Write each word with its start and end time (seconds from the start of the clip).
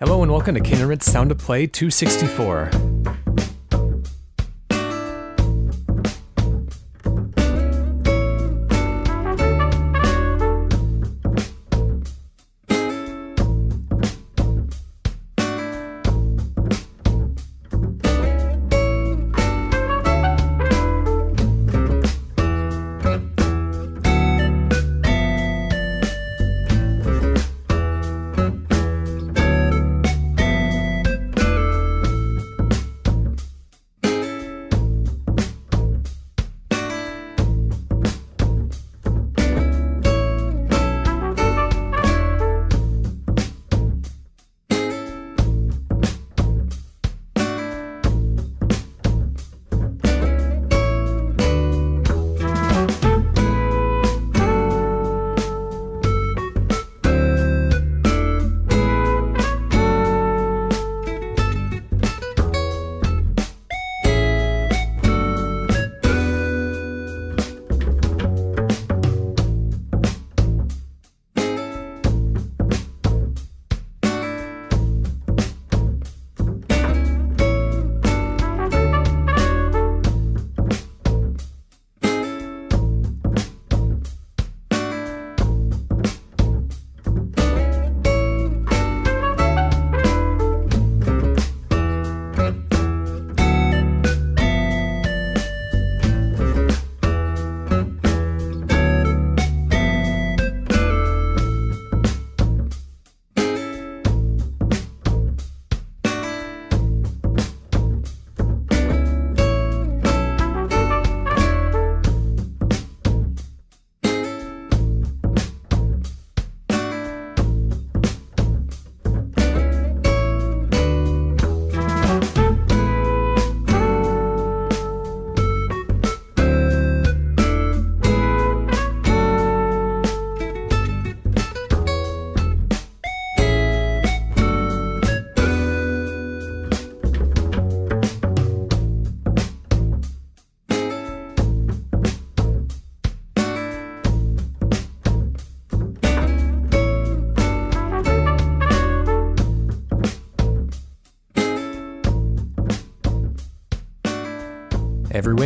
Hello 0.00 0.24
and 0.24 0.32
welcome 0.32 0.56
to 0.56 0.60
Cane 0.60 0.80
and 0.80 0.88
Rinse's 0.88 1.12
Sound 1.12 1.30
of 1.30 1.38
Play 1.38 1.68
264. 1.68 2.93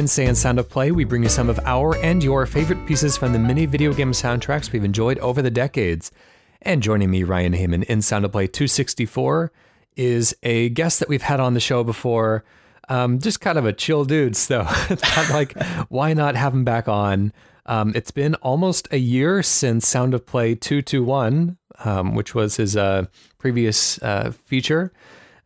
Wednesday 0.09 0.27
on 0.27 0.35
Sound 0.37 0.59
of 0.59 0.71
Play, 0.71 0.91
we 0.91 1.05
bring 1.05 1.23
you 1.23 1.29
some 1.29 1.51
of 1.51 1.61
our 1.67 1.95
and 1.97 2.25
your 2.25 2.47
favorite 2.47 2.87
pieces 2.87 3.19
from 3.19 3.35
the 3.35 3.39
many 3.39 3.67
video 3.67 3.93
game 3.93 4.13
soundtracks 4.13 4.73
we've 4.73 4.83
enjoyed 4.83 5.19
over 5.19 5.43
the 5.43 5.51
decades. 5.51 6.11
And 6.63 6.83
joining 6.83 7.11
me, 7.11 7.25
Ryan 7.25 7.53
Hamann, 7.53 7.83
in 7.83 8.01
Sound 8.01 8.25
of 8.25 8.33
Play 8.33 8.47
264 8.47 9.53
is 9.97 10.35
a 10.43 10.71
guest 10.71 11.01
that 11.01 11.11
we've 11.11 11.21
had 11.21 11.41
on 11.41 11.53
the 11.53 11.61
show 11.61 11.85
before. 11.85 12.43
Um, 12.89 13.19
just 13.19 13.43
kind 13.43 13.59
of 13.59 13.67
a 13.67 13.73
chill 13.75 14.07
dude, 14.07 14.35
so 14.35 14.67
it's 14.89 15.31
like, 15.31 15.63
why 15.91 16.15
not 16.15 16.37
have 16.37 16.55
him 16.55 16.65
back 16.65 16.89
on? 16.89 17.35
Um, 17.67 17.93
it's 17.95 18.11
been 18.11 18.35
almost 18.37 18.89
a 18.91 18.99
year 18.99 19.43
since 19.43 19.87
Sound 19.87 20.15
of 20.15 20.25
Play 20.25 20.55
221, 20.55 21.59
um, 21.85 22.15
which 22.15 22.35
was 22.35 22.57
his 22.57 22.79
uh, 22.79 23.05
previous 23.37 24.03
uh, 24.03 24.33
feature. 24.47 24.91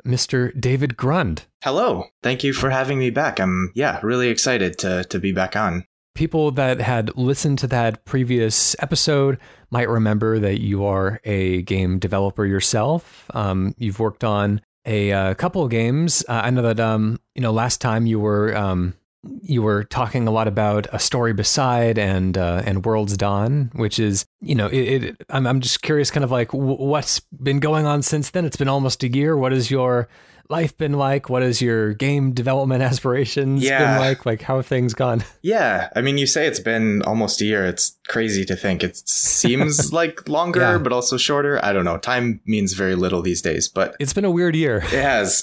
Mr. 0.05 0.59
David 0.59 0.97
Grund. 0.97 1.45
Hello. 1.63 2.07
Thank 2.23 2.45
you 2.45 2.53
for 2.53 2.71
having 2.71 2.99
me 2.99 3.11
back. 3.11 3.41
I'm 3.41 3.73
yeah, 3.75 4.01
really 4.03 4.29
excited 4.29 4.79
to 4.79 5.05
to 5.05 5.19
be 5.19 5.33
back 5.33 5.57
on. 5.57 5.85
People 6.15 6.51
that 6.53 6.81
had 6.81 7.17
listened 7.17 7.59
to 7.61 7.67
that 7.69 8.05
previous 8.05 8.77
episode 8.81 9.39
might 9.71 9.89
remember 9.89 10.39
that 10.39 10.61
you 10.61 10.85
are 10.85 11.21
a 11.25 11.63
game 11.63 11.99
developer 11.99 12.45
yourself. 12.45 13.31
Um, 13.33 13.75
you've 13.79 13.99
worked 13.99 14.23
on 14.23 14.61
a, 14.85 15.13
uh, 15.13 15.35
couple 15.35 15.63
of 15.63 15.71
games. 15.71 16.23
Uh, 16.29 16.43
I 16.45 16.51
know 16.51 16.63
that 16.63 16.81
um, 16.81 17.19
you 17.35 17.41
know 17.41 17.53
last 17.53 17.81
time 17.81 18.05
you 18.05 18.21
were 18.21 18.55
um, 18.57 18.95
you 19.43 19.63
were 19.63 19.85
talking 19.85 20.27
a 20.27 20.31
lot 20.31 20.49
about 20.49 20.87
a 20.93 20.99
story 20.99 21.33
beside 21.33 21.99
and 21.99 22.37
uh, 22.37 22.63
and 22.65 22.85
World's 22.85 23.17
Dawn 23.17 23.71
which 23.75 23.99
is 23.99 24.27
you 24.41 24.55
know 24.55 24.67
it, 24.67 25.05
it, 25.05 25.17
I'm, 25.31 25.47
I'm 25.47 25.61
just 25.61 25.83
curious 25.83 26.11
kind 26.11 26.25
of 26.25 26.31
like 26.31 26.51
w- 26.51 26.77
what's 26.77 27.21
been 27.21 27.61
going 27.61 27.87
on 27.87 28.03
since 28.03 28.31
then? 28.31 28.45
It's 28.45 28.57
been 28.57 28.69
almost 28.69 29.03
a 29.05 29.09
year. 29.09 29.37
What 29.37 29.53
is 29.53 29.71
your 29.71 30.09
life 30.53 30.77
been 30.77 30.93
like? 30.93 31.29
What 31.29 31.43
has 31.43 31.61
your 31.61 31.95
game 31.95 32.33
development 32.33 32.83
aspirations 32.91 33.65
yeah. 33.65 33.79
been 33.79 34.07
like? 34.07 34.25
Like 34.25 34.43
how 34.43 34.57
have 34.57 34.67
things 34.67 34.95
gone? 34.95 35.25
Yeah, 35.45 35.89
I 35.97 36.03
mean, 36.03 36.19
you 36.19 36.27
say 36.29 36.47
it's 36.47 36.61
been 36.61 37.03
almost 37.03 37.41
a 37.41 37.45
year. 37.45 37.67
It's 37.67 37.99
crazy 38.07 38.45
to 38.45 38.55
think. 38.55 38.85
It 38.85 38.97
seems 39.09 39.93
like 40.01 40.29
longer, 40.29 40.61
yeah. 40.61 40.79
but 40.79 40.93
also 40.93 41.17
shorter. 41.17 41.59
I 41.65 41.73
don't 41.73 41.85
know. 41.85 41.99
Time 41.99 42.41
means 42.47 42.75
very 42.75 42.95
little 42.95 43.23
these 43.23 43.43
days, 43.43 43.67
but 43.67 43.97
it's 43.99 44.13
been 44.13 44.25
a 44.25 44.31
weird 44.31 44.55
year. 44.55 44.77
It 44.77 45.03
has. 45.03 45.43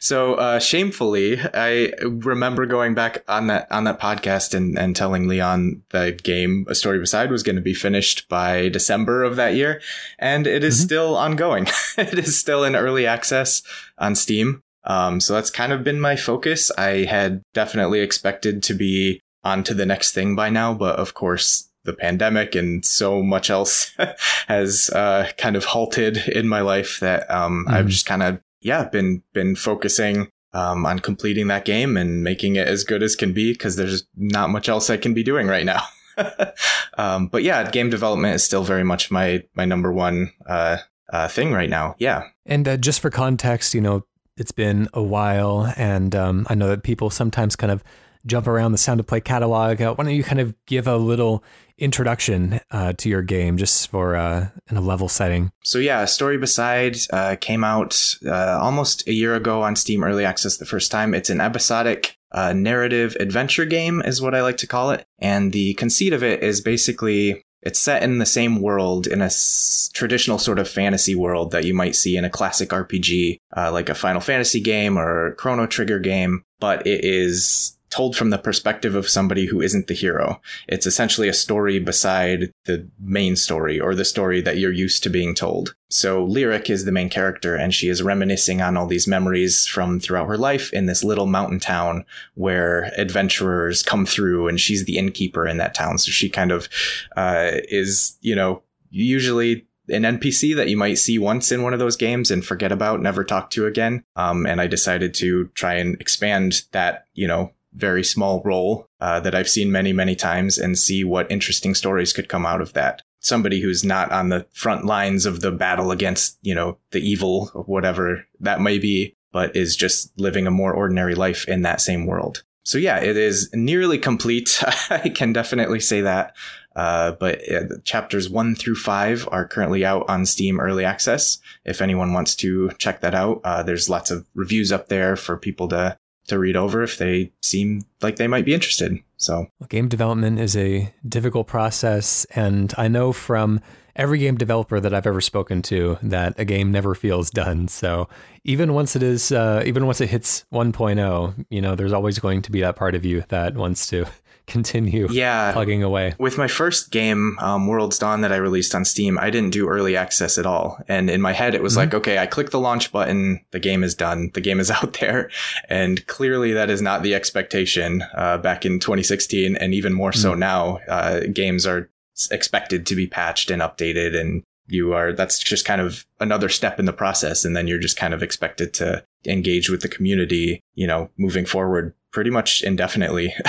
so 0.00 0.34
uh, 0.34 0.58
shamefully, 0.58 1.38
I 1.54 1.92
remember 2.02 2.66
going 2.66 2.94
back 2.94 3.22
on 3.28 3.46
that 3.46 3.70
on 3.70 3.84
that 3.84 4.00
podcast 4.00 4.52
and 4.52 4.76
and 4.76 4.96
telling 4.96 5.28
Leon 5.28 5.82
the 5.90 6.18
game 6.20 6.66
A 6.68 6.74
Story 6.74 6.98
Beside 6.98 7.30
was 7.30 7.44
going 7.44 7.56
to 7.56 7.62
be 7.62 7.74
finished 7.74 8.28
by 8.28 8.68
December 8.68 9.22
of 9.22 9.36
that 9.36 9.54
year, 9.54 9.80
and 10.18 10.48
it 10.48 10.64
is 10.64 10.76
mm-hmm. 10.76 10.86
still 10.86 11.16
ongoing. 11.16 11.68
it 11.96 12.18
is 12.18 12.36
still 12.36 12.64
in 12.64 12.74
early 12.74 13.06
access 13.06 13.62
on 13.98 14.14
Steam. 14.14 14.62
Um, 14.84 15.20
so 15.20 15.34
that's 15.34 15.50
kind 15.50 15.72
of 15.72 15.84
been 15.84 16.00
my 16.00 16.16
focus. 16.16 16.70
I 16.78 17.04
had 17.04 17.42
definitely 17.52 18.00
expected 18.00 18.62
to 18.64 18.74
be 18.74 19.20
on 19.44 19.62
to 19.64 19.74
the 19.74 19.86
next 19.86 20.12
thing 20.12 20.34
by 20.34 20.50
now, 20.50 20.74
but 20.74 20.96
of 20.96 21.14
course, 21.14 21.68
the 21.84 21.92
pandemic 21.92 22.54
and 22.54 22.84
so 22.84 23.22
much 23.22 23.50
else 23.50 23.92
has 24.46 24.90
uh, 24.90 25.30
kind 25.38 25.56
of 25.56 25.64
halted 25.64 26.18
in 26.28 26.48
my 26.48 26.60
life 26.60 27.00
that 27.00 27.30
um, 27.30 27.64
mm. 27.66 27.72
I've 27.72 27.80
mm-hmm. 27.80 27.88
just 27.88 28.06
kind 28.06 28.22
of 28.22 28.40
yeah 28.60 28.84
been 28.84 29.22
been 29.32 29.54
focusing 29.54 30.28
um, 30.52 30.84
on 30.86 30.98
completing 30.98 31.48
that 31.48 31.64
game 31.64 31.96
and 31.96 32.24
making 32.24 32.56
it 32.56 32.66
as 32.66 32.84
good 32.84 33.02
as 33.02 33.16
can 33.16 33.32
be 33.32 33.52
because 33.52 33.76
there's 33.76 34.06
not 34.16 34.50
much 34.50 34.68
else 34.68 34.90
I 34.90 34.96
can 34.96 35.14
be 35.14 35.22
doing 35.22 35.46
right 35.46 35.64
now. 35.64 35.82
um, 36.98 37.28
but 37.28 37.42
yeah, 37.42 37.70
game 37.70 37.90
development 37.90 38.34
is 38.34 38.44
still 38.44 38.64
very 38.64 38.84
much 38.84 39.10
my 39.10 39.42
my 39.54 39.64
number 39.64 39.92
one 39.92 40.32
uh, 40.46 40.78
uh, 41.12 41.28
thing 41.28 41.52
right 41.52 41.70
now. 41.70 41.94
Yeah. 41.98 42.28
And 42.46 42.66
uh, 42.66 42.76
just 42.76 43.00
for 43.00 43.10
context, 43.10 43.74
you 43.74 43.80
know, 43.80 44.04
it's 44.36 44.52
been 44.52 44.88
a 44.94 45.02
while, 45.02 45.72
and 45.76 46.14
um, 46.14 46.46
I 46.48 46.54
know 46.54 46.68
that 46.68 46.84
people 46.84 47.10
sometimes 47.10 47.56
kind 47.56 47.72
of 47.72 47.82
jump 48.26 48.46
around 48.46 48.72
the 48.72 48.78
Sound 48.78 49.00
of 49.00 49.06
Play 49.06 49.20
catalog. 49.20 49.80
Uh, 49.80 49.94
why 49.94 50.04
don't 50.04 50.14
you 50.14 50.22
kind 50.22 50.40
of 50.40 50.54
give 50.66 50.86
a 50.86 50.96
little 50.96 51.42
introduction 51.76 52.60
uh, 52.70 52.92
to 52.94 53.08
your 53.08 53.22
game 53.22 53.56
just 53.56 53.90
for 53.90 54.16
uh, 54.16 54.48
in 54.70 54.76
a 54.76 54.80
level 54.80 55.08
setting? 55.08 55.50
So 55.64 55.78
yeah, 55.78 56.04
Story 56.04 56.38
Beside 56.38 56.96
uh, 57.12 57.36
came 57.40 57.64
out 57.64 58.16
uh, 58.26 58.58
almost 58.60 59.06
a 59.08 59.12
year 59.12 59.34
ago 59.34 59.62
on 59.62 59.76
Steam 59.76 60.04
Early 60.04 60.24
Access 60.24 60.56
the 60.56 60.66
first 60.66 60.90
time. 60.90 61.14
It's 61.14 61.30
an 61.30 61.40
episodic 61.40 62.16
uh, 62.30 62.52
narrative 62.52 63.16
adventure 63.18 63.64
game, 63.64 64.02
is 64.04 64.20
what 64.20 64.34
I 64.34 64.42
like 64.42 64.58
to 64.58 64.66
call 64.66 64.90
it. 64.90 65.06
And 65.18 65.52
the 65.52 65.74
conceit 65.74 66.12
of 66.12 66.22
it 66.22 66.42
is 66.42 66.60
basically 66.60 67.44
It's 67.62 67.80
set 67.80 68.02
in 68.02 68.18
the 68.18 68.26
same 68.26 68.60
world 68.60 69.06
in 69.06 69.20
a 69.20 69.26
s- 69.26 69.90
traditional 69.92 70.38
sort 70.38 70.58
of 70.58 70.68
fantasy 70.68 71.14
world 71.14 71.50
that 71.50 71.64
you 71.64 71.74
might 71.74 71.96
see 71.96 72.16
in 72.16 72.24
a 72.24 72.30
classic 72.30 72.70
RPG, 72.70 73.38
uh, 73.56 73.72
like 73.72 73.88
a 73.88 73.94
Final 73.94 74.20
Fantasy 74.20 74.60
game 74.60 74.98
or 74.98 75.34
Chrono 75.34 75.66
Trigger 75.66 75.98
game, 75.98 76.44
but 76.60 76.86
it 76.86 77.04
is 77.04 77.77
told 77.90 78.16
from 78.16 78.30
the 78.30 78.38
perspective 78.38 78.94
of 78.94 79.08
somebody 79.08 79.46
who 79.46 79.60
isn't 79.60 79.86
the 79.86 79.94
hero. 79.94 80.40
It's 80.68 80.86
essentially 80.86 81.28
a 81.28 81.34
story 81.34 81.78
beside 81.78 82.52
the 82.64 82.88
main 83.00 83.36
story 83.36 83.80
or 83.80 83.94
the 83.94 84.04
story 84.04 84.40
that 84.42 84.58
you're 84.58 84.72
used 84.72 85.02
to 85.04 85.10
being 85.10 85.34
told. 85.34 85.74
So 85.90 86.24
Lyric 86.24 86.68
is 86.68 86.84
the 86.84 86.92
main 86.92 87.08
character 87.08 87.56
and 87.56 87.74
she 87.74 87.88
is 87.88 88.02
reminiscing 88.02 88.60
on 88.60 88.76
all 88.76 88.86
these 88.86 89.06
memories 89.06 89.66
from 89.66 90.00
throughout 90.00 90.28
her 90.28 90.36
life 90.36 90.72
in 90.72 90.86
this 90.86 91.02
little 91.02 91.26
mountain 91.26 91.60
town 91.60 92.04
where 92.34 92.92
adventurers 92.98 93.82
come 93.82 94.04
through 94.04 94.48
and 94.48 94.60
she's 94.60 94.84
the 94.84 94.98
innkeeper 94.98 95.46
in 95.46 95.56
that 95.56 95.74
town. 95.74 95.98
So 95.98 96.10
she 96.10 96.28
kind 96.28 96.52
of, 96.52 96.68
uh, 97.16 97.52
is, 97.68 98.18
you 98.20 98.34
know, 98.34 98.62
usually 98.90 99.66
an 99.90 100.02
NPC 100.02 100.54
that 100.56 100.68
you 100.68 100.76
might 100.76 100.98
see 100.98 101.18
once 101.18 101.50
in 101.50 101.62
one 101.62 101.72
of 101.72 101.78
those 101.78 101.96
games 101.96 102.30
and 102.30 102.44
forget 102.44 102.72
about, 102.72 103.00
never 103.00 103.24
talk 103.24 103.50
to 103.50 103.66
again. 103.66 104.04
Um, 104.16 104.46
and 104.46 104.60
I 104.60 104.66
decided 104.66 105.14
to 105.14 105.46
try 105.54 105.74
and 105.74 105.98
expand 106.00 106.62
that, 106.72 107.06
you 107.14 107.26
know, 107.26 107.52
very 107.78 108.04
small 108.04 108.42
role 108.44 108.86
uh, 109.00 109.20
that 109.20 109.34
I've 109.34 109.48
seen 109.48 109.72
many, 109.72 109.92
many 109.92 110.16
times 110.16 110.58
and 110.58 110.78
see 110.78 111.04
what 111.04 111.30
interesting 111.30 111.74
stories 111.74 112.12
could 112.12 112.28
come 112.28 112.44
out 112.44 112.60
of 112.60 112.72
that. 112.74 113.02
Somebody 113.20 113.60
who's 113.60 113.84
not 113.84 114.12
on 114.12 114.28
the 114.28 114.46
front 114.52 114.84
lines 114.84 115.26
of 115.26 115.40
the 115.40 115.50
battle 115.50 115.90
against, 115.90 116.38
you 116.42 116.54
know, 116.54 116.78
the 116.90 117.00
evil 117.00 117.50
or 117.54 117.62
whatever 117.64 118.26
that 118.40 118.60
may 118.60 118.78
be, 118.78 119.16
but 119.32 119.56
is 119.56 119.76
just 119.76 120.12
living 120.18 120.46
a 120.46 120.52
more 120.52 120.72
ordinary 120.72 121.14
life 121.14 121.46
in 121.48 121.62
that 121.62 121.80
same 121.80 122.06
world. 122.06 122.42
So 122.64 122.78
yeah, 122.78 122.98
it 122.98 123.16
is 123.16 123.48
nearly 123.54 123.98
complete. 123.98 124.62
I 124.90 125.08
can 125.08 125.32
definitely 125.32 125.80
say 125.80 126.02
that. 126.02 126.36
Uh, 126.76 127.12
but 127.12 127.40
chapters 127.84 128.30
one 128.30 128.54
through 128.54 128.76
five 128.76 129.28
are 129.32 129.48
currently 129.48 129.84
out 129.84 130.08
on 130.08 130.24
Steam 130.24 130.60
Early 130.60 130.84
Access. 130.84 131.38
If 131.64 131.82
anyone 131.82 132.12
wants 132.12 132.36
to 132.36 132.70
check 132.78 133.00
that 133.00 133.14
out, 133.14 133.40
uh, 133.42 133.62
there's 133.64 133.88
lots 133.88 134.12
of 134.12 134.26
reviews 134.34 134.70
up 134.70 134.88
there 134.88 135.16
for 135.16 135.36
people 135.36 135.66
to 135.68 135.98
to 136.28 136.38
read 136.38 136.56
over 136.56 136.82
if 136.82 136.98
they 136.98 137.32
seem 137.42 137.82
like 138.00 138.16
they 138.16 138.26
might 138.26 138.44
be 138.44 138.54
interested. 138.54 138.98
So, 139.16 139.48
game 139.68 139.88
development 139.88 140.38
is 140.38 140.56
a 140.56 140.92
difficult 141.06 141.46
process. 141.46 142.24
And 142.26 142.72
I 142.78 142.88
know 142.88 143.12
from 143.12 143.60
every 143.96 144.18
game 144.20 144.36
developer 144.36 144.78
that 144.78 144.94
I've 144.94 145.06
ever 145.06 145.20
spoken 145.20 145.60
to 145.62 145.98
that 146.02 146.38
a 146.38 146.44
game 146.44 146.70
never 146.70 146.94
feels 146.94 147.30
done. 147.30 147.68
So, 147.68 148.08
even 148.44 148.72
once 148.74 148.94
it 148.94 149.02
is, 149.02 149.32
uh, 149.32 149.62
even 149.66 149.86
once 149.86 150.00
it 150.00 150.08
hits 150.08 150.44
1.0, 150.52 151.46
you 151.50 151.60
know, 151.60 151.74
there's 151.74 151.92
always 151.92 152.18
going 152.18 152.42
to 152.42 152.52
be 152.52 152.60
that 152.60 152.76
part 152.76 152.94
of 152.94 153.04
you 153.04 153.24
that 153.28 153.54
wants 153.54 153.86
to 153.88 154.06
continue 154.48 155.06
yeah, 155.10 155.52
plugging 155.52 155.82
away. 155.82 156.14
With 156.18 156.38
my 156.38 156.48
first 156.48 156.90
game, 156.90 157.38
um, 157.40 157.66
World's 157.66 157.98
Dawn, 157.98 158.22
that 158.22 158.32
I 158.32 158.36
released 158.36 158.74
on 158.74 158.84
Steam, 158.84 159.18
I 159.18 159.30
didn't 159.30 159.50
do 159.50 159.68
early 159.68 159.96
access 159.96 160.38
at 160.38 160.46
all. 160.46 160.82
And 160.88 161.08
in 161.08 161.20
my 161.20 161.32
head, 161.32 161.54
it 161.54 161.62
was 161.62 161.74
mm-hmm. 161.74 161.80
like, 161.80 161.94
okay, 161.94 162.18
I 162.18 162.26
click 162.26 162.50
the 162.50 162.58
launch 162.58 162.90
button, 162.90 163.44
the 163.52 163.60
game 163.60 163.84
is 163.84 163.94
done, 163.94 164.30
the 164.34 164.40
game 164.40 164.58
is 164.58 164.70
out 164.70 164.94
there. 164.94 165.30
And 165.68 166.04
clearly, 166.06 166.52
that 166.52 166.70
is 166.70 166.82
not 166.82 167.02
the 167.02 167.14
expectation 167.14 168.02
uh, 168.14 168.38
back 168.38 168.64
in 168.64 168.80
2016, 168.80 169.56
and 169.56 169.74
even 169.74 169.92
more 169.92 170.12
so 170.12 170.30
mm-hmm. 170.32 170.40
now. 170.40 170.78
Uh, 170.88 171.20
games 171.32 171.66
are 171.66 171.90
expected 172.30 172.86
to 172.86 172.96
be 172.96 173.06
patched 173.06 173.50
and 173.50 173.62
updated 173.62 174.18
and 174.18 174.42
you 174.68 174.92
are 174.92 175.12
that's 175.12 175.38
just 175.38 175.64
kind 175.64 175.80
of 175.80 176.06
another 176.20 176.48
step 176.48 176.78
in 176.78 176.84
the 176.84 176.92
process 176.92 177.44
and 177.44 177.56
then 177.56 177.66
you're 177.66 177.78
just 177.78 177.96
kind 177.96 178.12
of 178.12 178.22
expected 178.22 178.74
to 178.74 179.02
engage 179.26 179.70
with 179.70 179.80
the 179.80 179.88
community 179.88 180.60
you 180.74 180.86
know 180.86 181.08
moving 181.16 181.46
forward 181.46 181.94
pretty 182.10 182.30
much 182.30 182.62
indefinitely. 182.62 183.34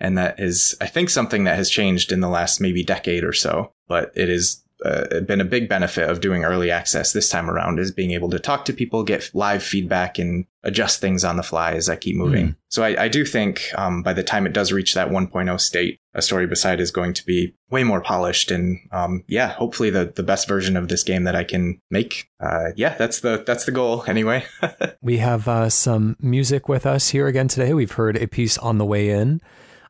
And 0.00 0.16
that 0.18 0.38
is 0.38 0.76
i 0.80 0.86
think 0.86 1.10
something 1.10 1.44
that 1.44 1.56
has 1.56 1.70
changed 1.70 2.12
in 2.12 2.20
the 2.20 2.28
last 2.28 2.60
maybe 2.60 2.84
decade 2.84 3.24
or 3.24 3.32
so 3.32 3.72
but 3.88 4.12
it 4.14 4.28
is 4.28 4.62
uh, 4.84 5.20
been 5.20 5.40
a 5.40 5.44
big 5.44 5.68
benefit 5.68 6.08
of 6.08 6.20
doing 6.20 6.44
early 6.44 6.70
access 6.70 7.12
this 7.12 7.28
time 7.28 7.48
around 7.48 7.78
is 7.78 7.90
being 7.90 8.10
able 8.10 8.28
to 8.30 8.38
talk 8.38 8.64
to 8.66 8.72
people, 8.72 9.02
get 9.02 9.30
live 9.32 9.62
feedback, 9.62 10.18
and 10.18 10.46
adjust 10.62 11.00
things 11.00 11.24
on 11.24 11.36
the 11.36 11.42
fly 11.42 11.72
as 11.72 11.88
I 11.88 11.96
keep 11.96 12.16
moving. 12.16 12.48
Mm. 12.48 12.56
So 12.68 12.82
I, 12.82 13.04
I, 13.04 13.08
do 13.08 13.24
think 13.24 13.62
um, 13.76 14.02
by 14.02 14.12
the 14.12 14.22
time 14.22 14.46
it 14.46 14.52
does 14.52 14.72
reach 14.72 14.94
that 14.94 15.08
1.0 15.08 15.60
state, 15.60 16.00
a 16.12 16.20
story 16.20 16.46
beside 16.46 16.80
is 16.80 16.90
going 16.90 17.14
to 17.14 17.24
be 17.24 17.54
way 17.70 17.84
more 17.84 18.00
polished, 18.00 18.50
and 18.50 18.78
um, 18.92 19.24
yeah, 19.28 19.48
hopefully 19.48 19.90
the 19.90 20.12
the 20.14 20.22
best 20.22 20.48
version 20.48 20.76
of 20.76 20.88
this 20.88 21.02
game 21.02 21.24
that 21.24 21.36
I 21.36 21.44
can 21.44 21.80
make. 21.90 22.28
Uh, 22.40 22.70
yeah, 22.74 22.94
that's 22.96 23.20
the 23.20 23.42
that's 23.46 23.64
the 23.64 23.72
goal 23.72 24.04
anyway. 24.06 24.44
we 25.02 25.18
have 25.18 25.46
uh, 25.48 25.70
some 25.70 26.16
music 26.20 26.68
with 26.68 26.84
us 26.84 27.10
here 27.10 27.26
again 27.26 27.48
today. 27.48 27.72
We've 27.72 27.92
heard 27.92 28.16
a 28.16 28.26
piece 28.26 28.58
on 28.58 28.78
the 28.78 28.84
way 28.84 29.10
in. 29.10 29.40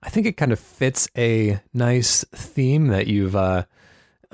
I 0.02 0.10
think 0.10 0.26
it 0.26 0.36
kind 0.36 0.52
of 0.52 0.60
fits 0.60 1.08
a 1.16 1.60
nice 1.72 2.24
theme 2.32 2.88
that 2.88 3.06
you've 3.06 3.34
uh, 3.34 3.64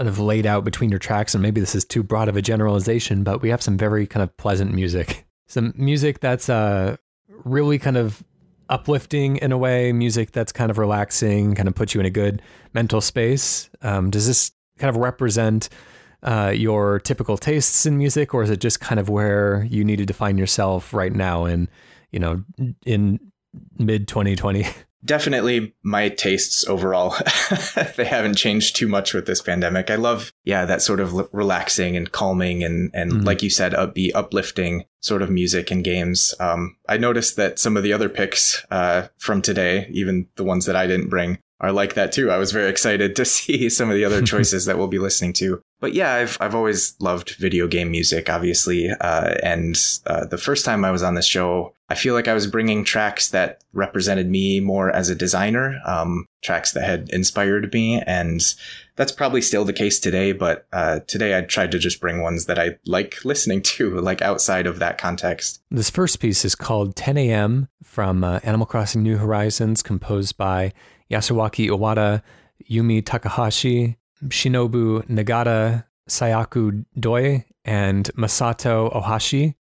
kind 0.02 0.08
of 0.08 0.18
laid 0.18 0.46
out 0.46 0.64
between 0.64 0.90
your 0.90 0.98
tracks, 0.98 1.32
and 1.32 1.40
maybe 1.40 1.60
this 1.60 1.76
is 1.76 1.84
too 1.84 2.02
broad 2.02 2.28
of 2.28 2.36
a 2.36 2.42
generalization, 2.42 3.22
but 3.22 3.40
we 3.40 3.50
have 3.50 3.62
some 3.62 3.78
very 3.78 4.04
kind 4.04 4.20
of 4.20 4.36
pleasant 4.36 4.74
music. 4.74 5.24
Some 5.46 5.72
music 5.76 6.18
that's 6.18 6.48
uh, 6.48 6.96
really 7.44 7.78
kind 7.78 7.96
of 7.96 8.24
uplifting 8.68 9.36
in 9.36 9.52
a 9.52 9.58
way, 9.58 9.92
music 9.92 10.32
that's 10.32 10.50
kind 10.50 10.72
of 10.72 10.78
relaxing, 10.78 11.54
kind 11.54 11.68
of 11.68 11.76
puts 11.76 11.94
you 11.94 12.00
in 12.00 12.06
a 12.06 12.10
good 12.10 12.42
mental 12.74 13.00
space. 13.00 13.70
Um, 13.80 14.10
does 14.10 14.26
this 14.26 14.50
kind 14.76 14.88
of 14.88 14.96
represent 14.96 15.68
uh, 16.24 16.52
your 16.52 16.98
typical 16.98 17.36
tastes 17.36 17.86
in 17.86 17.96
music, 17.96 18.34
or 18.34 18.42
is 18.42 18.50
it 18.50 18.58
just 18.58 18.80
kind 18.80 18.98
of 18.98 19.08
where 19.08 19.64
you 19.70 19.84
need 19.84 19.96
to 19.98 20.06
define 20.06 20.36
yourself 20.36 20.92
right 20.92 21.12
now 21.12 21.44
in, 21.44 21.68
you 22.10 22.18
know, 22.18 22.42
in 22.84 23.20
mid 23.78 24.08
2020? 24.08 24.66
definitely 25.04 25.74
my 25.82 26.08
tastes 26.08 26.66
overall. 26.66 27.16
they 27.96 28.04
haven't 28.04 28.36
changed 28.36 28.76
too 28.76 28.88
much 28.88 29.14
with 29.14 29.26
this 29.26 29.42
pandemic. 29.42 29.90
I 29.90 29.96
love, 29.96 30.32
yeah, 30.44 30.64
that 30.64 30.82
sort 30.82 31.00
of 31.00 31.12
relaxing 31.32 31.96
and 31.96 32.10
calming 32.10 32.62
and, 32.62 32.90
and 32.94 33.12
mm-hmm. 33.12 33.24
like 33.24 33.42
you 33.42 33.50
said, 33.50 33.72
upbeat, 33.72 34.12
uplifting 34.14 34.84
sort 35.00 35.22
of 35.22 35.30
music 35.30 35.70
and 35.70 35.84
games. 35.84 36.34
Um, 36.38 36.76
I 36.88 36.96
noticed 36.96 37.36
that 37.36 37.58
some 37.58 37.76
of 37.76 37.82
the 37.82 37.92
other 37.92 38.08
picks, 38.08 38.64
uh, 38.70 39.08
from 39.18 39.42
today, 39.42 39.88
even 39.90 40.28
the 40.36 40.44
ones 40.44 40.66
that 40.66 40.76
I 40.76 40.86
didn't 40.86 41.08
bring, 41.08 41.38
are 41.60 41.72
like 41.72 41.94
that 41.94 42.12
too. 42.12 42.30
I 42.30 42.38
was 42.38 42.52
very 42.52 42.68
excited 42.68 43.16
to 43.16 43.24
see 43.26 43.68
some 43.70 43.88
of 43.88 43.96
the 43.96 44.04
other 44.04 44.22
choices 44.32 44.66
that 44.66 44.78
we'll 44.78 44.88
be 44.88 44.98
listening 44.98 45.32
to. 45.34 45.62
But 45.82 45.94
yeah, 45.94 46.14
I've 46.14 46.38
I've 46.40 46.54
always 46.54 46.94
loved 47.00 47.30
video 47.30 47.66
game 47.66 47.90
music, 47.90 48.30
obviously. 48.30 48.88
Uh, 48.88 49.34
and 49.42 49.76
uh, 50.06 50.26
the 50.26 50.38
first 50.38 50.64
time 50.64 50.84
I 50.84 50.92
was 50.92 51.02
on 51.02 51.16
this 51.16 51.26
show, 51.26 51.74
I 51.88 51.96
feel 51.96 52.14
like 52.14 52.28
I 52.28 52.34
was 52.34 52.46
bringing 52.46 52.84
tracks 52.84 53.30
that 53.30 53.64
represented 53.72 54.30
me 54.30 54.60
more 54.60 54.90
as 54.90 55.08
a 55.08 55.16
designer, 55.16 55.80
um, 55.84 56.26
tracks 56.40 56.70
that 56.74 56.84
had 56.84 57.10
inspired 57.10 57.72
me, 57.72 58.00
and 58.00 58.40
that's 58.94 59.10
probably 59.10 59.42
still 59.42 59.64
the 59.64 59.72
case 59.72 59.98
today. 59.98 60.30
But 60.30 60.68
uh, 60.72 61.00
today, 61.08 61.36
I 61.36 61.40
tried 61.40 61.72
to 61.72 61.80
just 61.80 62.00
bring 62.00 62.22
ones 62.22 62.46
that 62.46 62.60
I 62.60 62.78
like 62.86 63.24
listening 63.24 63.60
to, 63.74 63.98
like 63.98 64.22
outside 64.22 64.68
of 64.68 64.78
that 64.78 64.98
context. 64.98 65.64
This 65.72 65.90
first 65.90 66.20
piece 66.20 66.44
is 66.44 66.54
called 66.54 66.94
10 66.94 67.18
a.m. 67.18 67.66
from 67.82 68.22
uh, 68.22 68.38
Animal 68.44 68.66
Crossing: 68.66 69.02
New 69.02 69.16
Horizons, 69.16 69.82
composed 69.82 70.36
by 70.36 70.74
Yasuaki 71.10 71.68
Iwata, 71.68 72.22
Yumi 72.70 73.04
Takahashi, 73.04 73.96
Shinobu 74.28 75.06
Nagata, 75.06 75.84
Sayako 76.08 76.84
Doi, 76.98 77.44
and 77.64 78.10
Masato 78.14 78.92
Ohashi. 78.94 79.54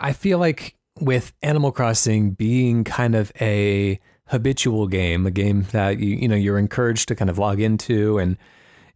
I 0.00 0.12
feel 0.12 0.38
like 0.38 0.76
with 1.00 1.32
Animal 1.42 1.72
Crossing 1.72 2.30
being 2.32 2.84
kind 2.84 3.14
of 3.14 3.32
a 3.40 4.00
habitual 4.28 4.86
game, 4.88 5.26
a 5.26 5.30
game 5.30 5.62
that 5.72 5.98
you 5.98 6.16
you 6.16 6.28
know 6.28 6.36
you're 6.36 6.58
encouraged 6.58 7.08
to 7.08 7.14
kind 7.14 7.30
of 7.30 7.38
log 7.38 7.60
into 7.60 8.18
and 8.18 8.36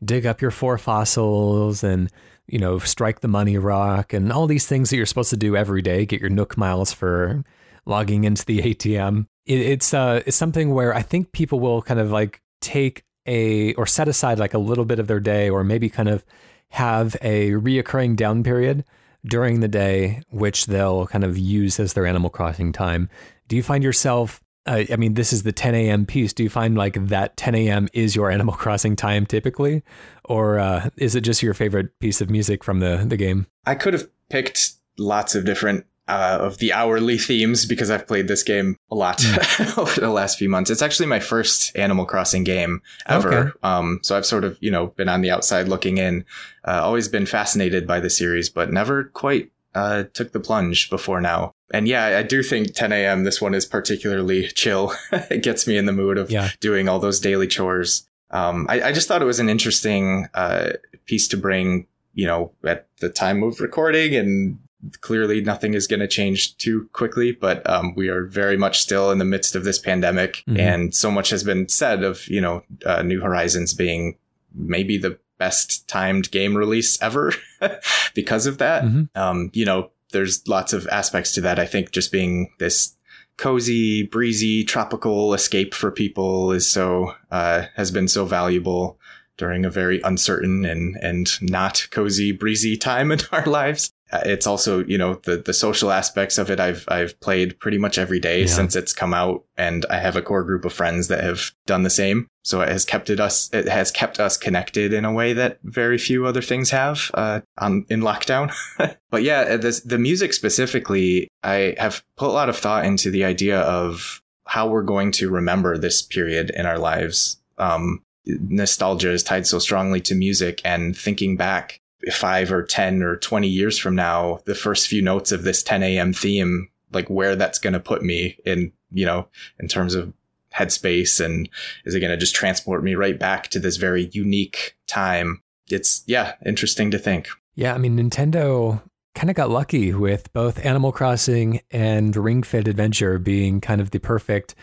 dig 0.04 0.26
up 0.26 0.40
your 0.40 0.50
four 0.50 0.78
fossils 0.78 1.84
and 1.84 2.10
you 2.46 2.58
know 2.58 2.78
strike 2.78 3.20
the 3.20 3.28
money 3.28 3.58
rock 3.58 4.12
and 4.12 4.32
all 4.32 4.46
these 4.46 4.66
things 4.66 4.90
that 4.90 4.96
you're 4.96 5.06
supposed 5.06 5.30
to 5.30 5.36
do 5.36 5.56
every 5.56 5.82
day, 5.82 6.06
get 6.06 6.20
your 6.20 6.30
Nook 6.30 6.56
miles 6.56 6.92
for 6.92 7.44
logging 7.86 8.24
into 8.24 8.44
the 8.44 8.58
ATM. 8.74 9.26
It, 9.46 9.60
it's 9.60 9.94
uh 9.94 10.22
it's 10.26 10.36
something 10.36 10.74
where 10.74 10.94
I 10.94 11.02
think 11.02 11.32
people 11.32 11.60
will 11.60 11.82
kind 11.82 12.00
of 12.00 12.10
like 12.10 12.40
take 12.60 13.04
a 13.30 13.72
or 13.74 13.86
set 13.86 14.08
aside 14.08 14.38
like 14.38 14.52
a 14.52 14.58
little 14.58 14.84
bit 14.84 14.98
of 14.98 15.06
their 15.06 15.20
day 15.20 15.48
or 15.48 15.62
maybe 15.62 15.88
kind 15.88 16.08
of 16.08 16.24
have 16.70 17.16
a 17.22 17.52
reoccurring 17.52 18.16
down 18.16 18.42
period 18.42 18.84
during 19.24 19.60
the 19.60 19.68
day 19.68 20.22
which 20.30 20.66
they'll 20.66 21.06
kind 21.06 21.24
of 21.24 21.38
use 21.38 21.78
as 21.78 21.92
their 21.94 22.06
animal 22.06 22.28
crossing 22.28 22.72
time. 22.72 23.08
Do 23.48 23.56
you 23.56 23.62
find 23.62 23.84
yourself 23.84 24.42
uh, 24.66 24.84
i 24.92 24.96
mean 24.96 25.14
this 25.14 25.32
is 25.32 25.42
the 25.42 25.52
10 25.52 25.74
a.m 25.74 26.04
piece. 26.04 26.32
Do 26.32 26.42
you 26.42 26.50
find 26.50 26.76
like 26.76 27.06
that 27.06 27.36
10 27.36 27.54
a.m 27.54 27.88
is 27.92 28.14
your 28.16 28.30
animal 28.30 28.54
crossing 28.62 28.96
time 28.96 29.24
typically? 29.24 29.82
Or 30.24 30.58
uh, 30.58 30.90
is 30.96 31.14
it 31.14 31.22
just 31.22 31.42
your 31.42 31.54
favorite 31.54 31.98
piece 32.00 32.20
of 32.20 32.28
music 32.28 32.64
from 32.64 32.80
the, 32.80 33.04
the 33.06 33.16
game? 33.16 33.46
I 33.64 33.74
could 33.76 33.94
have 33.94 34.08
picked 34.28 34.72
lots 34.98 35.34
of 35.34 35.44
different 35.44 35.86
uh, 36.10 36.38
of 36.40 36.58
the 36.58 36.72
hourly 36.72 37.16
themes 37.16 37.64
because 37.64 37.88
I've 37.88 38.06
played 38.06 38.26
this 38.26 38.42
game 38.42 38.76
a 38.90 38.96
lot 38.96 39.18
mm. 39.18 39.78
over 39.78 40.00
the 40.00 40.10
last 40.10 40.38
few 40.38 40.48
months. 40.48 40.68
It's 40.68 40.82
actually 40.82 41.06
my 41.06 41.20
first 41.20 41.76
Animal 41.76 42.04
Crossing 42.04 42.42
game 42.42 42.82
ever. 43.06 43.32
Okay. 43.32 43.50
Um, 43.62 44.00
so 44.02 44.16
I've 44.16 44.26
sort 44.26 44.44
of, 44.44 44.58
you 44.60 44.72
know, 44.72 44.88
been 44.88 45.08
on 45.08 45.20
the 45.20 45.30
outside 45.30 45.68
looking 45.68 45.98
in, 45.98 46.24
uh, 46.66 46.80
always 46.82 47.06
been 47.06 47.26
fascinated 47.26 47.86
by 47.86 48.00
the 48.00 48.10
series, 48.10 48.48
but 48.48 48.72
never 48.72 49.04
quite 49.04 49.52
uh, 49.76 50.04
took 50.12 50.32
the 50.32 50.40
plunge 50.40 50.90
before 50.90 51.20
now. 51.20 51.54
And 51.72 51.86
yeah, 51.86 52.18
I 52.18 52.24
do 52.24 52.42
think 52.42 52.74
10 52.74 52.90
a.m. 52.90 53.22
This 53.22 53.40
one 53.40 53.54
is 53.54 53.64
particularly 53.64 54.48
chill. 54.48 54.92
it 55.12 55.44
gets 55.44 55.68
me 55.68 55.76
in 55.76 55.86
the 55.86 55.92
mood 55.92 56.18
of 56.18 56.28
yeah. 56.28 56.50
doing 56.58 56.88
all 56.88 56.98
those 56.98 57.20
daily 57.20 57.46
chores. 57.46 58.08
um, 58.32 58.66
I, 58.68 58.82
I, 58.82 58.92
just 58.92 59.06
thought 59.06 59.22
it 59.22 59.26
was 59.26 59.38
an 59.38 59.48
interesting 59.48 60.26
uh, 60.34 60.70
piece 61.06 61.28
to 61.28 61.36
bring, 61.36 61.86
you 62.14 62.26
know, 62.26 62.50
at 62.64 62.88
the 62.98 63.08
time 63.08 63.44
of 63.44 63.60
recording 63.60 64.16
and 64.16 64.58
clearly 65.00 65.40
nothing 65.40 65.74
is 65.74 65.86
going 65.86 66.00
to 66.00 66.08
change 66.08 66.56
too 66.56 66.88
quickly, 66.92 67.32
but 67.32 67.68
um, 67.68 67.94
we 67.94 68.08
are 68.08 68.24
very 68.24 68.56
much 68.56 68.80
still 68.80 69.10
in 69.10 69.18
the 69.18 69.24
midst 69.24 69.54
of 69.54 69.64
this 69.64 69.78
pandemic. 69.78 70.42
Mm-hmm. 70.48 70.60
And 70.60 70.94
so 70.94 71.10
much 71.10 71.30
has 71.30 71.44
been 71.44 71.68
said 71.68 72.02
of, 72.02 72.26
you 72.28 72.40
know, 72.40 72.62
uh, 72.86 73.02
New 73.02 73.20
Horizons 73.20 73.74
being 73.74 74.16
maybe 74.54 74.98
the 74.98 75.18
best 75.38 75.88
timed 75.88 76.30
game 76.30 76.56
release 76.56 77.00
ever 77.02 77.32
because 78.14 78.46
of 78.46 78.58
that. 78.58 78.84
Mm-hmm. 78.84 79.18
Um, 79.18 79.50
you 79.52 79.64
know, 79.64 79.90
there's 80.12 80.46
lots 80.48 80.72
of 80.72 80.86
aspects 80.88 81.32
to 81.32 81.40
that. 81.42 81.58
I 81.58 81.66
think 81.66 81.92
just 81.92 82.12
being 82.12 82.52
this 82.58 82.96
cozy, 83.36 84.02
breezy, 84.02 84.64
tropical 84.64 85.32
escape 85.34 85.72
for 85.72 85.90
people 85.90 86.52
is 86.52 86.68
so, 86.68 87.14
uh, 87.30 87.64
has 87.74 87.90
been 87.90 88.08
so 88.08 88.24
valuable 88.24 88.98
during 89.38 89.64
a 89.64 89.70
very 89.70 90.02
uncertain 90.02 90.66
and, 90.66 90.96
and 90.96 91.40
not 91.40 91.88
cozy, 91.90 92.32
breezy 92.32 92.76
time 92.76 93.10
in 93.10 93.20
our 93.32 93.46
lives. 93.46 93.92
Uh, 94.12 94.20
it's 94.24 94.46
also 94.46 94.84
you 94.84 94.98
know 94.98 95.14
the 95.24 95.36
the 95.36 95.52
social 95.52 95.90
aspects 95.90 96.38
of 96.38 96.50
it 96.50 96.58
I've 96.58 96.84
I've 96.88 97.18
played 97.20 97.58
pretty 97.60 97.78
much 97.78 97.98
every 97.98 98.18
day 98.18 98.40
yeah. 98.40 98.46
since 98.46 98.74
it's 98.74 98.92
come 98.92 99.14
out 99.14 99.44
and 99.56 99.86
I 99.90 99.98
have 99.98 100.16
a 100.16 100.22
core 100.22 100.42
group 100.42 100.64
of 100.64 100.72
friends 100.72 101.08
that 101.08 101.22
have 101.22 101.52
done 101.66 101.82
the 101.82 101.90
same. 101.90 102.26
So 102.42 102.60
it 102.62 102.68
has 102.68 102.84
kept 102.84 103.10
it 103.10 103.20
us 103.20 103.50
it 103.52 103.68
has 103.68 103.90
kept 103.90 104.18
us 104.18 104.36
connected 104.36 104.92
in 104.92 105.04
a 105.04 105.12
way 105.12 105.32
that 105.34 105.58
very 105.62 105.98
few 105.98 106.26
other 106.26 106.42
things 106.42 106.70
have 106.70 107.10
uh, 107.14 107.40
on 107.58 107.86
in 107.88 108.00
lockdown. 108.00 108.52
But 109.10 109.24
yeah 109.24 109.40
uh, 109.40 109.56
this, 109.56 109.80
the 109.80 109.98
music 109.98 110.32
specifically 110.32 111.28
I 111.42 111.74
have 111.78 112.04
put 112.16 112.28
a 112.28 112.32
lot 112.32 112.48
of 112.48 112.56
thought 112.56 112.84
into 112.84 113.10
the 113.10 113.24
idea 113.24 113.60
of 113.60 114.22
how 114.46 114.68
we're 114.68 114.82
going 114.82 115.12
to 115.12 115.30
remember 115.30 115.76
this 115.76 116.00
period 116.02 116.50
in 116.50 116.66
our 116.66 116.78
lives. 116.78 117.38
Um, 117.58 118.02
nostalgia 118.26 119.10
is 119.10 119.22
tied 119.22 119.46
so 119.46 119.58
strongly 119.58 120.00
to 120.02 120.14
music 120.14 120.60
and 120.64 120.96
thinking 120.96 121.36
back 121.36 121.79
five 122.12 122.52
or 122.52 122.62
10 122.62 123.02
or 123.02 123.16
20 123.16 123.48
years 123.48 123.78
from 123.78 123.94
now, 123.94 124.40
the 124.46 124.54
first 124.54 124.88
few 124.88 125.02
notes 125.02 125.32
of 125.32 125.42
this 125.42 125.62
10 125.62 125.82
a.m. 125.82 126.12
theme, 126.12 126.68
like 126.92 127.08
where 127.08 127.36
that's 127.36 127.58
going 127.58 127.72
to 127.72 127.80
put 127.80 128.02
me 128.02 128.38
in, 128.44 128.72
you 128.92 129.06
know, 129.06 129.28
in 129.58 129.68
terms 129.68 129.94
of 129.94 130.12
headspace 130.54 131.24
and 131.24 131.48
is 131.84 131.94
it 131.94 132.00
going 132.00 132.10
to 132.10 132.16
just 132.16 132.34
transport 132.34 132.82
me 132.82 132.94
right 132.94 133.18
back 133.18 133.48
to 133.48 133.60
this 133.60 133.76
very 133.76 134.08
unique 134.12 134.76
time? 134.86 135.42
It's, 135.68 136.02
yeah, 136.06 136.34
interesting 136.44 136.90
to 136.90 136.98
think. 136.98 137.28
Yeah. 137.54 137.74
I 137.74 137.78
mean, 137.78 137.96
Nintendo 137.96 138.82
kind 139.14 139.30
of 139.30 139.36
got 139.36 139.50
lucky 139.50 139.92
with 139.92 140.32
both 140.32 140.64
Animal 140.64 140.92
Crossing 140.92 141.60
and 141.70 142.16
Ring 142.16 142.42
Fit 142.42 142.68
Adventure 142.68 143.18
being 143.18 143.60
kind 143.60 143.80
of 143.80 143.90
the 143.90 144.00
perfect 144.00 144.54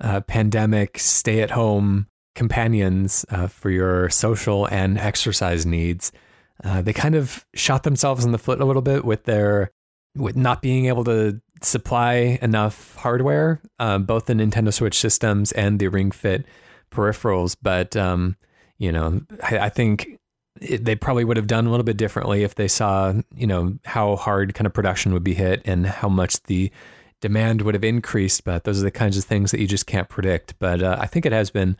uh, 0.00 0.20
pandemic 0.20 0.98
stay 0.98 1.40
at 1.40 1.50
home 1.50 2.06
companions 2.34 3.24
uh, 3.30 3.46
for 3.46 3.70
your 3.70 4.10
social 4.10 4.66
and 4.66 4.98
exercise 4.98 5.66
needs. 5.66 6.12
Uh, 6.64 6.82
they 6.82 6.92
kind 6.92 7.14
of 7.14 7.44
shot 7.54 7.82
themselves 7.82 8.24
in 8.24 8.32
the 8.32 8.38
foot 8.38 8.60
a 8.60 8.64
little 8.64 8.82
bit 8.82 9.04
with 9.04 9.24
their 9.24 9.70
with 10.14 10.36
not 10.36 10.62
being 10.62 10.86
able 10.86 11.04
to 11.04 11.40
supply 11.62 12.38
enough 12.42 12.94
hardware, 12.96 13.60
uh, 13.78 13.98
both 13.98 14.26
the 14.26 14.34
Nintendo 14.34 14.72
Switch 14.72 14.98
systems 14.98 15.52
and 15.52 15.78
the 15.78 15.88
Ring 15.88 16.10
Fit 16.10 16.44
peripherals. 16.90 17.56
But 17.60 17.96
um, 17.96 18.36
you 18.78 18.92
know, 18.92 19.22
I, 19.42 19.58
I 19.58 19.68
think 19.68 20.18
it, 20.60 20.84
they 20.84 20.94
probably 20.94 21.24
would 21.24 21.36
have 21.36 21.46
done 21.46 21.66
a 21.66 21.70
little 21.70 21.84
bit 21.84 21.96
differently 21.96 22.42
if 22.42 22.54
they 22.54 22.68
saw 22.68 23.14
you 23.34 23.46
know 23.46 23.78
how 23.84 24.16
hard 24.16 24.54
kind 24.54 24.66
of 24.66 24.74
production 24.74 25.12
would 25.12 25.24
be 25.24 25.34
hit 25.34 25.62
and 25.64 25.86
how 25.86 26.08
much 26.08 26.42
the 26.44 26.70
demand 27.20 27.62
would 27.62 27.74
have 27.74 27.84
increased. 27.84 28.44
But 28.44 28.64
those 28.64 28.80
are 28.80 28.84
the 28.84 28.90
kinds 28.90 29.16
of 29.16 29.24
things 29.24 29.50
that 29.50 29.60
you 29.60 29.66
just 29.66 29.86
can't 29.86 30.08
predict. 30.08 30.58
But 30.58 30.82
uh, 30.82 30.96
I 31.00 31.06
think 31.06 31.26
it 31.26 31.32
has 31.32 31.50
been 31.50 31.76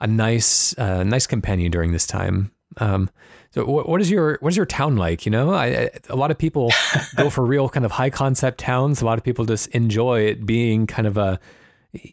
a 0.00 0.06
nice, 0.06 0.76
uh, 0.78 1.04
nice 1.04 1.26
companion 1.26 1.70
during 1.70 1.92
this 1.92 2.06
time. 2.06 2.50
Um, 2.78 3.10
so 3.50 3.64
what, 3.64 3.88
what 3.88 4.00
is 4.00 4.10
your 4.10 4.38
what 4.40 4.50
is 4.50 4.56
your 4.56 4.66
town 4.66 4.96
like? 4.96 5.24
You 5.24 5.30
know, 5.30 5.52
I, 5.52 5.66
I, 5.66 5.90
a 6.08 6.16
lot 6.16 6.30
of 6.30 6.38
people 6.38 6.70
go 7.16 7.30
for 7.30 7.44
real 7.44 7.68
kind 7.68 7.86
of 7.86 7.92
high 7.92 8.10
concept 8.10 8.58
towns. 8.58 9.00
A 9.00 9.04
lot 9.04 9.18
of 9.18 9.24
people 9.24 9.44
just 9.44 9.68
enjoy 9.68 10.20
it 10.20 10.44
being 10.44 10.86
kind 10.86 11.06
of 11.06 11.16
a 11.16 11.40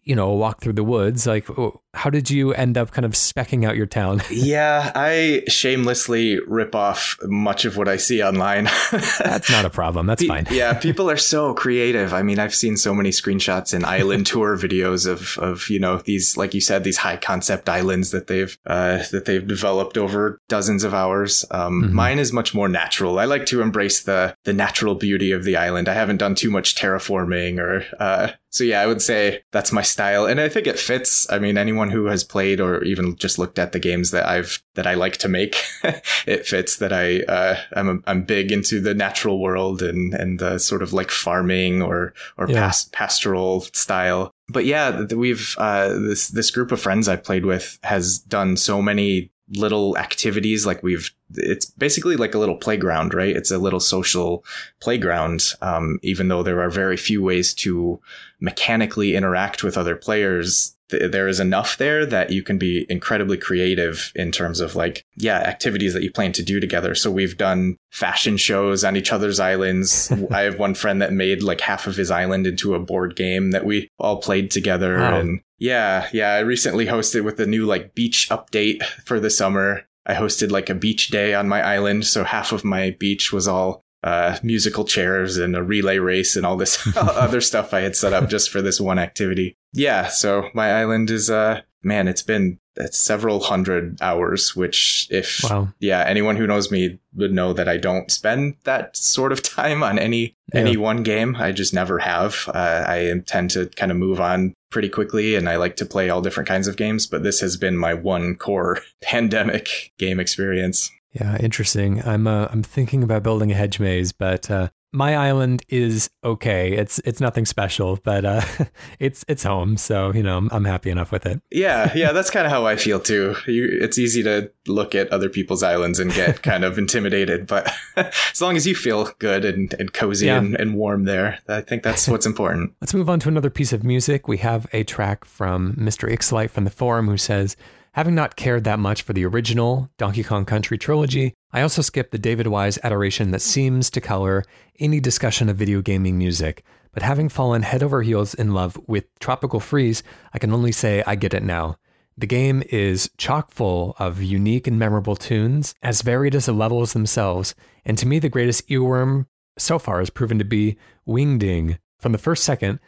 you 0.04 0.16
know, 0.16 0.32
walk 0.32 0.62
through 0.62 0.74
the 0.74 0.84
woods. 0.84 1.28
Like, 1.28 1.48
how 1.94 2.10
did 2.10 2.30
you 2.30 2.54
end 2.54 2.78
up 2.78 2.92
kind 2.92 3.06
of 3.06 3.12
specking 3.12 3.68
out 3.68 3.76
your 3.76 3.86
town? 3.86 4.22
yeah, 4.32 4.92
I 4.96 5.44
shamelessly 5.48 6.40
rip 6.48 6.74
off 6.74 7.18
much 7.24 7.66
of 7.66 7.78
what 7.78 7.88
I 7.88 7.98
see 7.98 8.24
online. 8.24 8.66
That's 8.92 9.52
not 9.52 9.66
a 9.66 9.70
problem. 9.70 10.08
That's 10.08 10.26
fine. 10.26 10.48
yeah, 10.50 10.74
people 10.80 11.10
are 11.10 11.18
so 11.18 11.54
creative. 11.54 12.14
I 12.14 12.24
mean, 12.24 12.40
I've 12.40 12.56
seen 12.56 12.78
so 12.78 12.94
many 12.94 13.10
screenshots 13.10 13.74
and 13.74 13.86
island 13.86 14.26
tour 14.26 14.58
videos 14.58 15.08
of 15.08 15.38
of 15.38 15.70
you 15.70 15.80
know 15.80 15.98
these, 15.98 16.36
like 16.36 16.54
you 16.54 16.62
said, 16.62 16.84
these 16.84 16.98
high 16.98 17.18
concept 17.18 17.70
islands 17.70 18.12
that 18.12 18.28
they've 18.28 18.58
uh, 18.66 19.04
that 19.12 19.26
they've 19.26 19.46
developed 19.46 19.98
over 19.98 20.40
dozens 20.50 20.84
of 20.84 20.94
hours. 20.94 21.46
Um, 21.52 21.84
mm-hmm. 21.84 21.96
Mine 21.96 22.20
is 22.20 22.34
much 22.34 22.56
more 22.56 22.70
natural. 22.70 23.20
I 23.20 23.26
like 23.26 23.46
to 23.48 23.62
embrace 23.62 24.04
the 24.04 24.36
the 24.46 24.54
natural 24.54 24.96
beauty 24.96 25.32
of 25.32 25.44
the 25.44 25.58
island. 25.58 25.88
I 25.88 25.94
haven't 25.94 26.18
done 26.18 26.36
too 26.36 26.50
much 26.50 26.76
terraforming 26.76 27.60
or 27.60 27.86
uh, 28.00 28.32
so 28.54 28.64
yeah, 28.64 28.82
I 28.82 28.86
would 28.86 29.02
say 29.02 29.42
that's 29.52 29.72
my 29.72 29.82
style, 29.82 30.28
and 30.28 30.40
I 30.40 30.48
think 30.48 30.68
it 30.68 30.78
fits. 30.78 31.28
I 31.32 31.40
mean, 31.40 31.58
anyone 31.58 31.90
who 31.90 32.06
has 32.06 32.24
played 32.24 32.62
or 32.62 32.84
even 32.84 33.16
just 33.16 33.40
looked 33.40 33.58
at 33.58 33.72
the 33.72 33.80
games 33.80 34.12
that 34.12 34.28
I've 34.28 34.62
that 34.76 34.86
I 34.86 34.94
like 34.94 35.18
to 35.18 35.28
make, 35.28 35.56
it 36.28 36.46
fits. 36.46 36.78
That 36.78 36.94
I 36.94 37.22
uh, 37.22 37.58
I'm 37.76 37.90
a, 37.90 37.98
I'm 38.06 38.24
big 38.26 38.52
into 38.52 38.80
the 38.80 38.94
natural 38.94 39.42
world 39.42 39.82
and 39.82 40.14
and 40.14 40.38
the 40.38 40.60
sort 40.60 40.84
of 40.84 40.94
like 40.94 41.10
farming 41.10 41.82
or 41.82 42.14
or 42.38 42.48
yeah. 42.48 42.60
past, 42.60 42.92
pastoral 42.92 43.62
style. 43.74 44.32
But 44.50 44.66
yeah, 44.66 45.02
we've 45.02 45.56
uh, 45.58 45.90
this 45.90 46.28
this 46.28 46.52
group 46.52 46.72
of 46.72 46.80
friends 46.80 47.08
I've 47.08 47.24
played 47.24 47.46
with 47.46 47.80
has 47.82 48.20
done 48.20 48.56
so 48.56 48.84
many 48.84 49.32
little 49.56 49.98
activities 49.98 50.66
like 50.66 50.82
we've 50.84 51.12
it's 51.36 51.66
basically 51.72 52.16
like 52.16 52.34
a 52.34 52.40
little 52.40 52.56
playground 52.56 53.14
right? 53.14 53.36
It's 53.36 53.52
a 53.52 53.58
little 53.58 53.80
social 53.80 54.46
playground 54.80 55.52
um, 55.62 56.00
even 56.02 56.28
though 56.28 56.44
there 56.44 56.62
are 56.62 56.70
very 56.70 56.98
few 56.98 57.22
ways 57.22 57.54
to 57.56 58.00
mechanically 58.40 59.16
interact 59.16 59.64
with 59.64 59.78
other 59.78 59.96
players 59.96 60.76
th- 60.90 61.12
there 61.12 61.28
is 61.28 61.40
enough 61.40 61.78
there 61.78 62.06
that 62.06 62.32
you 62.32 62.44
can 62.44 62.58
be 62.58 62.86
incredibly 62.90 63.38
creative 63.38 64.12
in 64.16 64.32
terms 64.32 64.60
of 64.60 64.76
like 64.76 65.06
yeah 65.16 65.40
activities 65.40 65.94
that 65.94 66.04
you 66.04 66.12
plan 66.12 66.32
to 66.34 66.44
do 66.44 66.60
together. 66.60 66.96
So 66.96 67.12
we've 67.12 67.38
done 67.38 67.78
fashion 67.92 68.38
shows 68.38 68.84
on 68.84 68.96
each 68.96 69.12
other's 69.12 69.40
islands. 69.40 70.12
I 70.32 70.42
have 70.42 70.60
one 70.60 70.76
friend 70.76 71.02
that 71.02 71.14
made 71.14 71.44
like 71.44 71.62
half 71.62 71.88
of 71.88 71.96
his 71.96 72.12
island 72.12 72.48
into 72.48 72.76
a 72.76 72.80
board 72.80 73.16
game 73.16 73.52
that 73.52 73.66
we 73.66 73.90
all 74.00 74.18
played 74.18 74.52
together 74.52 74.98
wow. 74.98 75.20
and 75.20 75.42
yeah, 75.64 76.10
yeah. 76.12 76.34
I 76.34 76.40
recently 76.40 76.88
hosted 76.88 77.24
with 77.24 77.38
the 77.38 77.48
new 77.48 77.66
like 77.66 77.96
beach 77.96 78.28
update 78.30 78.84
for 79.06 79.18
the 79.22 79.30
summer. 79.30 79.84
I 80.06 80.14
hosted 80.14 80.52
like 80.52 80.70
a 80.70 80.76
beach 80.76 81.08
day 81.08 81.34
on 81.34 81.48
my 81.48 81.62
island. 81.62 82.06
So 82.06 82.26
half 82.26 82.52
of 82.52 82.66
my 82.66 82.98
beach 83.00 83.32
was 83.32 83.48
all 83.48 83.82
uh, 84.04 84.38
musical 84.44 84.84
chairs 84.84 85.38
and 85.38 85.56
a 85.56 85.64
relay 85.64 86.00
race 86.00 86.36
and 86.36 86.46
all 86.46 86.58
this 86.58 86.86
other 86.98 87.40
stuff 87.50 87.74
I 87.74 87.80
had 87.80 87.96
set 87.96 88.12
up 88.12 88.28
just 88.28 88.50
for 88.50 88.62
this 88.62 88.82
one 88.82 89.00
activity. 89.00 89.56
Yeah. 89.72 90.08
So 90.08 90.50
my 90.54 90.82
island 90.82 91.10
is, 91.10 91.30
uh, 91.30 91.62
man, 91.82 92.10
it's 92.10 92.24
been 92.24 92.60
it's 92.76 92.98
several 92.98 93.40
hundred 93.40 94.02
hours, 94.02 94.58
which 94.58 95.08
if, 95.12 95.42
wow. 95.44 95.70
yeah, 95.80 96.04
anyone 96.06 96.36
who 96.36 96.48
knows 96.48 96.72
me 96.72 97.00
would 97.14 97.32
know 97.32 97.54
that 97.54 97.70
I 97.70 97.78
don't 97.78 98.12
spend 98.12 98.56
that 98.66 98.98
sort 98.98 99.32
of 99.32 99.42
time 99.56 99.82
on 99.82 99.98
any, 99.98 100.36
yeah. 100.54 100.62
any 100.62 100.76
one 100.76 101.04
game. 101.04 101.38
I 101.38 101.54
just 101.54 101.74
never 101.74 102.00
have. 102.00 102.50
Uh, 102.54 102.84
I 102.86 102.98
intend 102.98 103.52
to 103.52 103.68
kind 103.68 103.92
of 103.92 103.98
move 103.98 104.20
on 104.20 104.56
pretty 104.74 104.90
quickly 104.90 105.36
and 105.36 105.48
I 105.48 105.56
like 105.56 105.78
to 105.78 105.86
play 105.86 106.10
all 106.10 106.22
different 106.22 106.50
kinds 106.50 106.68
of 106.68 106.76
games, 106.76 107.08
but 107.08 107.24
this 107.24 107.40
has 107.40 107.56
been 107.56 107.78
my 107.78 107.94
one 107.94 108.36
core 108.36 108.80
pandemic 109.02 109.94
game 109.98 110.20
experience. 110.20 110.92
Yeah, 111.12 111.38
interesting. 111.38 112.02
I'm 112.04 112.26
uh, 112.26 112.48
I'm 112.52 112.64
thinking 112.64 113.04
about 113.04 113.22
building 113.24 113.52
a 113.52 113.56
hedge 113.56 113.80
maze, 113.80 114.12
but 114.12 114.50
uh, 114.50 114.70
my 114.94 115.16
island 115.16 115.64
is 115.70 116.10
okay. 116.24 116.74
It's 116.74 117.00
it's 117.00 117.20
nothing 117.20 117.46
special, 117.46 118.00
but 118.04 118.24
uh, 118.24 118.42
it's 119.00 119.26
it's 119.28 119.44
home, 119.44 119.76
so 119.76 120.14
you 120.14 120.24
know 120.24 120.38
I'm, 120.38 120.50
I'm 120.52 120.66
happy 120.66 120.92
enough 120.92 121.12
with 121.12 121.26
it. 121.26 121.42
Yeah, 121.52 121.92
yeah, 121.96 122.12
that's 122.12 122.30
kind 122.30 122.46
of 122.46 122.52
how 122.52 122.66
I 122.66 122.76
feel 122.76 123.00
too. 123.00 123.36
You, 123.48 123.68
it's 123.82 123.98
easy 123.98 124.24
to 124.24 124.52
look 124.68 124.96
at 124.96 125.10
other 125.10 125.30
people's 125.30 125.64
islands 125.64 126.00
and 126.00 126.14
get 126.14 126.44
kind 126.44 126.64
of 126.64 126.78
intimidated, 126.78 127.48
but 127.48 127.74
as 127.98 128.40
long 128.40 128.56
as 128.56 128.68
you 128.68 128.76
feel 128.76 129.10
good 129.20 129.44
and, 129.44 129.74
and 129.74 129.92
cozy 129.94 130.28
yeah. 130.28 130.38
and, 130.38 130.56
and 130.56 130.76
warm 130.76 131.06
there, 131.06 131.40
I 131.50 131.62
think 131.62 131.84
that's 131.84 132.08
what's 132.08 132.28
important. 132.28 132.74
Let's 132.80 132.94
move 132.94 133.10
on 133.10 133.20
to 133.22 133.30
another 133.30 133.50
piece 133.50 133.74
of 133.74 133.84
music. 133.84 134.28
We 134.28 134.38
have 134.38 134.68
a 134.72 134.84
track 134.84 135.26
from 135.26 135.74
Mr. 135.74 136.10
Ixolite 136.10 136.52
from 136.52 136.64
the 136.64 136.72
forum 136.72 137.08
who 137.08 137.18
says. 137.18 137.58
Having 137.94 138.16
not 138.16 138.36
cared 138.36 138.64
that 138.64 138.80
much 138.80 139.04
for 139.04 139.14
the 139.14 139.24
original 139.24 139.88
Donkey 140.00 140.24
Kong 140.24 140.46
Country 140.46 140.80
trilogy, 140.80 141.36
I 141.52 141.62
also 141.62 141.84
skipped 141.84 142.10
the 142.12 142.18
David 142.18 142.48
Wise 142.48 142.80
adoration 142.82 143.30
that 143.30 143.42
seems 143.44 143.92
to 143.92 144.02
color 144.02 144.44
any 144.80 145.00
discussion 145.00 145.48
of 145.48 145.58
video 145.58 145.80
gaming 145.84 146.18
music. 146.18 146.64
But 146.92 147.04
having 147.04 147.30
fallen 147.30 147.62
head 147.62 147.84
over 147.84 148.02
heels 148.02 148.34
in 148.34 148.52
love 148.52 148.80
with 148.88 149.06
Tropical 149.20 149.60
Freeze, 149.60 150.02
I 150.34 150.40
can 150.40 150.52
only 150.52 150.72
say 150.72 151.04
I 151.06 151.14
get 151.14 151.36
it 151.36 151.44
now. 151.44 151.78
The 152.18 152.26
game 152.26 152.64
is 152.72 153.12
chock 153.20 153.52
full 153.52 153.96
of 154.00 154.24
unique 154.24 154.66
and 154.66 154.80
memorable 154.80 155.16
tunes, 155.16 155.76
as 155.84 156.02
varied 156.02 156.34
as 156.34 156.48
the 156.48 156.52
levels 156.52 156.94
themselves, 156.94 157.54
and 157.86 157.96
to 158.00 158.08
me, 158.08 158.18
the 158.18 158.28
greatest 158.28 158.68
earworm 158.70 159.28
so 159.60 159.78
far 159.78 160.00
has 160.00 160.10
proven 160.10 160.40
to 160.40 160.46
be 160.46 160.78
Wingding. 161.08 161.78
From 162.00 162.12
the 162.12 162.18
first 162.18 162.44
second, 162.44 162.80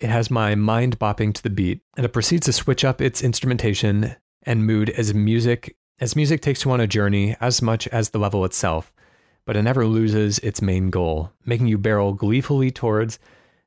it 0.00 0.08
has 0.08 0.30
my 0.30 0.54
mind 0.54 0.98
bopping 0.98 1.34
to 1.34 1.42
the 1.42 1.50
beat, 1.50 1.82
and 1.98 2.06
it 2.06 2.14
proceeds 2.14 2.46
to 2.46 2.52
switch 2.52 2.82
up 2.82 3.02
its 3.02 3.22
instrumentation 3.22 4.16
and 4.46 4.66
mood 4.66 4.90
as 4.90 5.14
music 5.14 5.76
as 6.00 6.16
music 6.16 6.40
takes 6.40 6.64
you 6.64 6.70
on 6.70 6.80
a 6.80 6.86
journey 6.86 7.36
as 7.40 7.62
much 7.62 7.86
as 7.88 8.10
the 8.10 8.18
level 8.18 8.44
itself, 8.44 8.92
but 9.46 9.56
it 9.56 9.62
never 9.62 9.86
loses 9.86 10.38
its 10.40 10.60
main 10.60 10.90
goal, 10.90 11.32
making 11.46 11.68
you 11.68 11.78
barrel 11.78 12.12
gleefully 12.12 12.70
towards 12.70 13.18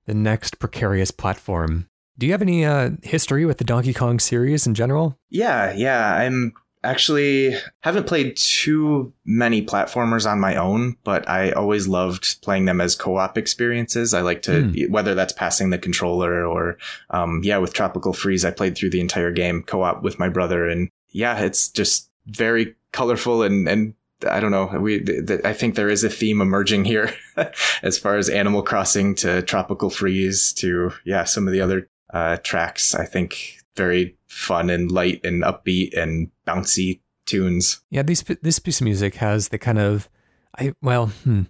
the 0.05 0.13
next 0.13 0.59
precarious 0.59 1.11
platform. 1.11 1.87
Do 2.17 2.25
you 2.25 2.33
have 2.33 2.41
any 2.41 2.65
uh, 2.65 2.91
history 3.03 3.45
with 3.45 3.59
the 3.59 3.63
Donkey 3.63 3.93
Kong 3.93 4.19
series 4.19 4.67
in 4.67 4.73
general? 4.73 5.17
Yeah, 5.29 5.71
yeah. 5.73 6.15
I'm 6.15 6.53
actually 6.87 7.55
haven't 7.81 8.07
played 8.07 8.37
too 8.37 9.13
many 9.25 9.65
platformers 9.65 10.29
on 10.29 10.39
my 10.39 10.55
own, 10.55 10.95
but 11.03 11.27
I 11.29 11.51
always 11.51 11.87
loved 11.87 12.41
playing 12.41 12.65
them 12.65 12.79
as 12.79 12.95
co-op 12.95 13.37
experiences. 13.37 14.13
I 14.13 14.21
like 14.21 14.41
to 14.43 14.51
mm. 14.51 14.89
whether 14.89 15.13
that's 15.13 15.33
passing 15.33 15.69
the 15.69 15.77
controller 15.77 16.45
or 16.45 16.77
um, 17.09 17.41
yeah, 17.43 17.57
with 17.57 17.73
Tropical 17.73 18.13
Freeze, 18.13 18.45
I 18.45 18.51
played 18.51 18.77
through 18.77 18.91
the 18.91 19.01
entire 19.01 19.31
game 19.31 19.63
co-op 19.63 20.01
with 20.01 20.17
my 20.17 20.29
brother, 20.29 20.67
and 20.67 20.89
yeah, 21.09 21.39
it's 21.39 21.69
just 21.69 22.09
very 22.25 22.75
colorful 22.91 23.43
and 23.43 23.67
and 23.67 23.93
I 24.27 24.39
don't 24.39 24.51
know. 24.51 24.65
We, 24.79 24.99
th- 24.99 25.27
th- 25.27 25.41
I 25.43 25.53
think 25.53 25.75
there 25.75 25.89
is 25.89 26.03
a 26.03 26.09
theme 26.09 26.41
emerging 26.41 26.85
here, 26.85 27.13
as 27.83 27.99
far 27.99 28.17
as 28.17 28.29
Animal 28.29 28.63
Crossing 28.63 29.13
to 29.15 29.43
Tropical 29.43 29.91
Freeze 29.91 30.53
to 30.53 30.91
yeah, 31.05 31.25
some 31.25 31.47
of 31.47 31.53
the 31.53 31.61
other 31.61 31.87
uh, 32.11 32.37
tracks. 32.37 32.95
I 32.95 33.05
think 33.05 33.56
very 33.77 34.17
fun 34.27 34.69
and 34.69 34.91
light 34.91 35.21
and 35.23 35.43
upbeat 35.43 35.97
and 35.97 36.29
bouncy 36.45 36.99
tunes. 37.25 37.81
Yeah, 37.89 38.01
these 38.01 38.23
this 38.41 38.59
piece 38.59 38.81
of 38.81 38.85
music 38.85 39.15
has 39.15 39.49
the 39.49 39.59
kind 39.59 39.79
of, 39.79 40.09
I 40.57 40.73
well, 40.81 41.07
hmm, 41.23 41.43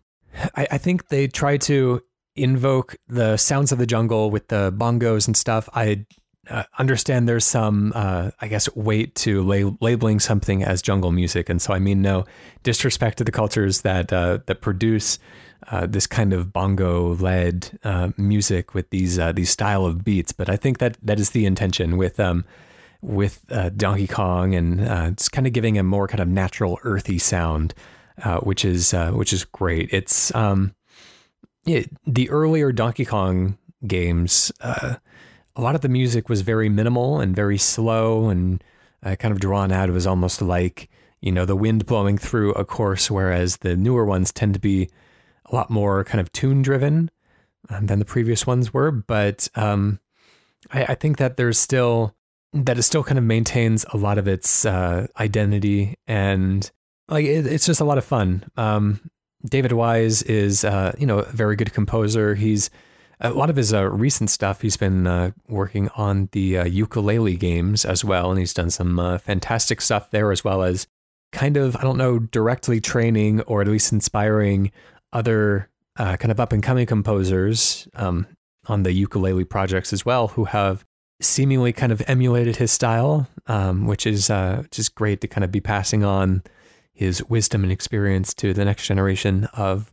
I, 0.55 0.67
I 0.71 0.77
think 0.77 1.07
they 1.07 1.27
try 1.27 1.57
to 1.57 2.01
invoke 2.35 2.95
the 3.07 3.37
sounds 3.37 3.71
of 3.71 3.79
the 3.79 3.87
jungle 3.87 4.29
with 4.29 4.49
the 4.49 4.71
bongos 4.77 5.25
and 5.27 5.35
stuff. 5.35 5.67
I 5.73 6.05
uh, 6.49 6.63
understand 6.77 7.27
there's 7.27 7.45
some, 7.45 7.91
uh, 7.95 8.31
I 8.39 8.47
guess, 8.47 8.73
weight 8.75 9.15
to 9.15 9.43
labeling 9.81 10.19
something 10.19 10.63
as 10.63 10.81
jungle 10.81 11.11
music, 11.11 11.49
and 11.49 11.61
so 11.61 11.73
I 11.73 11.79
mean 11.79 12.01
no 12.01 12.25
disrespect 12.63 13.17
to 13.19 13.23
the 13.23 13.31
cultures 13.31 13.81
that 13.81 14.13
uh, 14.13 14.39
that 14.45 14.61
produce 14.61 15.19
uh, 15.69 15.85
this 15.85 16.07
kind 16.07 16.33
of 16.33 16.53
bongo-led 16.53 17.79
uh, 17.83 18.09
music 18.17 18.73
with 18.73 18.89
these 18.89 19.19
uh, 19.19 19.31
these 19.31 19.49
style 19.49 19.85
of 19.85 20.03
beats. 20.03 20.31
But 20.31 20.49
I 20.49 20.55
think 20.55 20.77
that 20.79 20.97
that 21.01 21.19
is 21.19 21.31
the 21.31 21.45
intention 21.45 21.97
with 21.97 22.19
um, 22.19 22.45
with 23.01 23.45
Donkey 23.75 24.07
Kong, 24.07 24.55
and 24.55 24.81
it's 24.81 25.29
kind 25.29 25.47
of 25.47 25.53
giving 25.53 25.77
a 25.77 25.83
more 25.83 26.07
kind 26.07 26.19
of 26.19 26.27
natural, 26.27 26.79
earthy 26.83 27.19
sound, 27.19 27.73
which 28.41 28.65
is 28.65 28.93
which 29.11 29.33
is 29.33 29.45
great. 29.45 29.89
It's 29.91 30.33
um, 30.35 30.73
it, 31.65 31.89
the 32.05 32.29
earlier 32.29 32.71
Donkey 32.71 33.05
Kong 33.05 33.57
games 33.85 34.51
a 35.57 35.61
lot 35.61 35.75
of 35.75 35.81
the 35.81 35.89
music 35.89 36.29
was 36.29 36.41
very 36.41 36.69
minimal 36.69 37.19
and 37.19 37.35
very 37.35 37.57
slow 37.57 38.29
and 38.29 38.63
uh, 39.03 39.15
kind 39.15 39.31
of 39.31 39.39
drawn 39.39 39.71
out. 39.71 39.89
It 39.89 39.93
was 39.93 40.05
almost 40.05 40.41
like, 40.41 40.87
you 41.19 41.31
know, 41.31 41.45
the 41.45 41.55
wind 41.55 41.87
blowing 41.87 42.17
through 42.17 42.53
a 42.53 42.63
course, 42.63 43.09
whereas 43.09 43.57
the 43.57 43.75
newer 43.75 44.05
ones 44.05 44.31
tend 44.31 44.53
to 44.53 44.59
be 44.59 44.89
a 45.49 45.55
lot 45.55 45.69
more 45.69 46.03
kind 46.03 46.19
of 46.19 46.31
tune 46.31 46.61
driven 46.61 47.09
um, 47.69 47.87
than 47.87 47.99
the 47.99 48.05
previous 48.05 48.45
ones 48.45 48.73
were. 48.73 48.91
But 48.91 49.47
um, 49.55 49.99
I, 50.71 50.83
I, 50.85 50.95
think 50.95 51.17
that 51.17 51.37
there's 51.37 51.59
still, 51.59 52.15
that 52.53 52.77
it 52.77 52.83
still 52.83 53.03
kind 53.03 53.17
of 53.17 53.23
maintains 53.23 53.85
a 53.93 53.97
lot 53.97 54.17
of 54.17 54.27
its 54.27 54.65
uh, 54.65 55.07
identity 55.19 55.95
and 56.07 56.69
like 57.09 57.25
it, 57.25 57.45
it's 57.45 57.65
just 57.65 57.81
a 57.81 57.85
lot 57.85 57.97
of 57.97 58.05
fun. 58.05 58.45
Um, 58.57 59.09
David 59.45 59.71
Wise 59.71 60.23
is, 60.23 60.63
uh, 60.63 60.93
you 60.97 61.05
know, 61.05 61.19
a 61.19 61.31
very 61.31 61.55
good 61.55 61.73
composer. 61.73 62.35
He's, 62.35 62.69
a 63.19 63.31
lot 63.31 63.49
of 63.49 63.55
his 63.55 63.73
uh, 63.73 63.89
recent 63.89 64.29
stuff, 64.29 64.61
he's 64.61 64.77
been 64.77 65.07
uh, 65.07 65.31
working 65.47 65.89
on 65.95 66.29
the 66.33 66.59
uh, 66.59 66.65
Yooka-Laylee 66.65 67.39
games 67.39 67.83
as 67.83 68.05
well, 68.05 68.29
and 68.29 68.39
he's 68.39 68.53
done 68.53 68.69
some 68.69 68.99
uh, 68.99 69.17
fantastic 69.17 69.81
stuff 69.81 70.11
there, 70.11 70.31
as 70.31 70.43
well 70.43 70.61
as 70.61 70.87
kind 71.31 71.57
of, 71.57 71.75
I 71.75 71.81
don't 71.81 71.97
know, 71.97 72.19
directly 72.19 72.79
training 72.79 73.41
or 73.41 73.61
at 73.61 73.67
least 73.67 73.91
inspiring 73.91 74.71
other 75.13 75.69
uh, 75.97 76.17
kind 76.17 76.31
of 76.31 76.39
up 76.39 76.53
and 76.53 76.61
coming 76.61 76.85
composers 76.85 77.87
um, 77.95 78.27
on 78.67 78.83
the 78.83 78.89
Yooka-Laylee 78.89 79.49
projects 79.49 79.93
as 79.93 80.05
well, 80.05 80.29
who 80.29 80.45
have 80.45 80.85
seemingly 81.21 81.73
kind 81.73 81.91
of 81.91 82.01
emulated 82.07 82.57
his 82.57 82.71
style, 82.71 83.27
um, 83.47 83.85
which 83.87 84.05
is 84.05 84.29
uh, 84.29 84.63
is 84.75 84.89
great 84.89 85.21
to 85.21 85.27
kind 85.27 85.43
of 85.43 85.51
be 85.51 85.61
passing 85.61 86.03
on 86.03 86.43
his 86.93 87.23
wisdom 87.29 87.63
and 87.63 87.71
experience 87.71 88.33
to 88.33 88.53
the 88.53 88.65
next 88.65 88.87
generation 88.87 89.45
of 89.53 89.91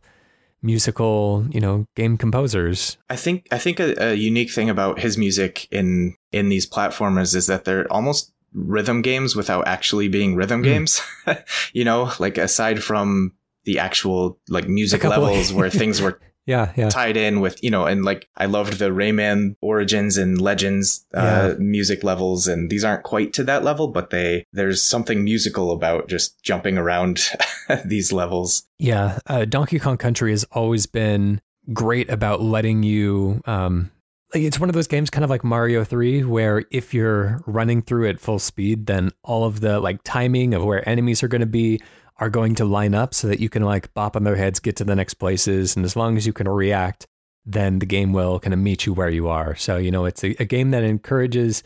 musical, 0.61 1.45
you 1.51 1.59
know, 1.59 1.85
game 1.95 2.17
composers. 2.17 2.97
I 3.09 3.15
think 3.15 3.47
I 3.51 3.57
think 3.57 3.79
a, 3.79 4.11
a, 4.11 4.13
unique 4.13 4.51
thing 4.51 4.69
about 4.69 4.99
his 4.99 5.17
music 5.17 5.67
in 5.71 6.15
in 6.31 6.49
these 6.49 6.67
platformers 6.67 7.35
is 7.35 7.47
that 7.47 7.65
they're 7.65 7.91
almost 7.91 8.33
rhythm 8.53 9.01
games 9.01 9.35
without 9.35 9.67
actually 9.67 10.07
being 10.07 10.35
rhythm 10.35 10.61
mm. 10.61 10.65
games. 10.65 11.01
you 11.73 11.83
know, 11.83 12.11
like 12.19 12.37
aside 12.37 12.83
from 12.83 13.33
the 13.65 13.79
actual 13.79 14.39
like 14.49 14.67
music 14.67 15.03
levels 15.03 15.51
where 15.51 15.69
things 15.81 16.01
were 16.01 16.19
yeah, 16.45 16.71
yeah. 16.75 16.89
tied 16.89 17.17
in 17.17 17.41
with, 17.41 17.63
you 17.63 17.71
know, 17.71 17.85
and 17.85 18.05
like 18.05 18.29
I 18.37 18.45
loved 18.45 18.73
the 18.73 18.89
Rayman 18.89 19.55
Origins 19.61 20.17
and 20.17 20.39
Legends 20.39 21.05
uh, 21.13 21.53
yeah. 21.53 21.55
music 21.57 22.03
levels. 22.03 22.47
And 22.47 22.69
these 22.69 22.83
aren't 22.83 23.03
quite 23.03 23.33
to 23.33 23.43
that 23.45 23.63
level, 23.63 23.87
but 23.87 24.11
they, 24.11 24.45
there's 24.53 24.81
something 24.81 25.23
musical 25.23 25.71
about 25.71 26.07
just 26.07 26.41
jumping 26.43 26.77
around 26.77 27.31
these 27.85 28.13
levels. 28.13 28.63
Yeah. 28.77 29.19
Uh, 29.25 29.45
Donkey 29.45 29.79
Kong 29.79 29.97
Country 29.97 30.31
has 30.31 30.43
always 30.51 30.85
been 30.85 31.41
great 31.73 32.11
about 32.11 32.41
letting 32.41 32.83
you, 32.83 33.41
um, 33.45 33.91
like 34.33 34.43
it's 34.43 34.59
one 34.59 34.69
of 34.69 34.75
those 34.75 34.87
games 34.87 35.09
kind 35.09 35.23
of 35.23 35.29
like 35.29 35.43
Mario 35.43 35.83
3 35.83 36.25
where 36.25 36.65
if 36.69 36.93
you're 36.93 37.41
running 37.47 37.81
through 37.81 38.09
at 38.09 38.19
full 38.19 38.39
speed 38.39 38.85
then 38.87 39.11
all 39.23 39.45
of 39.45 39.61
the 39.61 39.79
like 39.79 40.01
timing 40.03 40.53
of 40.53 40.63
where 40.63 40.87
enemies 40.89 41.23
are 41.23 41.27
going 41.27 41.41
to 41.41 41.47
be 41.47 41.79
are 42.17 42.29
going 42.29 42.55
to 42.55 42.65
line 42.65 42.95
up 42.95 43.13
so 43.13 43.27
that 43.27 43.39
you 43.39 43.49
can 43.49 43.63
like 43.63 43.93
bop 43.93 44.15
on 44.15 44.23
their 44.23 44.35
heads, 44.35 44.59
get 44.59 44.77
to 44.77 44.83
the 44.83 44.95
next 44.95 45.15
places. 45.15 45.75
And 45.75 45.83
as 45.83 45.95
long 45.95 46.17
as 46.17 46.25
you 46.25 46.33
can 46.33 46.47
react, 46.47 47.07
then 47.45 47.79
the 47.79 47.85
game 47.85 48.13
will 48.13 48.39
kind 48.39 48.53
of 48.53 48.59
meet 48.59 48.85
you 48.85 48.93
where 48.93 49.09
you 49.09 49.27
are. 49.27 49.55
So, 49.55 49.77
you 49.77 49.91
know, 49.91 50.05
it's 50.05 50.23
a, 50.23 50.35
a 50.41 50.45
game 50.45 50.71
that 50.71 50.83
encourages 50.83 51.61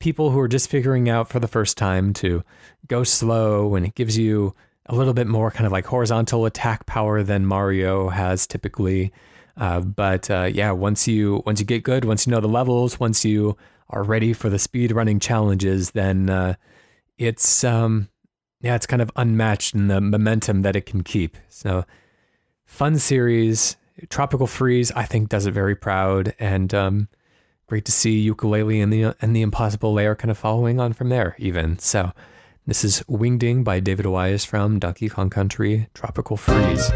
people 0.00 0.30
who 0.30 0.40
are 0.40 0.48
just 0.48 0.68
figuring 0.68 1.08
out 1.08 1.28
for 1.28 1.40
the 1.40 1.48
first 1.48 1.78
time 1.78 2.12
to 2.12 2.42
go 2.86 3.04
slow 3.04 3.74
and 3.74 3.86
it 3.86 3.94
gives 3.94 4.18
you 4.18 4.54
a 4.86 4.94
little 4.94 5.14
bit 5.14 5.26
more 5.26 5.50
kind 5.50 5.64
of 5.66 5.72
like 5.72 5.86
horizontal 5.86 6.44
attack 6.44 6.84
power 6.86 7.22
than 7.22 7.46
Mario 7.46 8.08
has 8.08 8.46
typically. 8.46 9.12
Uh, 9.56 9.80
but 9.80 10.30
uh, 10.30 10.50
yeah, 10.52 10.72
once 10.72 11.06
you 11.06 11.42
once 11.46 11.60
you 11.60 11.66
get 11.66 11.84
good, 11.84 12.04
once 12.04 12.26
you 12.26 12.32
know 12.32 12.40
the 12.40 12.48
levels, 12.48 12.98
once 12.98 13.24
you 13.24 13.56
are 13.88 14.02
ready 14.02 14.32
for 14.32 14.50
the 14.50 14.58
speed 14.58 14.92
running 14.92 15.20
challenges, 15.20 15.92
then 15.92 16.28
uh, 16.28 16.54
it's 17.16 17.62
um, 17.62 18.08
yeah, 18.64 18.74
it's 18.74 18.86
kind 18.86 19.02
of 19.02 19.10
unmatched 19.14 19.74
in 19.74 19.88
the 19.88 20.00
momentum 20.00 20.62
that 20.62 20.74
it 20.74 20.86
can 20.86 21.02
keep. 21.02 21.36
So, 21.50 21.84
fun 22.64 22.98
series. 22.98 23.76
Tropical 24.08 24.46
Freeze, 24.46 24.90
I 24.92 25.04
think, 25.04 25.28
does 25.28 25.46
it 25.46 25.52
very 25.52 25.76
proud, 25.76 26.34
and 26.38 26.72
um, 26.72 27.08
great 27.66 27.84
to 27.84 27.92
see 27.92 28.26
Yooka-Laylee 28.26 28.82
and 28.82 28.90
the 28.90 29.14
and 29.20 29.36
the 29.36 29.42
Impossible 29.42 29.92
Lair 29.92 30.16
kind 30.16 30.30
of 30.30 30.38
following 30.38 30.80
on 30.80 30.94
from 30.94 31.10
there. 31.10 31.36
Even 31.38 31.78
so, 31.78 32.12
this 32.66 32.84
is 32.84 33.02
Wingding 33.02 33.64
by 33.64 33.80
David 33.80 34.06
Wise 34.06 34.46
from 34.46 34.78
Donkey 34.78 35.10
Kong 35.10 35.28
Country 35.28 35.88
Tropical 35.92 36.38
Freeze. 36.38 36.90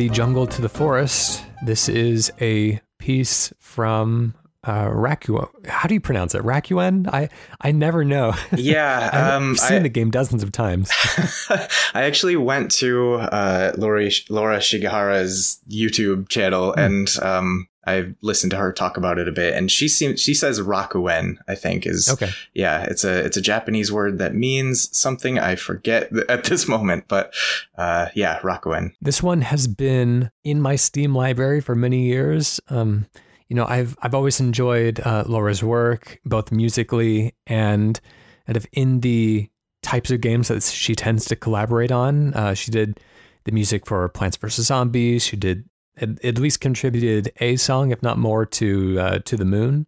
The 0.00 0.08
jungle 0.08 0.46
to 0.46 0.62
the 0.62 0.68
forest. 0.70 1.44
This 1.62 1.86
is 1.86 2.32
a 2.40 2.80
piece 2.98 3.52
from 3.58 4.32
uh, 4.64 4.86
Rakuen. 4.86 5.46
How 5.66 5.86
do 5.88 5.92
you 5.92 6.00
pronounce 6.00 6.34
it? 6.34 6.40
Rakuen? 6.42 7.06
I 7.12 7.28
I 7.60 7.72
never 7.72 8.02
know. 8.02 8.32
Yeah, 8.56 9.10
I've 9.12 9.34
um, 9.42 9.56
seen 9.56 9.76
I- 9.80 9.82
the 9.82 9.90
game 9.90 10.10
dozens 10.10 10.42
of 10.42 10.52
times. 10.52 10.90
I 11.50 12.04
actually 12.04 12.36
went 12.36 12.70
to 12.76 13.16
uh, 13.16 13.72
Laura, 13.76 14.08
Laura 14.30 14.56
Shigihara's 14.56 15.60
YouTube 15.68 16.30
channel 16.30 16.72
Hmm. 16.72 16.80
and 16.80 17.16
um, 17.22 17.66
I 17.86 18.12
listened 18.20 18.50
to 18.50 18.56
her 18.58 18.72
talk 18.72 18.96
about 18.96 19.18
it 19.18 19.26
a 19.26 19.32
bit. 19.32 19.54
And 19.54 19.70
she 19.70 19.88
seems 19.88 20.20
she 20.20 20.34
says 20.34 20.60
rakuen. 20.60 21.36
I 21.48 21.54
think 21.54 21.86
is 21.86 22.10
Okay. 22.10 22.30
yeah. 22.54 22.82
It's 22.82 23.04
a 23.04 23.24
it's 23.24 23.36
a 23.36 23.40
Japanese 23.42 23.90
word 23.90 24.18
that 24.18 24.34
means 24.34 24.94
something 24.96 25.38
I 25.38 25.56
forget 25.56 26.10
at 26.28 26.44
this 26.44 26.68
moment. 26.68 27.04
But 27.08 27.32
uh, 27.78 28.08
yeah, 28.14 28.38
rakuen. 28.40 28.92
This 29.00 29.22
one 29.22 29.40
has 29.40 29.66
been 29.66 30.30
in 30.44 30.60
my 30.60 30.76
Steam 30.76 31.14
library 31.14 31.60
for 31.60 31.74
many 31.74 32.04
years. 32.04 32.60
Um, 32.68 33.06
you 33.48 33.56
know, 33.56 33.64
I've 33.64 33.96
I've 34.02 34.14
always 34.14 34.40
enjoyed 34.40 35.00
uh, 35.00 35.24
Laura's 35.26 35.62
work, 35.62 36.20
both 36.24 36.52
musically 36.52 37.34
and 37.46 37.98
kind 38.46 38.56
of 38.56 38.66
in 38.72 39.00
the 39.00 39.48
types 39.82 40.10
of 40.10 40.20
games 40.20 40.48
that 40.48 40.62
she 40.62 40.94
tends 40.94 41.24
to 41.26 41.36
collaborate 41.36 41.90
on. 41.90 42.34
Uh, 42.34 42.52
she 42.52 42.70
did 42.70 43.00
the 43.44 43.52
music 43.52 43.86
for 43.86 44.06
Plants 44.10 44.36
vs 44.36 44.66
Zombies. 44.66 45.24
She 45.24 45.36
did 45.36 45.64
at, 46.00 46.24
at 46.24 46.38
least 46.38 46.60
contributed 46.60 47.32
a 47.40 47.56
song, 47.56 47.90
if 47.90 48.02
not 48.02 48.18
more, 48.18 48.46
to 48.46 48.98
uh, 49.00 49.18
to 49.20 49.36
the 49.36 49.44
Moon. 49.44 49.86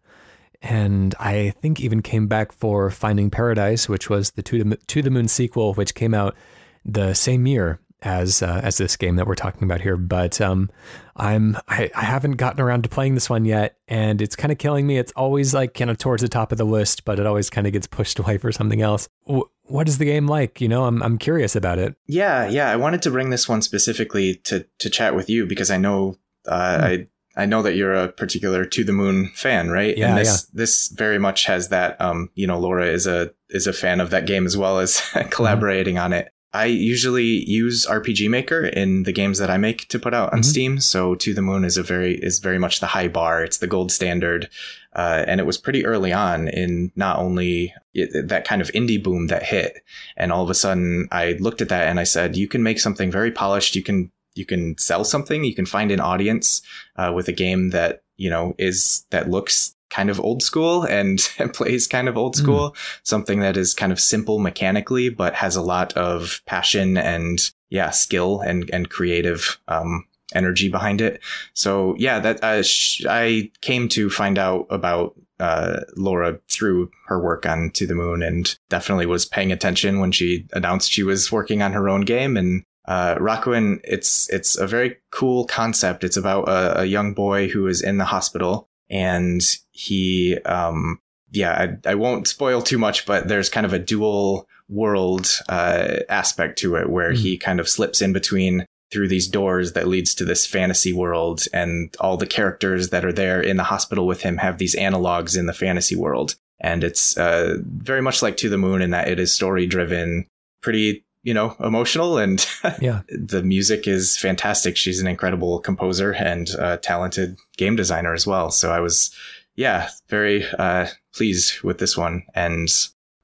And 0.61 1.15
I 1.19 1.55
think 1.61 1.81
even 1.81 2.03
came 2.03 2.29
back 2.29 2.53
for 2.53 2.89
Finding 2.91 3.31
Paradise, 3.31 3.89
which 3.89 4.09
was 4.09 4.33
the 4.33 4.43
To 4.43 4.63
the, 4.63 4.77
to 4.77 5.03
the 5.03 5.11
Moon 5.11 5.27
sequel, 5.27 5.75
which 5.75 5.95
came 5.95 6.15
out 6.15 6.37
the 6.85 7.15
same 7.15 7.47
year 7.47 7.81
as 8.03 8.43
uh, 8.43 8.61
as 8.63 8.77
this 8.77 8.97
game 8.97 9.17
that 9.17 9.27
we're 9.27 9.35
talking 9.35 9.63
about 9.65 9.81
here. 9.81 9.97
But 9.97 10.41
um, 10.41 10.71
I'm 11.17 11.57
I, 11.69 11.91
I 11.95 12.05
haven't 12.05 12.33
gotten 12.33 12.61
around 12.61 12.83
to 12.83 12.89
playing 12.89 13.15
this 13.15 13.31
one 13.31 13.45
yet, 13.45 13.77
and 13.89 14.21
it's 14.21 14.37
kind 14.37 14.53
of 14.53 14.59
killing 14.59 14.87
me. 14.87 14.99
It's 14.99 15.13
always 15.13 15.55
like 15.55 15.75
kind 15.75 15.91
of 15.91 15.99
towards 15.99 16.23
the 16.23 16.29
top 16.29 16.53
of 16.53 16.59
the 16.59 16.65
list, 16.65 17.05
but 17.05 17.19
it 17.19 17.27
always 17.27 17.51
kind 17.51 17.67
of 17.67 17.73
gets 17.73 17.87
pushed 17.87 18.19
away 18.21 18.39
for 18.39 18.53
something 18.53 18.83
else. 18.83 19.09
W- 19.27 19.49
what 19.65 19.89
is 19.89 19.99
the 19.99 20.05
game 20.05 20.27
like? 20.27 20.61
You 20.61 20.69
know, 20.69 20.85
I'm 20.85 21.03
I'm 21.03 21.19
curious 21.19 21.55
about 21.57 21.79
it. 21.79 21.95
Yeah, 22.07 22.47
yeah. 22.49 22.71
I 22.71 22.77
wanted 22.77 23.03
to 23.03 23.11
bring 23.11 23.31
this 23.31 23.49
one 23.49 23.63
specifically 23.63 24.37
to 24.45 24.67
to 24.79 24.91
chat 24.91 25.15
with 25.15 25.29
you 25.31 25.47
because 25.47 25.71
I 25.71 25.77
know 25.79 26.17
uh, 26.47 26.79
Hmm. 26.79 26.85
I 26.85 27.07
I 27.35 27.47
know 27.47 27.63
that 27.63 27.77
you're 27.77 27.95
a 27.95 28.09
particular 28.09 28.67
To 28.67 28.85
the 28.85 28.93
Moon 28.93 29.31
fan, 29.35 29.71
right? 29.71 29.97
Yeah, 29.97 30.11
and 30.11 30.19
this 30.19 30.43
this 30.53 30.89
very 30.89 31.19
much 31.19 31.47
has 31.47 31.69
that. 31.71 31.99
Um, 32.01 32.29
you 32.35 32.47
know, 32.47 32.59
Laura 32.59 32.87
is 32.87 33.07
a 33.07 33.31
is 33.49 33.67
a 33.67 33.73
fan 33.73 34.01
of 34.01 34.11
that 34.11 34.27
game 34.27 34.45
as 34.47 34.57
well 34.57 34.79
as 34.81 35.01
collaborating 35.31 35.97
on 35.99 36.13
it. 36.13 36.31
I 36.55 36.67
usually 36.67 37.49
use 37.49 37.87
RPG 37.87 38.29
Maker 38.29 38.67
in 38.67 39.05
the 39.05 39.13
games 39.13 39.39
that 39.39 39.49
I 39.49 39.57
make 39.57 39.89
to 39.89 39.99
put 39.99 40.13
out 40.13 40.35
on 40.35 40.41
Mhm. 40.41 40.45
Steam. 40.45 40.81
So 40.81 41.15
To 41.15 41.33
the 41.33 41.41
Moon 41.41 41.65
is 41.65 41.79
a 41.79 41.83
very 41.83 42.17
is 42.17 42.41
very 42.41 42.59
much 42.59 42.81
the 42.81 42.89
high 42.89 43.09
bar. 43.09 43.43
It's 43.43 43.57
the 43.59 43.67
gold 43.67 43.91
standard, 43.91 44.51
uh, 44.95 45.25
and 45.27 45.41
it 45.41 45.47
was 45.47 45.59
pretty 45.59 45.85
early 45.87 46.13
on 46.13 46.49
in 46.49 46.93
not 46.97 47.19
only 47.19 47.75
it, 47.95 48.29
that 48.29 48.47
kind 48.47 48.61
of 48.63 48.69
indie 48.73 49.03
boom 49.03 49.29
that 49.29 49.43
hit, 49.43 49.83
and 50.17 50.33
all 50.33 50.43
of 50.45 50.51
a 50.51 50.55
sudden 50.55 51.09
I 51.11 51.33
looked 51.41 51.63
at 51.63 51.69
that 51.71 51.89
and 51.89 51.99
I 51.99 52.05
said, 52.05 52.37
you 52.37 52.49
can 52.49 52.63
make 52.63 52.79
something 52.81 53.11
very 53.11 53.31
polished. 53.33 53.75
You 53.75 53.83
can 53.83 54.11
you 54.35 54.47
can 54.47 54.79
sell 54.79 55.05
something. 55.05 55.45
You 55.45 55.55
can 55.55 55.67
find 55.67 55.91
an 55.91 56.01
audience 56.01 56.63
uh, 56.97 57.13
with 57.15 57.29
a 57.29 57.33
game 57.33 57.71
that 57.71 58.03
you 58.17 58.31
know 58.31 58.55
is 58.59 59.05
that 59.11 59.29
looks 59.31 59.75
kind 59.91 60.09
of 60.09 60.19
old 60.19 60.43
school 60.43 60.85
and, 60.85 61.29
and 61.39 61.53
plays 61.53 61.87
kind 61.87 62.09
of 62.09 62.17
old 62.17 62.35
Mm. 62.35 62.39
school. 62.39 62.77
Something 63.03 63.41
that 63.41 63.59
is 63.59 63.75
kind 63.75 63.93
of 63.93 64.01
simple 64.01 64.39
mechanically, 64.39 65.11
but 65.11 65.35
has 65.35 65.55
a 65.55 65.61
lot 65.63 65.93
of 65.95 66.41
passion 66.47 66.97
and 66.97 67.51
yeah, 67.69 67.91
skill 67.91 68.41
and 68.41 68.71
and 68.73 68.89
creative 68.89 69.59
um, 69.69 70.07
energy 70.35 70.69
behind 70.69 71.01
it. 71.01 71.21
So 71.55 71.95
yeah, 71.99 72.19
that 72.21 72.43
uh, 72.43 72.63
sh- 72.63 73.05
I 73.09 73.51
came 73.61 73.89
to 73.91 74.11
find 74.11 74.39
out 74.39 74.67
about 74.71 75.15
uh, 75.41 75.81
Laura 75.97 76.39
through 76.49 76.91
her 77.07 77.21
work 77.21 77.47
on 77.47 77.71
To 77.73 77.87
the 77.87 77.95
Moon, 77.95 78.23
and 78.23 78.57
definitely 78.69 79.07
was 79.07 79.25
paying 79.27 79.51
attention 79.51 79.99
when 79.99 80.13
she 80.13 80.47
announced 80.53 80.93
she 80.93 81.03
was 81.03 81.33
working 81.33 81.63
on 81.63 81.73
her 81.73 81.89
own 81.89 82.03
game. 82.03 82.37
And 82.37 82.63
uh, 82.87 83.17
Rakuen, 83.17 83.81
it's 83.83 84.31
it's 84.31 84.57
a 84.57 84.67
very 84.67 84.99
cool 85.11 85.45
concept. 85.47 86.05
It's 86.05 86.17
about 86.17 86.49
a, 86.49 86.83
a 86.83 86.85
young 86.85 87.13
boy 87.15 87.49
who 87.49 87.67
is 87.67 87.83
in 87.83 87.99
the 87.99 88.05
hospital, 88.05 88.69
and 88.89 89.41
he, 89.73 90.39
um, 90.45 91.01
yeah, 91.33 91.77
I, 91.87 91.91
I 91.91 91.95
won't 91.97 92.29
spoil 92.29 92.63
too 92.63 92.79
much, 92.79 93.05
but 93.07 93.27
there's 93.27 93.49
kind 93.49 93.67
of 93.67 93.73
a 93.73 93.79
dual 93.79 94.47
world 94.69 95.27
uh, 95.49 95.97
aspect 96.09 96.59
to 96.61 96.77
it 96.77 96.89
where 96.89 97.13
Mm. 97.13 97.17
he 97.17 97.37
kind 97.37 97.59
of 97.61 97.69
slips 97.69 98.01
in 98.01 98.13
between 98.13 98.65
through 98.93 99.09
these 99.09 99.27
doors 99.27 99.73
that 99.73 99.89
leads 99.89 100.15
to 100.17 100.25
this 100.25 100.47
fantasy 100.47 100.93
world 100.93 101.45
and 101.53 101.95
all 101.99 102.17
the 102.17 102.27
characters 102.27 102.91
that 102.91 103.05
are 103.05 103.13
there 103.13 103.41
in 103.41 103.57
the 103.57 103.65
hospital 103.65 104.07
with 104.07 104.21
him 104.23 104.37
have 104.37 104.59
these 104.59 104.77
analogs 104.77 105.37
in 105.39 105.47
the 105.47 105.53
fantasy 105.55 105.97
world. 105.97 106.35
And 106.61 106.85
it's 106.85 107.17
uh, 107.17 107.57
very 107.65 108.03
much 108.03 108.23
like 108.23 108.37
to 108.39 108.49
the 108.49 108.59
moon 108.59 108.83
in 108.83 108.91
that 108.91 109.09
it 109.09 109.19
is 109.19 109.33
story 109.33 109.67
driven 109.67 110.27
pretty 110.63 111.05
you 111.25 111.33
know 111.35 111.57
emotional 111.61 112.19
and 112.19 112.45
Yeah. 112.81 113.03
the 113.09 113.43
music 113.43 113.89
is 113.89 114.17
fantastic. 114.19 114.77
She's 114.77 115.01
an 115.01 115.07
incredible 115.07 115.59
composer 115.61 116.13
and 116.13 116.49
uh, 116.59 116.77
talented 116.79 117.37
game 117.57 117.77
designer 117.77 118.13
as 118.13 118.27
well. 118.27 118.51
So 118.51 118.71
i 118.73 118.81
was 118.81 119.15
yeah 119.57 119.89
very 120.09 120.45
uh, 120.59 120.87
pleased 121.15 121.61
with 121.63 121.79
this 121.79 121.97
one. 121.97 122.25
And 122.35 122.69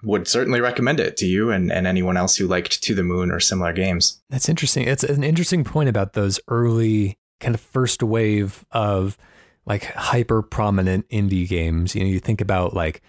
would 0.02 0.28
certainly 0.28 0.60
recommend 0.60 1.00
it 1.00 1.16
to 1.16 1.26
you 1.26 1.50
and, 1.50 1.72
and 1.72 1.86
anyone 1.86 2.16
else 2.16 2.36
who 2.36 2.46
liked 2.46 2.82
to 2.82 2.94
the 2.94 3.02
moon 3.02 3.30
or 3.30 3.40
similar 3.40 3.72
games 3.72 4.20
That's 4.30 4.48
interesting. 4.48 4.86
It's 4.86 5.04
an 5.04 5.24
interesting 5.24 5.64
point 5.64 5.88
about 5.88 6.12
those 6.12 6.38
early 6.48 7.18
kind 7.40 7.54
of 7.54 7.60
first 7.60 8.02
wave 8.02 8.64
of 8.72 9.16
like 9.66 9.84
hyper 9.84 10.42
prominent 10.42 11.08
indie 11.08 11.48
games. 11.48 11.94
You 11.94 12.02
know, 12.02 12.08
you 12.08 12.20
think 12.20 12.40
about 12.40 12.74
like 12.74 13.02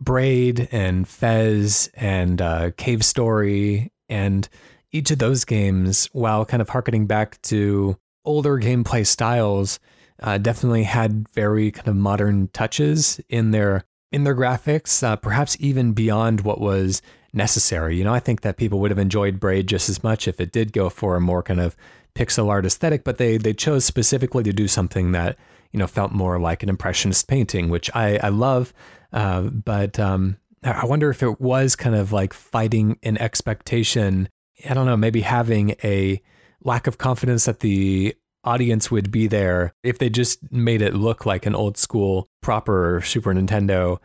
Braid 0.00 0.68
and 0.70 1.06
Fez 1.06 1.90
and 1.94 2.40
uh, 2.40 2.70
Cave 2.76 3.04
Story, 3.04 3.92
and 4.08 4.48
each 4.92 5.10
of 5.10 5.18
those 5.18 5.44
games, 5.44 6.06
while 6.12 6.44
kind 6.44 6.60
of 6.60 6.68
harkening 6.68 7.06
back 7.06 7.40
to 7.42 7.96
older 8.24 8.58
gameplay 8.58 9.06
styles, 9.06 9.80
uh, 10.22 10.38
definitely 10.38 10.84
had 10.84 11.28
very 11.30 11.70
kind 11.70 11.88
of 11.88 11.96
modern 11.96 12.48
touches 12.48 13.20
in 13.28 13.50
their 13.50 13.84
in 14.14 14.22
their 14.22 14.36
graphics, 14.36 15.02
uh, 15.02 15.16
perhaps 15.16 15.56
even 15.58 15.92
beyond 15.92 16.42
what 16.42 16.60
was 16.60 17.02
necessary. 17.32 17.96
You 17.96 18.04
know, 18.04 18.14
I 18.14 18.20
think 18.20 18.42
that 18.42 18.56
people 18.56 18.78
would 18.78 18.92
have 18.92 18.98
enjoyed 18.98 19.40
Braid 19.40 19.66
just 19.66 19.88
as 19.88 20.04
much 20.04 20.28
if 20.28 20.40
it 20.40 20.52
did 20.52 20.72
go 20.72 20.88
for 20.88 21.16
a 21.16 21.20
more 21.20 21.42
kind 21.42 21.58
of 21.58 21.74
pixel 22.14 22.48
art 22.48 22.64
aesthetic, 22.64 23.02
but 23.02 23.18
they 23.18 23.38
they 23.38 23.52
chose 23.52 23.84
specifically 23.84 24.44
to 24.44 24.52
do 24.52 24.68
something 24.68 25.10
that 25.12 25.36
you 25.72 25.80
know 25.80 25.88
felt 25.88 26.12
more 26.12 26.38
like 26.38 26.62
an 26.62 26.68
impressionist 26.68 27.26
painting, 27.26 27.70
which 27.70 27.90
I 27.92 28.18
I 28.18 28.28
love. 28.28 28.72
Uh, 29.12 29.42
but 29.42 29.98
um, 29.98 30.36
I 30.62 30.70
I 30.70 30.84
wonder 30.84 31.10
if 31.10 31.20
it 31.20 31.40
was 31.40 31.74
kind 31.74 31.96
of 31.96 32.12
like 32.12 32.32
fighting 32.32 33.00
an 33.02 33.18
expectation. 33.18 34.28
I 34.70 34.74
don't 34.74 34.86
know, 34.86 34.96
maybe 34.96 35.22
having 35.22 35.74
a 35.82 36.22
lack 36.62 36.86
of 36.86 36.98
confidence 36.98 37.46
that 37.46 37.58
the 37.58 38.14
audience 38.44 38.90
would 38.90 39.10
be 39.10 39.26
there 39.26 39.74
if 39.82 39.98
they 39.98 40.10
just 40.10 40.52
made 40.52 40.82
it 40.82 40.94
look 40.94 41.26
like 41.26 41.46
an 41.46 41.54
old 41.54 41.76
school 41.76 42.28
proper 42.42 43.00
Super 43.04 43.32
Nintendo 43.32 43.98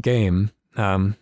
game. 0.00 0.50
Um, 0.76 1.16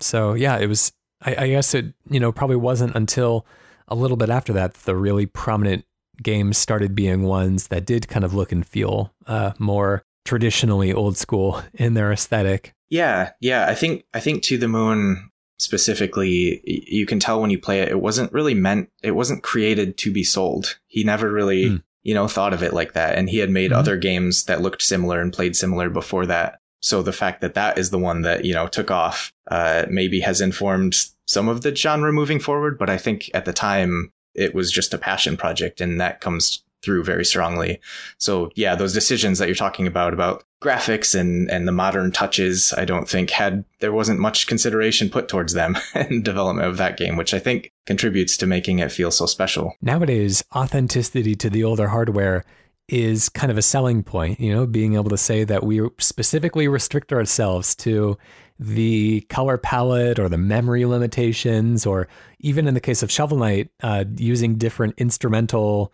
so 0.00 0.34
yeah, 0.34 0.58
it 0.58 0.66
was. 0.66 0.92
I, 1.22 1.44
I 1.44 1.48
guess 1.48 1.74
it 1.74 1.86
you 2.10 2.20
know 2.20 2.32
probably 2.32 2.56
wasn't 2.56 2.94
until 2.94 3.46
a 3.88 3.94
little 3.94 4.16
bit 4.16 4.28
after 4.28 4.52
that 4.54 4.74
the 4.74 4.94
really 4.94 5.26
prominent 5.26 5.84
games 6.22 6.58
started 6.58 6.94
being 6.94 7.22
ones 7.22 7.68
that 7.68 7.86
did 7.86 8.08
kind 8.08 8.24
of 8.24 8.34
look 8.34 8.52
and 8.52 8.66
feel 8.66 9.12
uh, 9.26 9.52
more 9.58 10.02
traditionally 10.24 10.92
old 10.92 11.16
school 11.16 11.62
in 11.74 11.94
their 11.94 12.12
aesthetic. 12.12 12.74
Yeah, 12.88 13.30
yeah. 13.40 13.66
I 13.66 13.74
think 13.74 14.04
I 14.12 14.20
think 14.20 14.42
to 14.44 14.58
the 14.58 14.68
moon 14.68 15.30
specifically, 15.58 16.60
you 16.64 17.06
can 17.06 17.18
tell 17.18 17.40
when 17.40 17.50
you 17.50 17.58
play 17.58 17.80
it. 17.80 17.88
It 17.88 18.00
wasn't 18.00 18.32
really 18.32 18.54
meant. 18.54 18.90
It 19.02 19.12
wasn't 19.12 19.42
created 19.42 19.96
to 19.98 20.12
be 20.12 20.22
sold. 20.22 20.78
He 20.86 21.02
never 21.02 21.30
really, 21.32 21.68
Hmm. 21.68 21.76
You 22.06 22.14
know, 22.14 22.28
thought 22.28 22.54
of 22.54 22.62
it 22.62 22.72
like 22.72 22.92
that. 22.92 23.18
And 23.18 23.28
he 23.28 23.38
had 23.38 23.50
made 23.50 23.72
Mhm. 23.72 23.76
other 23.78 23.96
games 23.96 24.44
that 24.44 24.62
looked 24.62 24.80
similar 24.82 25.20
and 25.20 25.32
played 25.32 25.56
similar 25.56 25.90
before 25.90 26.24
that. 26.26 26.60
So 26.80 27.02
the 27.02 27.12
fact 27.12 27.40
that 27.40 27.54
that 27.54 27.78
is 27.78 27.90
the 27.90 27.98
one 27.98 28.22
that 28.22 28.44
you 28.44 28.54
know 28.54 28.68
took 28.68 28.90
off, 28.90 29.32
uh, 29.50 29.86
maybe 29.90 30.20
has 30.20 30.40
informed 30.40 30.94
some 31.26 31.48
of 31.48 31.62
the 31.62 31.74
genre 31.74 32.12
moving 32.12 32.38
forward. 32.38 32.78
But 32.78 32.88
I 32.90 32.96
think 32.98 33.28
at 33.34 33.44
the 33.44 33.52
time 33.52 34.12
it 34.34 34.54
was 34.54 34.70
just 34.70 34.94
a 34.94 34.98
passion 34.98 35.36
project, 35.36 35.80
and 35.80 36.00
that 36.00 36.20
comes 36.20 36.62
through 36.82 37.02
very 37.02 37.24
strongly. 37.24 37.80
So 38.18 38.50
yeah, 38.54 38.76
those 38.76 38.92
decisions 38.92 39.38
that 39.38 39.48
you're 39.48 39.56
talking 39.56 39.86
about 39.88 40.12
about 40.12 40.44
graphics 40.66 41.18
and 41.18 41.50
and 41.50 41.68
the 41.68 41.72
modern 41.72 42.10
touches, 42.10 42.72
I 42.76 42.84
don't 42.84 43.08
think 43.08 43.30
had 43.30 43.64
there 43.80 43.92
wasn't 43.92 44.18
much 44.18 44.46
consideration 44.46 45.08
put 45.08 45.28
towards 45.28 45.52
them 45.52 45.76
in 45.94 46.22
development 46.22 46.66
of 46.66 46.76
that 46.78 46.96
game, 46.96 47.16
which 47.16 47.32
I 47.32 47.38
think 47.38 47.72
contributes 47.86 48.36
to 48.38 48.46
making 48.46 48.80
it 48.80 48.90
feel 48.90 49.10
so 49.10 49.26
special. 49.26 49.74
Nowadays, 49.80 50.42
authenticity 50.54 51.34
to 51.36 51.50
the 51.50 51.62
older 51.62 51.88
hardware 51.88 52.44
is 52.88 53.28
kind 53.28 53.50
of 53.50 53.58
a 53.58 53.62
selling 53.62 54.02
point, 54.02 54.38
you 54.38 54.52
know, 54.54 54.66
being 54.66 54.94
able 54.94 55.10
to 55.10 55.16
say 55.16 55.44
that 55.44 55.64
we 55.64 55.80
specifically 55.98 56.68
restrict 56.68 57.12
ourselves 57.12 57.74
to 57.74 58.16
the 58.58 59.20
color 59.28 59.58
palette 59.58 60.18
or 60.18 60.28
the 60.28 60.38
memory 60.38 60.84
limitations, 60.84 61.84
or 61.84 62.08
even 62.38 62.66
in 62.66 62.74
the 62.74 62.80
case 62.80 63.02
of 63.02 63.10
Shovel 63.10 63.38
Knight, 63.38 63.70
uh, 63.82 64.04
using 64.16 64.56
different 64.56 64.94
instrumental 64.98 65.92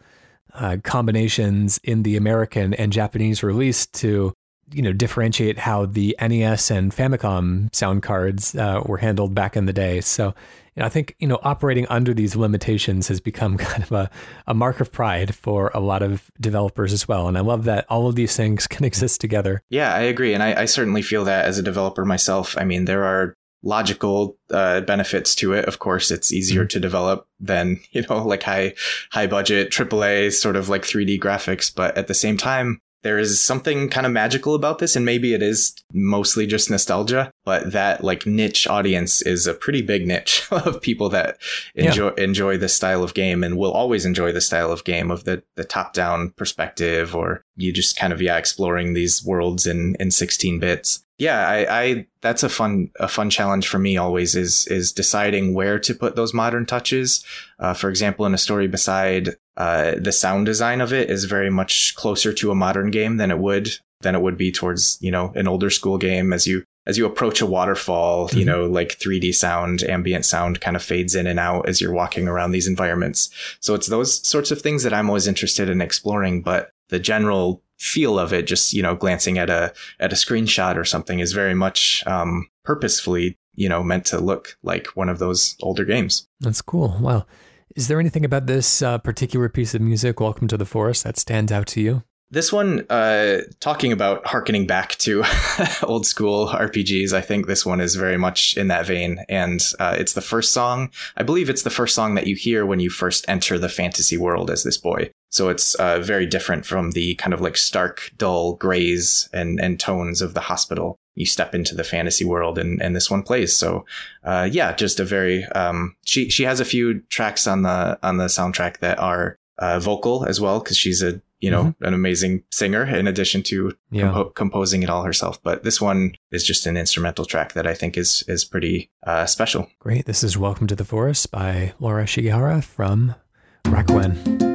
uh, 0.54 0.76
combinations 0.84 1.80
in 1.82 2.02
the 2.02 2.16
American 2.16 2.74
and 2.74 2.92
Japanese 2.92 3.42
release 3.42 3.86
to 3.86 4.34
you 4.72 4.82
know 4.82 4.92
differentiate 4.92 5.58
how 5.58 5.86
the 5.86 6.16
NES 6.20 6.70
and 6.70 6.92
Famicom 6.92 7.74
sound 7.74 8.02
cards 8.02 8.54
uh, 8.54 8.82
were 8.86 8.98
handled 8.98 9.34
back 9.34 9.56
in 9.56 9.66
the 9.66 9.72
day. 9.72 10.00
So 10.00 10.34
I 10.76 10.88
think 10.88 11.14
you 11.18 11.28
know 11.28 11.38
operating 11.42 11.86
under 11.88 12.14
these 12.14 12.34
limitations 12.34 13.08
has 13.08 13.20
become 13.20 13.58
kind 13.58 13.82
of 13.82 13.92
a, 13.92 14.10
a 14.46 14.54
mark 14.54 14.80
of 14.80 14.92
pride 14.92 15.34
for 15.34 15.70
a 15.74 15.80
lot 15.80 16.02
of 16.02 16.30
developers 16.40 16.92
as 16.92 17.06
well. 17.06 17.28
And 17.28 17.36
I 17.36 17.40
love 17.42 17.64
that 17.64 17.86
all 17.88 18.08
of 18.08 18.14
these 18.14 18.36
things 18.36 18.66
can 18.68 18.84
exist 18.84 19.20
together. 19.20 19.62
Yeah, 19.68 19.94
I 19.94 20.00
agree, 20.00 20.34
and 20.34 20.42
I, 20.42 20.62
I 20.62 20.64
certainly 20.64 21.02
feel 21.02 21.24
that 21.24 21.44
as 21.44 21.58
a 21.58 21.62
developer 21.62 22.04
myself. 22.04 22.56
I 22.58 22.64
mean, 22.64 22.86
there 22.86 23.04
are 23.04 23.34
logical 23.62 24.36
uh, 24.50 24.80
benefits 24.80 25.34
to 25.36 25.52
it. 25.52 25.66
Of 25.66 25.78
course, 25.78 26.10
it's 26.10 26.32
easier 26.32 26.62
mm-hmm. 26.62 26.68
to 26.68 26.80
develop 26.80 27.26
than 27.38 27.80
you 27.92 28.04
know 28.08 28.24
like 28.24 28.42
high 28.42 28.74
high 29.10 29.26
budget 29.26 29.70
AAA 29.70 30.32
sort 30.32 30.56
of 30.56 30.68
like 30.68 30.82
3D 30.82 31.20
graphics, 31.20 31.74
but 31.74 31.96
at 31.96 32.06
the 32.06 32.14
same 32.14 32.36
time, 32.36 32.80
there 33.02 33.18
is 33.18 33.40
something 33.40 33.88
kind 33.88 34.06
of 34.06 34.12
magical 34.12 34.54
about 34.54 34.78
this 34.78 34.96
and 34.96 35.04
maybe 35.04 35.34
it 35.34 35.42
is 35.42 35.74
mostly 35.92 36.46
just 36.46 36.70
nostalgia 36.70 37.30
but 37.44 37.72
that 37.72 38.02
like 38.02 38.26
niche 38.26 38.66
audience 38.66 39.22
is 39.22 39.46
a 39.46 39.54
pretty 39.54 39.82
big 39.82 40.06
niche 40.06 40.46
of 40.50 40.80
people 40.80 41.08
that 41.08 41.38
enjoy 41.74 42.12
yeah. 42.16 42.24
enjoy 42.24 42.56
this 42.56 42.74
style 42.74 43.02
of 43.02 43.14
game 43.14 43.42
and 43.42 43.56
will 43.56 43.72
always 43.72 44.04
enjoy 44.04 44.32
the 44.32 44.40
style 44.40 44.72
of 44.72 44.84
game 44.84 45.10
of 45.10 45.24
the 45.24 45.42
the 45.56 45.64
top 45.64 45.92
down 45.92 46.30
perspective 46.30 47.14
or 47.14 47.44
you 47.56 47.72
just 47.72 47.96
kind 47.96 48.12
of 48.12 48.22
yeah 48.22 48.36
exploring 48.36 48.94
these 48.94 49.24
worlds 49.24 49.66
in 49.66 49.96
in 50.00 50.10
16 50.10 50.58
bits 50.58 51.04
yeah, 51.22 51.46
I, 51.48 51.82
I, 51.82 52.06
that's 52.20 52.42
a 52.42 52.48
fun 52.48 52.90
a 52.98 53.06
fun 53.06 53.30
challenge 53.30 53.68
for 53.68 53.78
me 53.78 53.96
always 53.96 54.34
is 54.34 54.66
is 54.66 54.90
deciding 54.90 55.54
where 55.54 55.78
to 55.78 55.94
put 55.94 56.16
those 56.16 56.34
modern 56.34 56.66
touches. 56.66 57.24
Uh, 57.60 57.74
for 57.74 57.88
example, 57.88 58.26
in 58.26 58.34
a 58.34 58.38
story 58.38 58.66
beside, 58.66 59.36
uh, 59.56 59.94
the 59.96 60.10
sound 60.10 60.46
design 60.46 60.80
of 60.80 60.92
it 60.92 61.10
is 61.10 61.24
very 61.26 61.48
much 61.48 61.94
closer 61.94 62.32
to 62.32 62.50
a 62.50 62.56
modern 62.56 62.90
game 62.90 63.18
than 63.18 63.30
it 63.30 63.38
would 63.38 63.70
than 64.00 64.16
it 64.16 64.20
would 64.20 64.36
be 64.36 64.50
towards 64.50 64.98
you 65.00 65.12
know 65.12 65.32
an 65.36 65.46
older 65.46 65.70
school 65.70 65.96
game. 65.96 66.32
As 66.32 66.44
you 66.48 66.64
as 66.88 66.98
you 66.98 67.06
approach 67.06 67.40
a 67.40 67.46
waterfall, 67.46 68.26
mm-hmm. 68.26 68.38
you 68.38 68.44
know, 68.44 68.66
like 68.66 68.98
3D 68.98 69.32
sound, 69.32 69.84
ambient 69.84 70.24
sound 70.24 70.60
kind 70.60 70.74
of 70.74 70.82
fades 70.82 71.14
in 71.14 71.28
and 71.28 71.38
out 71.38 71.68
as 71.68 71.80
you're 71.80 71.92
walking 71.92 72.26
around 72.26 72.50
these 72.50 72.66
environments. 72.66 73.30
So 73.60 73.74
it's 73.74 73.86
those 73.86 74.26
sorts 74.26 74.50
of 74.50 74.60
things 74.60 74.82
that 74.82 74.92
I'm 74.92 75.08
always 75.08 75.28
interested 75.28 75.68
in 75.68 75.80
exploring. 75.80 76.42
But 76.42 76.72
the 76.88 76.98
general 76.98 77.62
feel 77.82 78.18
of 78.18 78.32
it, 78.32 78.46
just, 78.46 78.72
you 78.72 78.82
know, 78.82 78.94
glancing 78.94 79.38
at 79.38 79.50
a, 79.50 79.72
at 79.98 80.12
a 80.12 80.16
screenshot 80.16 80.76
or 80.76 80.84
something 80.84 81.18
is 81.18 81.32
very 81.32 81.54
much, 81.54 82.02
um, 82.06 82.48
purposefully, 82.64 83.36
you 83.54 83.68
know, 83.68 83.82
meant 83.82 84.06
to 84.06 84.18
look 84.18 84.56
like 84.62 84.86
one 84.94 85.08
of 85.08 85.18
those 85.18 85.56
older 85.62 85.84
games. 85.84 86.28
That's 86.40 86.62
cool. 86.62 86.96
Wow. 87.00 87.26
Is 87.74 87.88
there 87.88 87.98
anything 87.98 88.24
about 88.24 88.46
this 88.46 88.82
uh, 88.82 88.98
particular 88.98 89.48
piece 89.48 89.74
of 89.74 89.80
music, 89.80 90.20
Welcome 90.20 90.46
to 90.48 90.56
the 90.56 90.64
Forest, 90.64 91.04
that 91.04 91.18
stands 91.18 91.50
out 91.50 91.66
to 91.68 91.80
you? 91.80 92.02
This 92.32 92.50
one, 92.50 92.86
uh, 92.88 93.42
talking 93.60 93.92
about 93.92 94.26
harkening 94.26 94.66
back 94.66 94.96
to 95.00 95.22
old 95.82 96.06
school 96.06 96.48
RPGs, 96.48 97.12
I 97.12 97.20
think 97.20 97.46
this 97.46 97.66
one 97.66 97.78
is 97.78 97.94
very 97.94 98.16
much 98.16 98.56
in 98.56 98.68
that 98.68 98.86
vein. 98.86 99.22
And 99.28 99.62
uh, 99.78 99.96
it's 99.98 100.14
the 100.14 100.22
first 100.22 100.52
song. 100.52 100.90
I 101.18 101.24
believe 101.24 101.50
it's 101.50 101.62
the 101.62 101.68
first 101.68 101.94
song 101.94 102.14
that 102.14 102.26
you 102.26 102.34
hear 102.34 102.64
when 102.64 102.80
you 102.80 102.88
first 102.88 103.26
enter 103.28 103.58
the 103.58 103.68
fantasy 103.68 104.16
world 104.16 104.50
as 104.50 104.62
this 104.62 104.78
boy. 104.78 105.10
So 105.28 105.50
it's 105.50 105.74
uh, 105.74 106.00
very 106.00 106.24
different 106.24 106.64
from 106.64 106.92
the 106.92 107.16
kind 107.16 107.34
of 107.34 107.42
like 107.42 107.58
stark, 107.58 108.10
dull 108.16 108.54
grays 108.54 109.28
and, 109.34 109.60
and 109.60 109.78
tones 109.78 110.22
of 110.22 110.32
the 110.32 110.40
hospital. 110.40 110.96
You 111.14 111.26
step 111.26 111.54
into 111.54 111.74
the 111.74 111.84
fantasy 111.84 112.24
world 112.24 112.56
and, 112.58 112.80
and 112.80 112.96
this 112.96 113.10
one 113.10 113.22
plays. 113.22 113.54
So, 113.54 113.84
uh, 114.24 114.48
yeah, 114.50 114.74
just 114.74 114.98
a 115.00 115.04
very, 115.04 115.44
um, 115.48 115.96
she, 116.06 116.30
she 116.30 116.44
has 116.44 116.60
a 116.60 116.64
few 116.64 117.00
tracks 117.10 117.46
on 117.46 117.60
the, 117.60 117.98
on 118.02 118.16
the 118.16 118.26
soundtrack 118.26 118.78
that 118.78 118.98
are, 118.98 119.36
uh, 119.58 119.78
vocal 119.78 120.24
as 120.24 120.40
well, 120.40 120.58
cause 120.62 120.78
she's 120.78 121.02
a 121.02 121.20
you 121.42 121.50
know, 121.50 121.64
mm-hmm. 121.64 121.84
an 121.84 121.92
amazing 121.92 122.44
singer 122.50 122.84
in 122.84 123.06
addition 123.06 123.42
to 123.42 123.76
yeah. 123.90 124.04
compo- 124.04 124.30
composing 124.30 124.82
it 124.82 124.88
all 124.88 125.02
herself. 125.02 125.42
But 125.42 125.64
this 125.64 125.80
one 125.80 126.12
is 126.30 126.44
just 126.44 126.66
an 126.66 126.76
instrumental 126.76 127.26
track 127.26 127.52
that 127.52 127.66
I 127.66 127.74
think 127.74 127.98
is 127.98 128.24
is 128.28 128.44
pretty 128.44 128.90
uh, 129.06 129.26
special. 129.26 129.68
Great. 129.80 130.06
This 130.06 130.24
is 130.24 130.38
Welcome 130.38 130.68
to 130.68 130.76
the 130.76 130.84
Forest 130.84 131.30
by 131.32 131.74
Laura 131.80 132.04
Shigihara 132.04 132.62
from 132.64 133.16
Rakuen. 133.64 134.51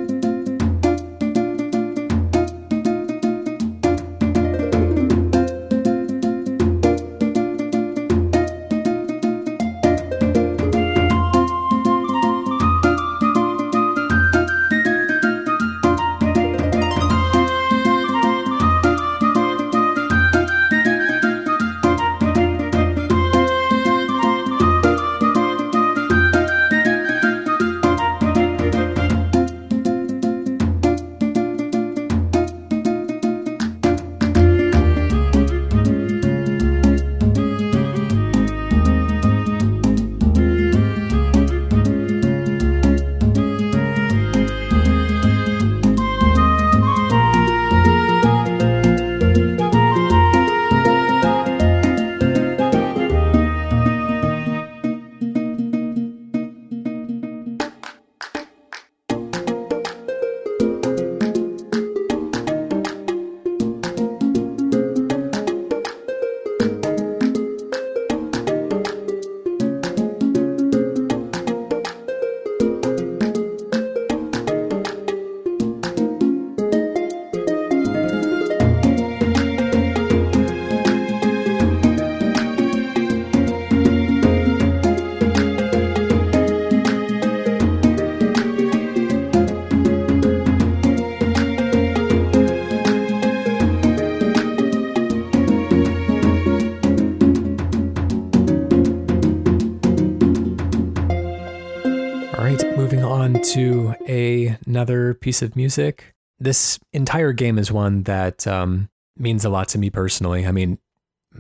Piece 105.27 105.41
of 105.41 105.57
music. 105.57 106.15
This 106.39 106.79
entire 106.93 107.33
game 107.33 107.59
is 107.59 107.69
one 107.69 108.03
that 108.03 108.47
um, 108.47 108.87
means 109.17 109.43
a 109.43 109.49
lot 109.49 109.67
to 109.69 109.77
me 109.77 109.89
personally. 109.89 110.47
I 110.47 110.53
mean, 110.53 110.77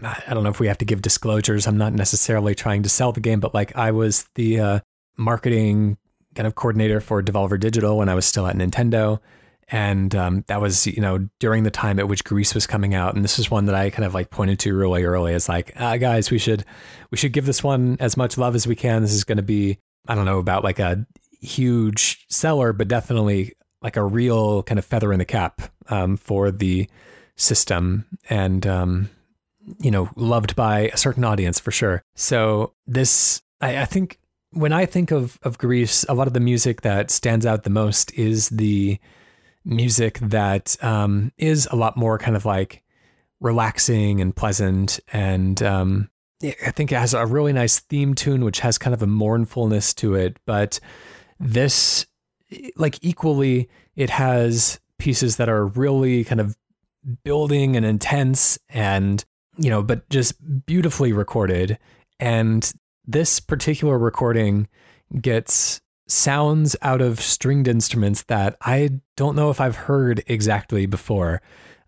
I 0.03 0.33
don't 0.33 0.43
know 0.43 0.49
if 0.49 0.59
we 0.59 0.67
have 0.67 0.79
to 0.79 0.85
give 0.85 1.01
disclosures. 1.01 1.67
I'm 1.67 1.77
not 1.77 1.93
necessarily 1.93 2.53
trying 2.53 2.83
to 2.83 2.89
sell 2.89 3.13
the 3.13 3.21
game, 3.21 3.39
but 3.39 3.53
like 3.53 3.73
I 3.77 3.91
was 3.91 4.27
the 4.35 4.59
uh, 4.59 4.79
marketing 5.15 5.97
kind 6.35 6.45
of 6.45 6.55
coordinator 6.55 6.99
for 6.99 7.23
Devolver 7.23 7.57
Digital 7.57 7.97
when 7.97 8.09
I 8.09 8.15
was 8.15 8.25
still 8.25 8.45
at 8.45 8.57
Nintendo. 8.57 9.19
And 9.69 10.13
um, 10.15 10.43
that 10.47 10.59
was, 10.59 10.85
you 10.85 10.99
know, 10.99 11.29
during 11.39 11.63
the 11.63 11.71
time 11.71 11.97
at 11.97 12.09
which 12.09 12.25
Gris 12.25 12.53
was 12.53 12.67
coming 12.67 12.93
out. 12.93 13.15
And 13.15 13.23
this 13.23 13.39
is 13.39 13.49
one 13.49 13.67
that 13.67 13.75
I 13.75 13.89
kind 13.89 14.03
of 14.03 14.13
like 14.13 14.31
pointed 14.31 14.59
to 14.59 14.75
really 14.75 15.05
early 15.05 15.33
as 15.33 15.47
like, 15.47 15.71
ah, 15.77 15.95
guys, 15.95 16.29
we 16.29 16.39
should, 16.39 16.65
we 17.09 17.17
should 17.17 17.31
give 17.31 17.45
this 17.45 17.63
one 17.63 17.95
as 18.01 18.17
much 18.17 18.37
love 18.37 18.53
as 18.53 18.67
we 18.67 18.75
can. 18.75 19.01
This 19.01 19.13
is 19.13 19.23
going 19.23 19.37
to 19.37 19.43
be, 19.43 19.77
I 20.09 20.15
don't 20.15 20.25
know, 20.25 20.39
about 20.39 20.65
like 20.65 20.79
a 20.79 21.05
huge 21.39 22.25
seller, 22.27 22.73
but 22.73 22.89
definitely 22.89 23.53
like 23.87 23.95
a 23.95 24.03
real 24.03 24.63
kind 24.63 24.77
of 24.77 24.83
feather 24.83 25.13
in 25.13 25.19
the 25.19 25.23
cap 25.23 25.61
um, 25.87 26.17
for 26.17 26.51
the 26.51 26.89
system 27.37 28.03
and 28.29 28.67
um, 28.67 29.09
you 29.79 29.89
know 29.89 30.09
loved 30.17 30.57
by 30.57 30.89
a 30.93 30.97
certain 30.97 31.23
audience 31.23 31.57
for 31.57 31.71
sure. 31.71 32.03
So 32.15 32.73
this, 32.85 33.41
I, 33.61 33.83
I 33.83 33.85
think, 33.85 34.19
when 34.51 34.73
I 34.73 34.85
think 34.85 35.11
of 35.11 35.39
of 35.41 35.57
Gris, 35.57 36.05
a 36.09 36.13
lot 36.13 36.27
of 36.27 36.33
the 36.33 36.41
music 36.41 36.81
that 36.81 37.09
stands 37.09 37.45
out 37.45 37.63
the 37.63 37.69
most 37.69 38.13
is 38.13 38.49
the 38.49 38.99
music 39.63 40.19
that 40.19 40.75
um, 40.83 41.31
is 41.37 41.65
a 41.71 41.77
lot 41.77 41.95
more 41.95 42.17
kind 42.17 42.35
of 42.35 42.45
like 42.45 42.83
relaxing 43.39 44.19
and 44.19 44.35
pleasant 44.35 44.99
and 45.13 45.63
um, 45.63 46.09
I 46.43 46.71
think 46.71 46.91
it 46.91 46.97
has 46.97 47.13
a 47.13 47.25
really 47.25 47.53
nice 47.53 47.79
theme 47.79 48.15
tune 48.15 48.43
which 48.43 48.59
has 48.59 48.77
kind 48.77 48.93
of 48.93 49.01
a 49.01 49.07
mournfulness 49.07 49.93
to 49.95 50.15
it, 50.15 50.39
but 50.45 50.81
this 51.39 52.05
like 52.75 52.99
equally, 53.01 53.69
it 53.95 54.09
has 54.09 54.79
pieces 54.97 55.37
that 55.37 55.49
are 55.49 55.67
really 55.67 56.23
kind 56.23 56.41
of 56.41 56.55
building 57.23 57.75
and 57.75 57.85
intense 57.85 58.57
and, 58.69 59.23
you 59.57 59.69
know, 59.69 59.81
but 59.81 60.09
just 60.09 60.35
beautifully 60.65 61.13
recorded. 61.13 61.77
And 62.19 62.71
this 63.05 63.39
particular 63.39 63.97
recording 63.97 64.67
gets 65.21 65.81
sounds 66.07 66.75
out 66.81 67.01
of 67.01 67.19
stringed 67.19 67.67
instruments 67.67 68.23
that 68.23 68.57
I 68.61 69.01
don't 69.15 69.35
know 69.35 69.49
if 69.49 69.59
I've 69.59 69.75
heard 69.75 70.23
exactly 70.27 70.85
before. 70.85 71.41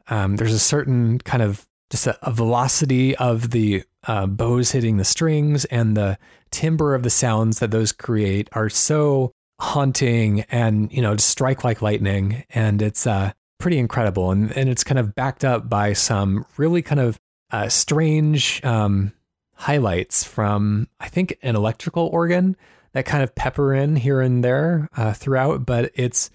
Um, 0.07 0.36
there's 0.36 0.53
a 0.53 0.60
certain 0.60 1.20
kind 1.20 1.41
of 1.41 1.66
just 1.89 2.07
a, 2.07 2.18
a 2.28 2.32
velocity 2.32 3.16
of 3.16 3.51
the 3.51 3.84
uh, 4.07 4.28
bows 4.28 4.72
hitting 4.72 4.97
the 4.97 5.03
strings 5.03 5.66
and 5.66 5.95
the 5.95 6.18
timbre 6.51 6.95
of 6.95 7.03
the 7.03 7.10
sounds 7.10 7.60
that 7.60 7.72
those 7.72 7.91
create 7.91 8.49
are 8.53 8.70
so 8.70 9.32
haunting 9.60 10.41
and 10.51 10.91
you 10.91 11.01
know 11.01 11.18
strike 11.18 11.64
like 11.64 11.82
lightning. 11.82 12.43
And 12.49 12.82
it's 12.82 13.05
uh, 13.05 13.34
pretty 13.57 13.78
incredible. 13.78 14.32
And, 14.32 14.55
and 14.57 14.70
it's 14.70 14.84
kind 14.84 14.99
of 14.99 15.16
backed 15.16 15.43
up 15.45 15.70
by 15.70 15.93
some 15.93 16.45
really 16.57 16.82
kind 16.82 17.01
of 17.01 17.20
uh, 17.51 17.70
strange 17.70 18.64
um, 18.64 19.12
highlights 19.55 20.24
from 20.24 20.88
i 21.01 21.10
think 21.10 21.38
an 21.41 21.55
electrical 21.57 22.07
organ 22.14 22.55
that 22.93 23.05
kind 23.05 23.24
of 23.24 23.36
pepper 23.36 23.74
in 23.74 23.95
here 23.95 24.22
and 24.22 24.43
there 24.43 24.89
uh, 24.97 25.14
throughout. 25.14 25.66
But 25.66 25.91
it's 25.93 26.30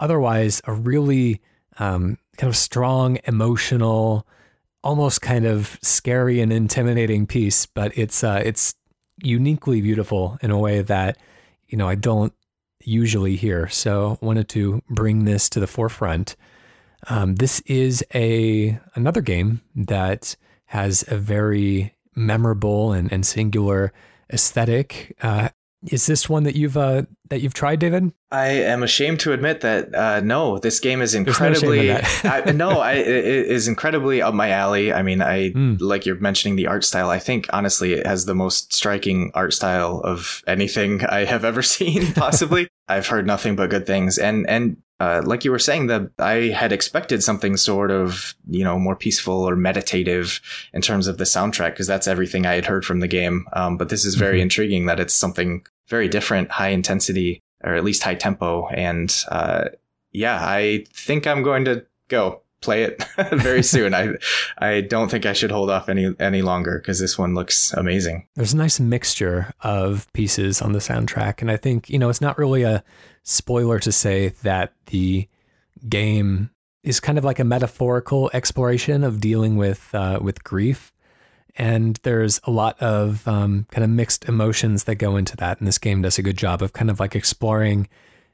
otherwise 0.00 0.60
a 0.64 0.72
really 0.72 1.40
um, 1.78 2.18
kind 2.36 2.48
of 2.48 2.56
strong 2.56 3.18
emotional 3.24 4.26
almost 4.84 5.20
kind 5.20 5.44
of 5.44 5.78
scary 5.82 6.40
and 6.40 6.52
intimidating 6.52 7.26
piece. 7.26 7.66
But 7.66 7.96
it's 7.98 8.22
uh, 8.22 8.42
it's 8.44 8.74
uniquely 9.22 9.80
beautiful 9.80 10.38
in 10.42 10.50
a 10.50 10.58
way 10.58 10.82
that 10.82 11.18
you 11.66 11.78
know 11.78 11.88
I 11.88 11.96
don't 11.96 12.32
usually 12.86 13.36
hear. 13.36 13.68
So 13.68 14.18
wanted 14.20 14.48
to 14.50 14.82
bring 14.88 15.24
this 15.24 15.48
to 15.50 15.60
the 15.60 15.66
forefront. 15.66 16.36
Um, 17.08 17.36
this 17.36 17.60
is 17.60 18.04
a 18.14 18.78
another 18.94 19.20
game 19.20 19.60
that 19.74 20.36
has 20.66 21.04
a 21.08 21.16
very 21.16 21.94
memorable 22.14 22.92
and, 22.92 23.12
and 23.12 23.24
singular 23.26 23.92
aesthetic. 24.32 25.16
Uh, 25.22 25.50
is 25.88 26.06
this 26.06 26.28
one 26.28 26.44
that 26.44 26.56
you've 26.56 26.76
uh, 26.76 27.02
that 27.28 27.40
you've 27.40 27.54
tried, 27.54 27.78
David? 27.78 28.12
I 28.30 28.48
am 28.48 28.82
ashamed 28.82 29.20
to 29.20 29.32
admit 29.32 29.60
that 29.60 29.94
uh, 29.94 30.20
no, 30.20 30.58
this 30.58 30.80
game 30.80 31.00
is 31.00 31.14
incredibly 31.14 31.88
no, 31.88 32.00
I, 32.24 32.52
no, 32.52 32.70
I, 32.80 32.92
it 32.94 33.06
is 33.24 33.68
incredibly 33.68 34.20
up 34.20 34.34
my 34.34 34.50
alley. 34.50 34.92
I 34.92 35.02
mean, 35.02 35.22
I 35.22 35.50
mm. 35.50 35.76
like 35.80 36.06
you're 36.06 36.18
mentioning 36.18 36.56
the 36.56 36.66
art 36.66 36.84
style. 36.84 37.10
I 37.10 37.18
think 37.18 37.46
honestly, 37.52 37.92
it 37.92 38.06
has 38.06 38.24
the 38.24 38.34
most 38.34 38.74
striking 38.74 39.30
art 39.34 39.52
style 39.52 40.00
of 40.02 40.42
anything 40.46 41.04
I 41.08 41.24
have 41.24 41.44
ever 41.44 41.62
seen. 41.62 42.12
Possibly, 42.14 42.68
I've 42.88 43.08
heard 43.08 43.26
nothing 43.26 43.56
but 43.56 43.70
good 43.70 43.86
things, 43.86 44.18
and 44.18 44.48
and 44.48 44.76
uh, 44.98 45.22
like 45.24 45.44
you 45.44 45.50
were 45.50 45.58
saying, 45.58 45.88
that 45.88 46.10
I 46.18 46.48
had 46.54 46.72
expected 46.72 47.22
something 47.22 47.58
sort 47.58 47.90
of, 47.90 48.34
you 48.48 48.64
know, 48.64 48.78
more 48.78 48.96
peaceful 48.96 49.46
or 49.46 49.54
meditative 49.54 50.40
in 50.72 50.80
terms 50.80 51.06
of 51.06 51.18
the 51.18 51.24
soundtrack, 51.24 51.72
because 51.72 51.86
that's 51.86 52.08
everything 52.08 52.46
I 52.46 52.54
had 52.54 52.64
heard 52.64 52.84
from 52.84 53.00
the 53.00 53.08
game. 53.08 53.44
Um, 53.52 53.76
but 53.76 53.90
this 53.90 54.04
is 54.06 54.14
very 54.14 54.36
mm-hmm. 54.36 54.42
intriguing 54.42 54.86
that 54.86 55.00
it's 55.00 55.12
something 55.12 55.66
very 55.88 56.08
different, 56.08 56.50
high 56.50 56.70
intensity, 56.70 57.42
or 57.62 57.74
at 57.74 57.84
least 57.84 58.04
high 58.04 58.14
tempo. 58.14 58.68
And 58.68 59.14
uh, 59.28 59.64
yeah, 60.12 60.38
I 60.40 60.86
think 60.94 61.26
I'm 61.26 61.42
going 61.42 61.66
to 61.66 61.84
go 62.08 62.40
play 62.66 62.82
it 62.82 63.02
very 63.32 63.62
soon. 63.62 63.94
I 63.94 64.16
I 64.58 64.82
don't 64.82 65.10
think 65.10 65.24
I 65.24 65.32
should 65.32 65.50
hold 65.50 65.70
off 65.70 65.88
any 65.88 66.14
any 66.20 66.42
longer 66.42 66.78
because 66.78 67.00
this 67.00 67.16
one 67.16 67.34
looks 67.34 67.72
amazing. 67.72 68.26
There's 68.34 68.52
a 68.52 68.58
nice 68.58 68.78
mixture 68.78 69.52
of 69.62 70.12
pieces 70.12 70.60
on 70.60 70.72
the 70.72 70.80
soundtrack, 70.80 71.40
and 71.40 71.50
I 71.50 71.56
think 71.56 71.88
you 71.88 71.98
know 71.98 72.10
it's 72.10 72.20
not 72.20 72.36
really 72.36 72.64
a 72.64 72.84
spoiler 73.22 73.78
to 73.78 73.92
say 73.92 74.28
that 74.42 74.74
the 74.86 75.28
game 75.88 76.50
is 76.82 77.00
kind 77.00 77.18
of 77.18 77.24
like 77.24 77.38
a 77.38 77.44
metaphorical 77.44 78.30
exploration 78.32 79.04
of 79.04 79.20
dealing 79.20 79.56
with 79.56 79.94
uh, 79.94 80.18
with 80.20 80.44
grief. 80.44 80.92
And 81.58 81.98
there's 82.02 82.38
a 82.44 82.50
lot 82.50 82.78
of 82.82 83.26
um, 83.26 83.66
kind 83.70 83.82
of 83.82 83.88
mixed 83.88 84.28
emotions 84.28 84.84
that 84.84 84.96
go 84.96 85.16
into 85.16 85.36
that. 85.38 85.58
And 85.58 85.66
this 85.66 85.78
game 85.78 86.02
does 86.02 86.18
a 86.18 86.22
good 86.22 86.36
job 86.36 86.60
of 86.60 86.74
kind 86.74 86.90
of 86.90 87.00
like 87.00 87.16
exploring 87.16 87.88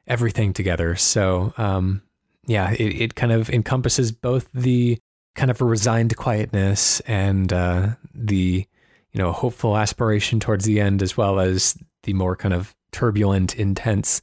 everything 0.09 0.53
together. 0.53 0.97
So, 0.97 1.55
um, 1.57 2.03
yeah, 2.47 2.73
it, 2.73 3.01
it 3.01 3.15
kind 3.15 3.33
of 3.33 3.51
encompasses 3.51 4.13
both 4.13 4.49
the 4.53 4.99
kind 5.35 5.51
of 5.51 5.61
a 5.61 5.65
resigned 5.65 6.17
quietness 6.17 7.01
and 7.01 7.53
uh, 7.53 7.91
the, 8.15 8.67
you 9.13 9.19
know, 9.19 9.33
hopeful 9.33 9.77
aspiration 9.77 10.41
towards 10.41 10.65
the 10.65 10.81
end, 10.81 11.03
as 11.03 11.17
well 11.17 11.41
as 11.41 11.77
the 12.03 12.13
more 12.13 12.37
kind 12.37 12.55
of 12.55 12.75
turbulent, 12.91 13.55
intense 13.57 14.23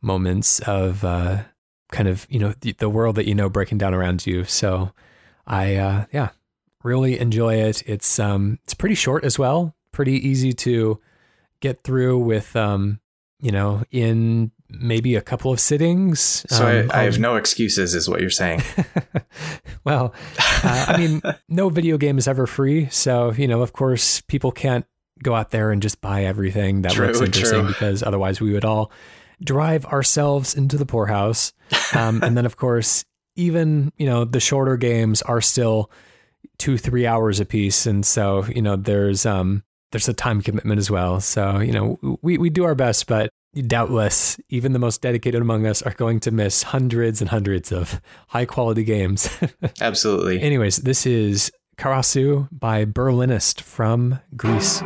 moments 0.00 0.60
of 0.60 1.04
uh, 1.04 1.42
kind 1.90 2.08
of 2.08 2.26
you 2.30 2.38
know 2.38 2.54
the, 2.60 2.72
the, 2.72 2.88
world 2.88 3.16
that 3.16 3.26
you 3.26 3.34
know 3.34 3.48
breaking 3.48 3.78
down 3.78 3.94
around 3.94 4.26
you. 4.26 4.44
So 4.44 4.92
I 5.46 5.76
uh, 5.76 6.04
yeah 6.12 6.30
really 6.84 7.18
enjoy 7.18 7.54
it. 7.56 7.82
It's 7.86 8.18
um 8.18 8.58
it's 8.64 8.74
pretty 8.74 8.94
short 8.94 9.24
as 9.24 9.38
well, 9.38 9.74
pretty 9.92 10.28
easy 10.28 10.52
to 10.52 11.00
get 11.60 11.82
through 11.82 12.18
with 12.18 12.54
um 12.56 13.00
you 13.40 13.50
know 13.50 13.82
in 13.90 14.52
maybe 14.70 15.14
a 15.14 15.22
couple 15.22 15.52
of 15.52 15.60
sittings. 15.60 16.44
So 16.48 16.66
um, 16.66 16.90
I, 16.92 17.00
I, 17.00 17.02
have 17.04 17.18
no 17.18 17.36
excuses, 17.36 17.94
is 17.94 18.08
what 18.08 18.20
you're 18.20 18.30
saying. 18.30 18.62
well, 19.84 20.14
uh, 20.38 20.84
I 20.88 20.96
mean, 20.98 21.22
no 21.48 21.68
video 21.68 21.96
game 21.98 22.18
is 22.18 22.28
ever 22.28 22.46
free, 22.46 22.88
so 22.90 23.32
you 23.32 23.48
know, 23.48 23.62
of 23.62 23.72
course, 23.72 24.20
people 24.22 24.52
can't 24.52 24.84
go 25.22 25.34
out 25.34 25.50
there 25.50 25.72
and 25.72 25.82
just 25.82 26.00
buy 26.00 26.24
everything 26.24 26.82
that 26.82 26.92
true, 26.92 27.06
looks 27.06 27.20
interesting 27.20 27.62
true. 27.62 27.68
because 27.68 28.02
otherwise 28.02 28.40
we 28.40 28.52
would 28.52 28.64
all 28.64 28.92
drive 29.42 29.84
ourselves 29.86 30.54
into 30.54 30.76
the 30.76 30.86
poorhouse. 30.86 31.52
Um, 31.94 32.22
and 32.22 32.36
then, 32.36 32.46
of 32.46 32.56
course, 32.56 33.04
even 33.36 33.92
you 33.96 34.06
know 34.06 34.24
the 34.24 34.40
shorter 34.40 34.76
games 34.76 35.22
are 35.22 35.40
still 35.40 35.90
two 36.58 36.76
three 36.76 37.06
hours 37.06 37.40
a 37.40 37.44
piece, 37.44 37.86
and 37.86 38.04
so 38.04 38.44
you 38.46 38.60
know 38.60 38.76
there's 38.76 39.24
um 39.24 39.62
there's 39.92 40.08
a 40.08 40.14
time 40.14 40.42
commitment 40.42 40.78
as 40.78 40.90
well. 40.90 41.20
So 41.20 41.58
you 41.60 41.72
know 41.72 42.18
we 42.20 42.36
we 42.36 42.50
do 42.50 42.64
our 42.64 42.74
best, 42.74 43.06
but 43.06 43.30
doubtless 43.62 44.38
even 44.48 44.72
the 44.72 44.78
most 44.78 45.02
dedicated 45.02 45.40
among 45.40 45.66
us 45.66 45.82
are 45.82 45.94
going 45.94 46.20
to 46.20 46.30
miss 46.30 46.62
hundreds 46.62 47.20
and 47.20 47.30
hundreds 47.30 47.72
of 47.72 48.00
high 48.28 48.44
quality 48.44 48.84
games. 48.84 49.28
Absolutely. 49.80 50.40
Anyways, 50.40 50.78
this 50.78 51.06
is 51.06 51.50
Karasu 51.76 52.48
by 52.52 52.84
Berlinist 52.84 53.60
from 53.60 54.20
Gris. 54.36 54.82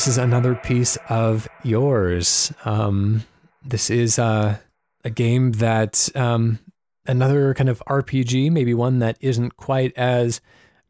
This 0.00 0.08
is 0.08 0.16
another 0.16 0.54
piece 0.54 0.96
of 1.10 1.46
yours. 1.62 2.54
Um, 2.64 3.22
this 3.62 3.90
is 3.90 4.18
uh, 4.18 4.56
a 5.04 5.10
game 5.10 5.52
that 5.52 6.08
um, 6.14 6.58
another 7.04 7.52
kind 7.52 7.68
of 7.68 7.82
RPG, 7.86 8.50
maybe 8.50 8.72
one 8.72 9.00
that 9.00 9.18
isn't 9.20 9.58
quite 9.58 9.92
as 9.98 10.40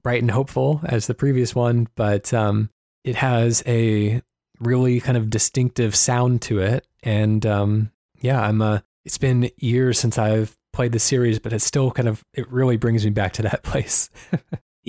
bright 0.04 0.22
and 0.22 0.30
hopeful 0.30 0.80
as 0.84 1.08
the 1.08 1.14
previous 1.14 1.56
one, 1.56 1.88
but 1.96 2.32
um, 2.32 2.70
it 3.02 3.16
has 3.16 3.64
a 3.66 4.22
really 4.60 5.00
kind 5.00 5.16
of 5.16 5.28
distinctive 5.28 5.96
sound 5.96 6.40
to 6.42 6.60
it. 6.60 6.86
And 7.02 7.44
um, 7.44 7.90
yeah, 8.20 8.40
I'm. 8.40 8.62
It's 9.04 9.18
been 9.18 9.50
years 9.56 9.98
since 9.98 10.18
I've 10.18 10.56
played 10.72 10.92
the 10.92 11.00
series, 11.00 11.40
but 11.40 11.52
it 11.52 11.62
still 11.62 11.90
kind 11.90 12.06
of 12.06 12.24
it 12.32 12.48
really 12.48 12.76
brings 12.76 13.04
me 13.04 13.10
back 13.10 13.32
to 13.32 13.42
that 13.42 13.62
place. 13.64 14.08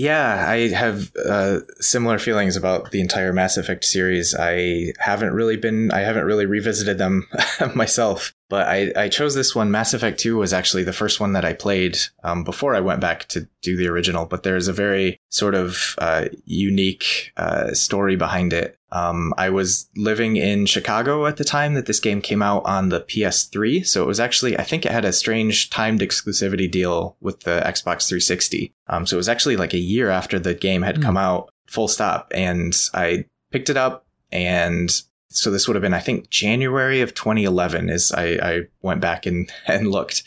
Yeah, 0.01 0.45
I 0.47 0.69
have 0.69 1.11
uh, 1.15 1.59
similar 1.79 2.17
feelings 2.17 2.55
about 2.55 2.89
the 2.89 3.01
entire 3.01 3.31
Mass 3.31 3.55
Effect 3.55 3.85
series. 3.85 4.33
I 4.33 4.93
haven't 4.97 5.31
really 5.31 5.57
been, 5.57 5.91
I 5.91 5.99
haven't 5.99 6.25
really 6.25 6.47
revisited 6.47 6.97
them 6.97 7.27
myself, 7.75 8.33
but 8.49 8.67
I, 8.67 8.91
I 8.95 9.09
chose 9.09 9.35
this 9.35 9.53
one. 9.53 9.69
Mass 9.69 9.93
Effect 9.93 10.19
2 10.19 10.37
was 10.37 10.53
actually 10.53 10.85
the 10.85 10.91
first 10.91 11.19
one 11.19 11.33
that 11.33 11.45
I 11.45 11.53
played 11.53 11.99
um, 12.23 12.43
before 12.43 12.73
I 12.73 12.79
went 12.79 12.99
back 12.99 13.27
to 13.27 13.47
do 13.61 13.77
the 13.77 13.89
original, 13.89 14.25
but 14.25 14.41
there's 14.41 14.67
a 14.67 14.73
very 14.73 15.19
sort 15.29 15.53
of 15.53 15.93
uh, 15.99 16.29
unique 16.45 17.31
uh, 17.37 17.75
story 17.75 18.15
behind 18.15 18.53
it. 18.53 18.79
Um, 18.91 19.33
I 19.37 19.49
was 19.49 19.89
living 19.95 20.35
in 20.35 20.65
Chicago 20.65 21.25
at 21.25 21.37
the 21.37 21.43
time 21.43 21.75
that 21.75 21.85
this 21.85 21.99
game 21.99 22.21
came 22.21 22.41
out 22.41 22.65
on 22.65 22.89
the 22.89 23.01
PS3. 23.01 23.85
So 23.87 24.03
it 24.03 24.07
was 24.07 24.19
actually, 24.19 24.57
I 24.57 24.63
think 24.63 24.85
it 24.85 24.91
had 24.91 25.05
a 25.05 25.13
strange 25.13 25.69
timed 25.69 26.01
exclusivity 26.01 26.69
deal 26.69 27.15
with 27.21 27.41
the 27.41 27.61
Xbox 27.65 28.07
360. 28.07 28.73
Um, 28.87 29.05
so 29.05 29.15
it 29.15 29.17
was 29.17 29.29
actually 29.29 29.55
like 29.55 29.73
a 29.73 29.79
year 29.79 30.09
after 30.09 30.39
the 30.39 30.53
game 30.53 30.81
had 30.81 30.97
mm. 30.97 31.03
come 31.03 31.17
out, 31.17 31.49
full 31.67 31.87
stop. 31.87 32.31
And 32.35 32.77
I 32.93 33.25
picked 33.51 33.69
it 33.69 33.77
up 33.77 34.05
and 34.31 35.01
so 35.29 35.49
this 35.49 35.67
would 35.67 35.75
have 35.75 35.81
been, 35.81 35.93
I 35.93 35.99
think, 35.99 36.29
January 36.29 36.99
of 36.99 37.13
2011 37.13 37.89
as 37.89 38.11
I, 38.11 38.25
I 38.41 38.61
went 38.81 38.99
back 38.99 39.25
and, 39.25 39.49
and 39.67 39.89
looked. 39.89 40.23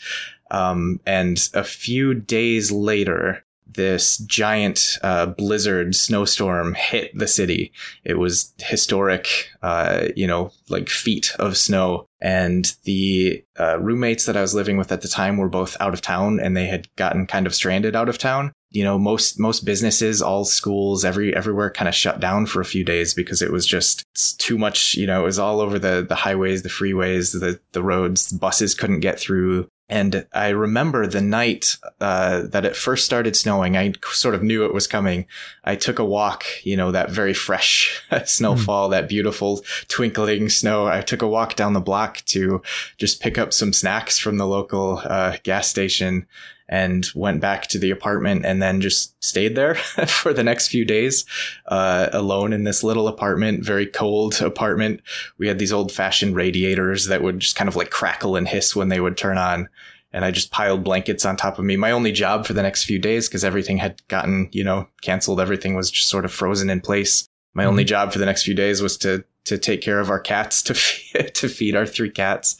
Um, 0.51 0.99
and 1.05 1.49
a 1.53 1.63
few 1.63 2.13
days 2.13 2.71
later, 2.71 3.44
this 3.75 4.17
giant 4.17 4.97
uh, 5.03 5.27
blizzard 5.27 5.95
snowstorm 5.95 6.73
hit 6.73 7.17
the 7.17 7.27
city. 7.27 7.71
It 8.03 8.17
was 8.17 8.53
historic, 8.59 9.49
uh, 9.61 10.07
you 10.15 10.27
know, 10.27 10.51
like 10.69 10.89
feet 10.89 11.33
of 11.39 11.57
snow. 11.57 12.07
And 12.21 12.73
the 12.83 13.43
uh, 13.59 13.79
roommates 13.79 14.25
that 14.25 14.37
I 14.37 14.41
was 14.41 14.55
living 14.55 14.77
with 14.77 14.91
at 14.91 15.01
the 15.01 15.07
time 15.07 15.37
were 15.37 15.49
both 15.49 15.77
out 15.79 15.93
of 15.93 16.01
town 16.01 16.39
and 16.39 16.57
they 16.57 16.67
had 16.67 16.87
gotten 16.95 17.27
kind 17.27 17.45
of 17.45 17.53
stranded 17.53 17.95
out 17.95 18.09
of 18.09 18.17
town. 18.17 18.51
You 18.71 18.83
know, 18.83 18.97
most, 18.97 19.39
most 19.39 19.63
businesses, 19.63 20.21
all 20.21 20.43
schools, 20.43 21.05
every, 21.05 21.33
everywhere 21.35 21.71
kind 21.71 21.87
of 21.87 21.95
shut 21.95 22.19
down 22.19 22.45
for 22.45 22.59
a 22.61 22.65
few 22.65 22.83
days 22.83 23.13
because 23.13 23.41
it 23.41 23.51
was 23.51 23.65
just 23.65 24.03
too 24.39 24.57
much, 24.57 24.95
you 24.95 25.07
know, 25.07 25.21
it 25.21 25.25
was 25.25 25.39
all 25.39 25.61
over 25.61 25.79
the, 25.79 26.05
the 26.07 26.15
highways, 26.15 26.63
the 26.63 26.69
freeways, 26.69 27.39
the, 27.39 27.59
the 27.71 27.83
roads, 27.83 28.33
buses 28.33 28.73
couldn't 28.73 28.99
get 28.99 29.19
through. 29.19 29.67
And 29.87 30.25
I 30.33 30.49
remember 30.49 31.05
the 31.05 31.21
night 31.21 31.77
uh, 32.01 32.43
that 32.47 32.65
it 32.65 32.75
first 32.75 33.05
started 33.05 33.35
snowing, 33.35 33.77
I 33.77 33.93
sort 34.11 34.33
of 34.33 34.41
knew 34.41 34.65
it 34.65 34.73
was 34.73 34.87
coming. 34.87 35.27
I 35.63 35.75
took 35.75 35.99
a 35.99 36.05
walk, 36.05 36.43
you 36.63 36.75
know, 36.75 36.91
that 36.91 37.11
very 37.11 37.35
fresh 37.35 38.03
snowfall, 38.25 38.87
mm. 38.87 38.91
that 38.91 39.07
beautiful 39.07 39.63
twinkling 39.87 40.49
snow. 40.49 40.87
I 40.87 41.01
took 41.01 41.21
a 41.21 41.27
walk 41.27 41.55
down 41.55 41.73
the 41.73 41.79
block 41.79 42.23
to 42.25 42.63
just 42.97 43.21
pick 43.21 43.37
up 43.37 43.53
some 43.53 43.73
snacks 43.73 44.17
from 44.17 44.37
the 44.37 44.47
local 44.47 45.01
uh, 45.03 45.37
gas 45.43 45.67
station 45.67 46.25
and 46.67 47.07
went 47.13 47.41
back 47.41 47.67
to 47.67 47.77
the 47.77 47.91
apartment 47.91 48.45
and 48.45 48.61
then 48.61 48.81
just 48.81 49.21
stayed 49.23 49.55
there 49.55 49.75
for 50.07 50.33
the 50.33 50.43
next 50.43 50.69
few 50.69 50.85
days, 50.85 51.25
uh, 51.67 52.09
alone 52.11 52.53
in 52.53 52.63
this 52.63 52.83
little 52.83 53.07
apartment, 53.07 53.63
very 53.63 53.85
cold 53.85 54.41
apartment. 54.41 55.01
We 55.37 55.47
had 55.47 55.59
these 55.59 55.73
old 55.73 55.91
fashioned 55.91 56.35
radiators 56.35 57.05
that 57.05 57.21
would 57.21 57.39
just 57.39 57.55
kind 57.55 57.67
of 57.67 57.75
like 57.75 57.91
crackle 57.91 58.35
and 58.35 58.47
hiss 58.47 58.75
when 58.75 58.89
they 58.89 58.99
would 58.99 59.17
turn 59.17 59.37
on. 59.37 59.69
And 60.11 60.23
I 60.23 60.31
just 60.31 60.51
piled 60.51 60.83
blankets 60.83 61.25
on 61.25 61.35
top 61.35 61.59
of 61.59 61.65
me. 61.65 61.75
My 61.75 61.91
only 61.91 62.13
job 62.13 62.45
for 62.45 62.53
the 62.53 62.63
next 62.63 62.85
few 62.85 62.99
days, 62.99 63.27
because 63.27 63.43
everything 63.43 63.77
had 63.77 64.01
gotten, 64.07 64.47
you 64.53 64.63
know, 64.63 64.87
canceled. 65.01 65.41
Everything 65.41 65.75
was 65.75 65.91
just 65.91 66.07
sort 66.07 66.23
of 66.23 66.31
frozen 66.31 66.69
in 66.69 66.79
place. 66.79 67.27
My 67.55 67.63
mm-hmm. 67.63 67.69
only 67.69 67.83
job 67.83 68.13
for 68.13 68.19
the 68.19 68.25
next 68.25 68.43
few 68.43 68.53
days 68.53 68.81
was 68.81 68.97
to 68.99 69.23
to 69.45 69.57
take 69.57 69.81
care 69.81 69.99
of 69.99 70.09
our 70.09 70.19
cats 70.19 70.61
to 70.63 70.73
feed, 70.73 71.33
to 71.35 71.49
feed 71.49 71.75
our 71.75 71.85
three 71.85 72.09
cats, 72.09 72.57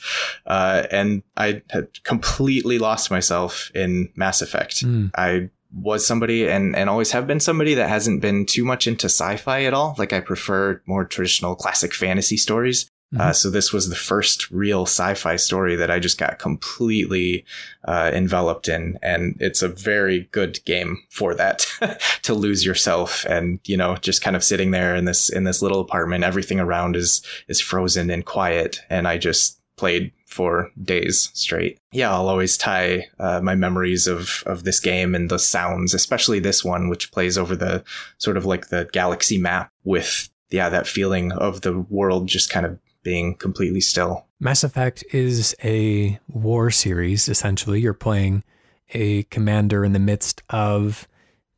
uh, 0.48 0.84
and 0.90 1.22
I 1.38 1.62
had 1.70 2.04
completely 2.04 2.80
lost 2.80 3.12
myself 3.12 3.72
in 3.76 4.10
Mass 4.16 4.42
Effect. 4.42 4.84
Mm. 4.84 5.12
I 5.16 5.50
was 5.74 6.08
somebody 6.08 6.48
and 6.48 6.76
and 6.76 6.90
always 6.90 7.12
have 7.12 7.28
been 7.28 7.40
somebody 7.40 7.74
that 7.74 7.90
hasn't 7.90 8.22
been 8.22 8.46
too 8.46 8.64
much 8.64 8.88
into 8.88 9.08
sci-fi 9.08 9.64
at 9.64 9.74
all. 9.74 9.96
Like 9.98 10.14
I 10.14 10.22
prefer 10.22 10.82
more 10.86 11.06
traditional 11.06 11.56
classic 11.56 11.94
fantasy 11.94 12.38
stories. 12.38 12.90
Mm-hmm. 13.14 13.22
Uh, 13.22 13.34
so 13.34 13.50
this 13.50 13.72
was 13.72 13.90
the 13.90 13.96
first 13.96 14.50
real 14.50 14.84
sci-fi 14.84 15.36
story 15.36 15.76
that 15.76 15.92
I 15.92 16.00
just 16.00 16.18
got 16.18 16.40
completely 16.40 17.46
uh, 17.88 18.10
enveloped 18.14 18.68
in, 18.68 18.98
and 19.04 19.38
it's 19.40 19.62
a 19.62 19.68
very 19.68 20.28
good 20.32 20.60
game 20.66 21.04
for 21.10 21.36
that 21.36 21.68
to 22.24 22.34
lose 22.34 22.66
yourself 22.66 23.26
and 23.26 23.60
you 23.66 23.78
know 23.78 23.96
just 23.98 24.24
kind 24.24 24.36
of 24.36 24.44
sitting 24.44 24.72
there 24.72 24.96
in 24.96 25.06
this 25.06 25.30
in 25.30 25.44
this 25.44 25.62
little 25.62 25.82
apartment. 25.82 26.24
Everything 26.24 26.60
around 26.60 26.96
is 26.96 27.22
is 27.48 27.62
frozen 27.62 28.10
and 28.10 28.26
quiet, 28.26 28.82
and 28.90 29.08
I 29.08 29.18
just 29.18 29.60
played 29.78 30.12
for 30.26 30.72
days 30.82 31.30
straight. 31.34 31.78
Yeah, 31.92 32.12
I'll 32.12 32.28
always 32.28 32.58
tie 32.58 33.08
uh, 33.20 33.40
my 33.42 33.56
memories 33.56 34.08
of 34.08 34.44
of 34.48 34.64
this 34.64 34.80
game 34.80 35.14
and 35.14 35.30
the 35.30 35.40
sounds, 35.40 35.94
especially 35.94 36.40
this 36.40 36.66
one, 36.66 36.90
which 36.90 37.12
plays 37.12 37.38
over 37.38 37.56
the 37.56 37.84
sort 38.18 38.36
of 38.36 38.46
like 38.46 38.70
the 38.70 38.90
galaxy 38.92 39.38
map 39.38 39.72
with 39.84 40.30
yeah 40.50 40.70
that 40.70 40.88
feeling 40.88 41.32
of 41.32 41.62
the 41.62 41.80
world 41.80 42.28
just 42.28 42.50
kind 42.50 42.66
of 42.66 42.80
being 43.06 43.36
completely 43.36 43.80
still. 43.80 44.26
Mass 44.42 44.66
Effect 44.66 45.06
is 45.14 45.56
a 45.64 46.20
war 46.28 46.70
series, 46.72 47.30
essentially. 47.30 47.80
You're 47.80 47.94
playing 47.94 48.44
a 48.90 49.24
commander 49.24 49.86
in 49.86 49.94
the 49.94 50.00
midst 50.00 50.44
of 50.50 51.08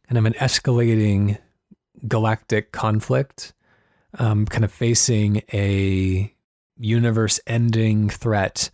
kind 0.08 0.20
of 0.20 0.26
an 0.26 0.34
escalating 0.34 1.40
galactic 2.08 2.72
conflict, 2.72 3.54
um, 4.20 4.46
kind 4.46 4.64
of 4.64 4.72
facing 4.72 5.42
a 5.52 6.32
universe 6.78 7.40
ending 7.48 8.10
threat 8.10 8.70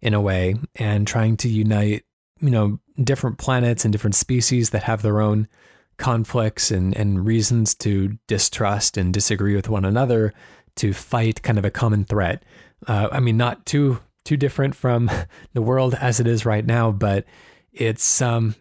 in 0.00 0.14
a 0.14 0.20
way, 0.20 0.54
and 0.76 1.08
trying 1.08 1.36
to 1.38 1.48
unite, 1.48 2.04
you 2.40 2.50
know, 2.50 2.78
different 3.02 3.38
planets 3.38 3.84
and 3.84 3.90
different 3.90 4.14
species 4.14 4.70
that 4.70 4.84
have 4.84 5.02
their 5.02 5.20
own 5.20 5.48
conflicts 5.96 6.70
and, 6.70 6.96
and 6.96 7.26
reasons 7.26 7.74
to 7.74 8.16
distrust 8.28 8.96
and 8.96 9.12
disagree 9.12 9.56
with 9.56 9.68
one 9.68 9.84
another 9.84 10.32
to 10.78 10.92
fight 10.92 11.42
kind 11.42 11.58
of 11.58 11.64
a 11.64 11.70
common 11.70 12.04
threat. 12.04 12.42
Uh, 12.86 13.08
I 13.12 13.20
mean, 13.20 13.36
not 13.36 13.66
too 13.66 14.00
too 14.24 14.36
different 14.36 14.74
from 14.74 15.10
the 15.54 15.62
world 15.62 15.94
as 15.94 16.20
it 16.20 16.26
is 16.26 16.44
right 16.44 16.64
now, 16.64 16.90
but 16.90 17.24
it's 17.72 18.20
um, 18.22 18.54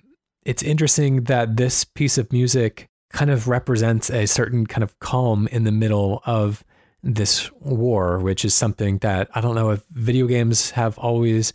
it's 0.45 0.63
interesting 0.63 1.24
that 1.24 1.57
this 1.57 1.84
piece 1.84 2.18
of 2.18 2.32
music 2.32 2.88
kind 3.11 3.32
of 3.32 3.47
represents 3.47 4.09
a 4.09 4.26
certain 4.26 4.65
kind 4.65 4.84
of 4.84 4.97
calm 4.99 5.47
in 5.47 5.63
the 5.63 5.72
middle 5.72 6.22
of 6.26 6.63
this 7.03 7.51
war, 7.53 8.20
which 8.20 8.43
is 8.43 8.53
something 8.53 8.97
that 8.99 9.30
I 9.34 9.41
don't 9.41 9.55
know 9.55 9.72
if 9.72 9.84
video 9.91 10.28
games 10.28 10.72
have 10.72 10.97
always 10.97 11.53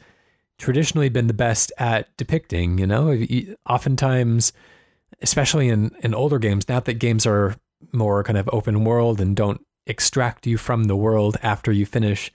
traditionally 0.59 1.09
been 1.09 1.27
the 1.27 1.35
best 1.35 1.73
at 1.79 2.15
depicting. 2.17 2.79
You 2.79 2.87
know, 2.87 3.19
oftentimes, 3.69 4.53
especially 5.21 5.69
in 5.69 5.91
in 6.03 6.15
older 6.15 6.39
games, 6.39 6.69
now 6.69 6.81
that 6.81 6.95
games 6.95 7.27
are 7.27 7.57
more 7.93 8.23
kind 8.23 8.39
of 8.39 8.49
open 8.53 8.85
world 8.85 9.21
and 9.21 9.35
don't 9.35 9.61
extract 9.87 10.47
you 10.47 10.57
from 10.57 10.85
the 10.85 10.97
world 10.97 11.37
after 11.43 11.73
you 11.73 11.87
finish 11.87 12.33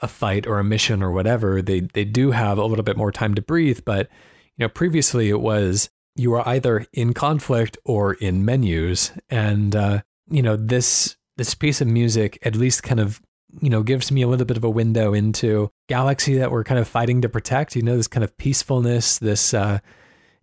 a 0.00 0.08
fight 0.08 0.46
or 0.46 0.58
a 0.58 0.64
mission 0.64 1.02
or 1.02 1.10
whatever. 1.10 1.62
They 1.62 1.80
they 1.80 2.04
do 2.04 2.30
have 2.30 2.58
a 2.58 2.64
little 2.64 2.84
bit 2.84 2.96
more 2.96 3.12
time 3.12 3.34
to 3.34 3.42
breathe, 3.42 3.80
but 3.84 4.08
you 4.56 4.64
know 4.64 4.68
previously 4.68 5.28
it 5.28 5.40
was 5.40 5.90
you 6.16 6.30
were 6.30 6.46
either 6.48 6.86
in 6.92 7.14
conflict 7.14 7.78
or 7.84 8.14
in 8.14 8.44
menus, 8.44 9.12
and 9.30 9.74
uh, 9.74 10.02
you 10.30 10.42
know 10.42 10.56
this 10.56 11.16
this 11.36 11.54
piece 11.54 11.80
of 11.80 11.88
music 11.88 12.38
at 12.42 12.56
least 12.56 12.82
kind 12.82 13.00
of 13.00 13.20
you 13.60 13.70
know 13.70 13.82
gives 13.82 14.12
me 14.12 14.22
a 14.22 14.28
little 14.28 14.46
bit 14.46 14.56
of 14.56 14.64
a 14.64 14.70
window 14.70 15.14
into 15.14 15.70
galaxy 15.88 16.36
that 16.38 16.50
we're 16.50 16.64
kind 16.64 16.80
of 16.80 16.88
fighting 16.88 17.22
to 17.22 17.28
protect. 17.28 17.76
You 17.76 17.82
know 17.82 17.96
this 17.96 18.08
kind 18.08 18.24
of 18.24 18.36
peacefulness. 18.36 19.18
This 19.18 19.54
uh, 19.54 19.78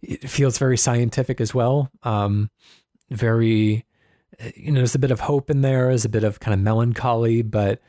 it 0.01 0.29
feels 0.29 0.57
very 0.57 0.77
scientific 0.77 1.39
as 1.39 1.53
well. 1.53 1.91
Um, 2.03 2.49
very 3.09 3.85
you 4.55 4.71
know, 4.71 4.79
there's 4.79 4.95
a 4.95 4.99
bit 4.99 5.11
of 5.11 5.21
hope 5.21 5.49
in 5.49 5.61
there, 5.61 5.87
there's 5.87 6.05
a 6.05 6.09
bit 6.09 6.23
of 6.23 6.39
kind 6.39 6.53
of 6.53 6.59
melancholy, 6.59 7.41
but 7.41 7.81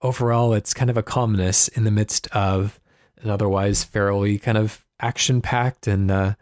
overall, 0.00 0.52
it's 0.52 0.74
kind 0.74 0.90
of 0.90 0.96
a 0.96 1.02
calmness 1.02 1.68
in 1.68 1.84
the 1.84 1.90
midst 1.90 2.26
of 2.28 2.80
an 3.22 3.30
otherwise 3.30 3.84
fairly 3.84 4.38
kind 4.38 4.58
of 4.58 4.84
action 5.00 5.40
packed 5.40 5.86
and 5.86 6.10
uh, 6.10 6.34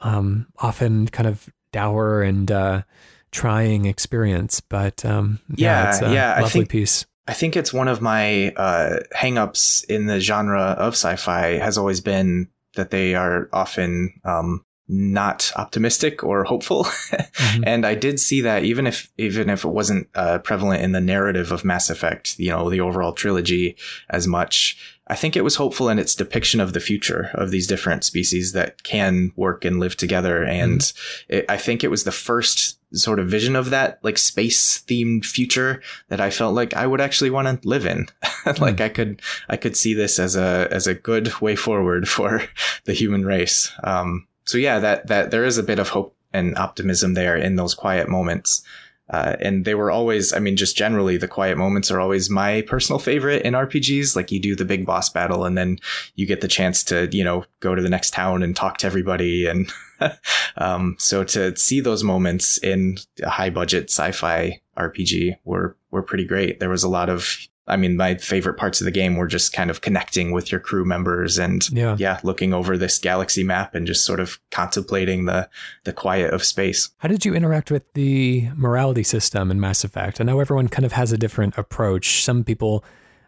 um, 0.00 0.46
often 0.58 1.08
kind 1.08 1.28
of 1.28 1.48
dour 1.72 2.22
and 2.22 2.50
uh, 2.50 2.82
trying 3.30 3.86
experience. 3.86 4.60
But 4.60 5.04
um, 5.04 5.40
yeah, 5.54 5.84
yeah, 5.84 5.88
it's 5.88 6.02
a 6.02 6.12
yeah, 6.12 6.30
lovely 6.32 6.44
I 6.44 6.48
think, 6.48 6.68
piece. 6.68 7.06
I 7.26 7.32
think 7.32 7.56
it's 7.56 7.72
one 7.72 7.88
of 7.88 8.00
my 8.00 8.50
uh, 8.50 9.00
hangups 9.14 9.84
in 9.84 10.06
the 10.06 10.20
genre 10.20 10.76
of 10.78 10.94
sci-fi 10.94 11.58
has 11.58 11.78
always 11.78 12.00
been 12.00 12.48
that 12.76 12.90
they 12.90 13.14
are 13.14 13.48
often 13.52 14.20
um, 14.24 14.64
not 14.90 15.52
optimistic 15.54 16.24
or 16.24 16.42
hopeful. 16.44 16.84
mm-hmm. 16.84 17.62
And 17.64 17.86
I 17.86 17.94
did 17.94 18.18
see 18.18 18.40
that 18.40 18.64
even 18.64 18.86
if 18.86 19.10
even 19.16 19.48
if 19.48 19.64
it 19.64 19.68
wasn't 19.68 20.08
uh, 20.14 20.40
prevalent 20.40 20.82
in 20.82 20.92
the 20.92 21.00
narrative 21.00 21.52
of 21.52 21.64
Mass 21.64 21.90
Effect, 21.90 22.38
you 22.38 22.50
know, 22.50 22.68
the 22.68 22.80
overall 22.80 23.12
trilogy 23.12 23.76
as 24.08 24.26
much, 24.26 24.76
I 25.06 25.14
think 25.14 25.36
it 25.36 25.44
was 25.44 25.56
hopeful 25.56 25.88
in 25.88 25.98
its 25.98 26.14
depiction 26.14 26.60
of 26.60 26.72
the 26.72 26.80
future 26.80 27.30
of 27.34 27.50
these 27.50 27.66
different 27.66 28.04
species 28.04 28.52
that 28.52 28.82
can 28.82 29.32
work 29.36 29.64
and 29.64 29.78
live 29.78 29.96
together. 29.96 30.42
And 30.42 30.80
mm-hmm. 30.80 31.34
it, 31.36 31.44
I 31.48 31.56
think 31.56 31.84
it 31.84 31.90
was 31.90 32.04
the 32.04 32.12
first 32.12 32.78
sort 32.92 33.20
of 33.20 33.28
vision 33.28 33.54
of 33.54 33.70
that 33.70 34.00
like 34.02 34.18
space 34.18 34.80
themed 34.80 35.24
future 35.24 35.80
that 36.08 36.20
I 36.20 36.30
felt 36.30 36.54
like 36.54 36.74
I 36.74 36.86
would 36.86 37.00
actually 37.00 37.30
want 37.30 37.62
to 37.62 37.68
live 37.68 37.86
in. 37.86 38.08
like 38.46 38.76
mm. 38.76 38.80
I 38.80 38.88
could, 38.88 39.22
I 39.48 39.56
could 39.56 39.76
see 39.76 39.94
this 39.94 40.18
as 40.18 40.34
a, 40.34 40.66
as 40.72 40.88
a 40.88 40.94
good 40.94 41.40
way 41.40 41.54
forward 41.54 42.08
for 42.16 42.42
the 42.84 42.92
human 42.92 43.24
race. 43.24 43.70
Um, 43.84 44.26
so 44.50 44.58
yeah, 44.58 44.80
that, 44.80 45.06
that 45.06 45.30
there 45.30 45.44
is 45.44 45.58
a 45.58 45.62
bit 45.62 45.78
of 45.78 45.90
hope 45.90 46.16
and 46.32 46.58
optimism 46.58 47.14
there 47.14 47.36
in 47.36 47.54
those 47.54 47.72
quiet 47.72 48.08
moments. 48.08 48.62
Uh, 49.08 49.36
and 49.38 49.64
they 49.64 49.76
were 49.76 49.92
always, 49.92 50.32
I 50.32 50.40
mean, 50.40 50.56
just 50.56 50.76
generally, 50.76 51.16
the 51.16 51.28
quiet 51.28 51.56
moments 51.56 51.88
are 51.88 52.00
always 52.00 52.28
my 52.28 52.62
personal 52.62 52.98
favorite 52.98 53.42
in 53.42 53.54
RPGs. 53.54 54.16
Like 54.16 54.32
you 54.32 54.40
do 54.40 54.56
the 54.56 54.64
big 54.64 54.84
boss 54.84 55.08
battle 55.08 55.44
and 55.44 55.56
then 55.56 55.78
you 56.16 56.26
get 56.26 56.40
the 56.40 56.48
chance 56.48 56.82
to, 56.84 57.08
you 57.12 57.22
know, 57.22 57.44
go 57.60 57.76
to 57.76 57.82
the 57.82 57.88
next 57.88 58.12
town 58.12 58.42
and 58.42 58.56
talk 58.56 58.78
to 58.78 58.88
everybody. 58.88 59.46
And 59.46 59.72
um, 60.56 60.96
so 60.98 61.22
to 61.22 61.56
see 61.56 61.80
those 61.80 62.02
moments 62.02 62.58
in 62.58 62.98
a 63.22 63.30
high 63.30 63.50
budget 63.50 63.84
sci-fi 63.84 64.60
RPG 64.76 65.36
were, 65.44 65.76
were 65.92 66.02
pretty 66.02 66.24
great. 66.24 66.58
There 66.58 66.70
was 66.70 66.82
a 66.82 66.88
lot 66.88 67.08
of 67.08 67.36
I 67.66 67.76
mean, 67.76 67.96
my 67.96 68.16
favorite 68.16 68.54
parts 68.54 68.80
of 68.80 68.84
the 68.84 68.90
game 68.90 69.16
were 69.16 69.28
just 69.28 69.52
kind 69.52 69.70
of 69.70 69.80
connecting 69.80 70.32
with 70.32 70.50
your 70.50 70.60
crew 70.60 70.84
members 70.84 71.38
and 71.38 71.68
yeah. 71.70 71.96
yeah, 71.98 72.18
looking 72.24 72.52
over 72.52 72.76
this 72.76 72.98
galaxy 72.98 73.44
map 73.44 73.74
and 73.74 73.86
just 73.86 74.04
sort 74.04 74.18
of 74.18 74.40
contemplating 74.50 75.26
the 75.26 75.48
the 75.84 75.92
quiet 75.92 76.32
of 76.34 76.42
space. 76.42 76.90
How 76.98 77.08
did 77.08 77.24
you 77.24 77.34
interact 77.34 77.70
with 77.70 77.92
the 77.94 78.48
morality 78.56 79.04
system 79.04 79.50
in 79.50 79.60
Mass 79.60 79.84
Effect? 79.84 80.20
I 80.20 80.24
know 80.24 80.40
everyone 80.40 80.68
kind 80.68 80.84
of 80.84 80.92
has 80.92 81.12
a 81.12 81.18
different 81.18 81.56
approach. 81.56 82.24
Some 82.24 82.42
people 82.42 82.84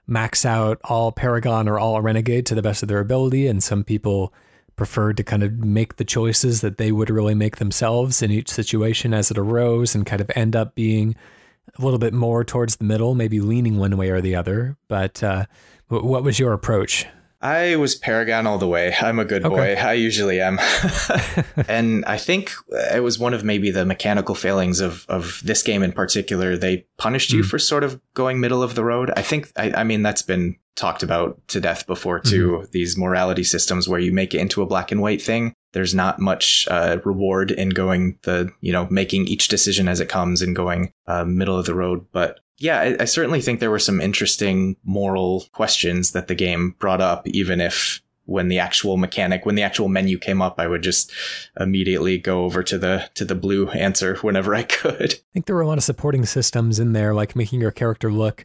max 0.07 0.45
out 0.45 0.81
all 0.85 1.13
Paragon 1.13 1.69
or 1.69 1.79
all 1.79 2.01
Renegade 2.01 2.47
to 2.47 2.55
the 2.55 2.63
best 2.63 2.83
of 2.83 2.89
their 2.89 3.01
ability, 3.01 3.47
and 3.47 3.63
some 3.63 3.85
people 3.85 4.35
prefer 4.75 5.13
to 5.13 5.23
kind 5.23 5.43
of 5.43 5.59
make 5.59 5.97
the 5.97 6.05
choices 6.05 6.63
that 6.63 6.79
they 6.79 6.91
would 6.91 7.11
really 7.11 7.35
make 7.35 7.57
themselves 7.57 8.23
in 8.23 8.31
each 8.31 8.51
situation 8.51 9.15
as 9.15 9.31
it 9.31 9.39
arose 9.39 9.95
and 9.95 10.07
kind 10.07 10.21
of 10.21 10.31
end 10.35 10.57
up 10.57 10.75
being 10.75 11.15
a 11.79 11.83
little 11.83 11.99
bit 11.99 12.13
more 12.13 12.45
towards 12.45 12.77
the 12.77 12.85
middle, 12.85 13.15
maybe 13.15 13.41
leaning 13.41 13.79
one 13.79 13.97
way 13.97 14.11
or 14.11 14.21
the 14.21 14.37
other. 14.37 14.77
But 14.89 15.23
uh, 15.23 15.47
what 15.89 16.23
was 16.23 16.39
your 16.39 16.53
approach? 16.53 17.07
I 17.43 17.75
was 17.75 17.97
Paragon 17.97 18.47
all 18.47 18.59
the 18.59 18.69
way. 18.69 18.95
I'm 19.01 19.19
a 19.19 19.25
good 19.25 19.45
okay. 19.45 19.75
boy. 19.75 19.81
I 19.81 19.95
usually 19.95 20.41
am. 20.41 20.61
and 21.69 22.05
I 22.05 22.17
think 22.17 22.53
it 22.95 23.03
was 23.03 23.19
one 23.19 23.35
of 23.35 23.43
maybe 23.43 23.73
the 23.73 23.85
mechanical 23.85 24.37
failings 24.37 24.79
of, 24.79 25.05
of 25.09 25.41
this 25.45 25.63
game 25.65 25.83
in 25.83 25.91
particular. 25.91 26.57
They 26.57 26.87
punished 26.99 27.33
you 27.33 27.43
mm. 27.43 27.47
for 27.47 27.59
sort 27.59 27.83
of 27.83 28.01
going 28.15 28.39
middle 28.39 28.63
of 28.63 28.77
the 28.77 28.85
road. 28.85 29.11
I 29.17 29.23
think, 29.23 29.51
I, 29.57 29.73
I 29.73 29.83
mean, 29.83 30.03
that's 30.03 30.23
been 30.23 30.57
talked 30.77 31.03
about 31.03 31.41
to 31.49 31.61
death 31.61 31.85
before 31.89 32.21
too. 32.21 32.51
Mm-hmm. 32.51 32.65
These 32.71 32.97
morality 32.97 33.45
systems 33.45 33.89
where 33.89 34.01
you 34.01 34.13
make 34.13 34.35
it 34.35 34.39
into 34.39 34.63
a 34.63 34.67
black 34.67 34.93
and 34.93 35.03
white 35.03 35.21
thing. 35.21 35.53
There's 35.73 35.95
not 35.95 36.19
much 36.19 36.67
uh, 36.71 36.99
reward 37.05 37.51
in 37.51 37.71
going 37.71 38.19
the, 38.23 38.51
you 38.61 38.73
know, 38.73 38.87
making 38.91 39.27
each 39.27 39.49
decision 39.49 39.89
as 39.89 40.01
it 40.01 40.09
comes 40.09 40.43
and 40.43 40.55
going 40.55 40.93
uh, 41.07 41.25
middle 41.25 41.59
of 41.59 41.67
the 41.67 41.75
road. 41.75 42.07
But 42.13 42.41
yeah, 42.59 42.81
I, 42.81 42.97
I 43.01 43.05
certainly 43.07 43.41
think 43.41 43.61
there 43.61 43.71
were 43.71 43.79
some 43.79 44.01
interesting 44.01 44.77
moral 44.85 45.45
questions 45.53 46.13
that 46.13 46.29
the 46.29 46.35
game 46.35 46.77
brought 46.79 47.01
up, 47.01 47.27
even 47.27 47.61
if 47.61 48.03
when 48.27 48.49
the 48.49 48.59
actual 48.59 48.97
mechanic 48.97 49.45
when 49.45 49.57
the 49.57 49.63
actual 49.63 49.89
menu 49.89 50.19
came 50.19 50.41
up 50.41 50.59
i 50.59 50.67
would 50.67 50.83
just 50.83 51.13
immediately 51.59 52.19
go 52.19 52.45
over 52.45 52.63
to 52.63 52.79
the 52.79 53.09
to 53.15 53.25
the 53.25 53.35
blue 53.35 53.69
answer 53.71 54.17
whenever 54.23 54.55
i 54.55 54.63
could 54.63 55.13
i 55.13 55.33
think 55.33 55.47
there 55.47 55.57
were 55.57 55.63
a 55.63 55.67
lot 55.67 55.79
of 55.79 55.85
supporting 55.85 56.25
systems 56.25 56.79
in 56.79 56.93
there 56.93 57.15
like 57.15 57.37
making 57.37 57.61
your 57.61 57.71
character 57.71 58.13
look 58.13 58.45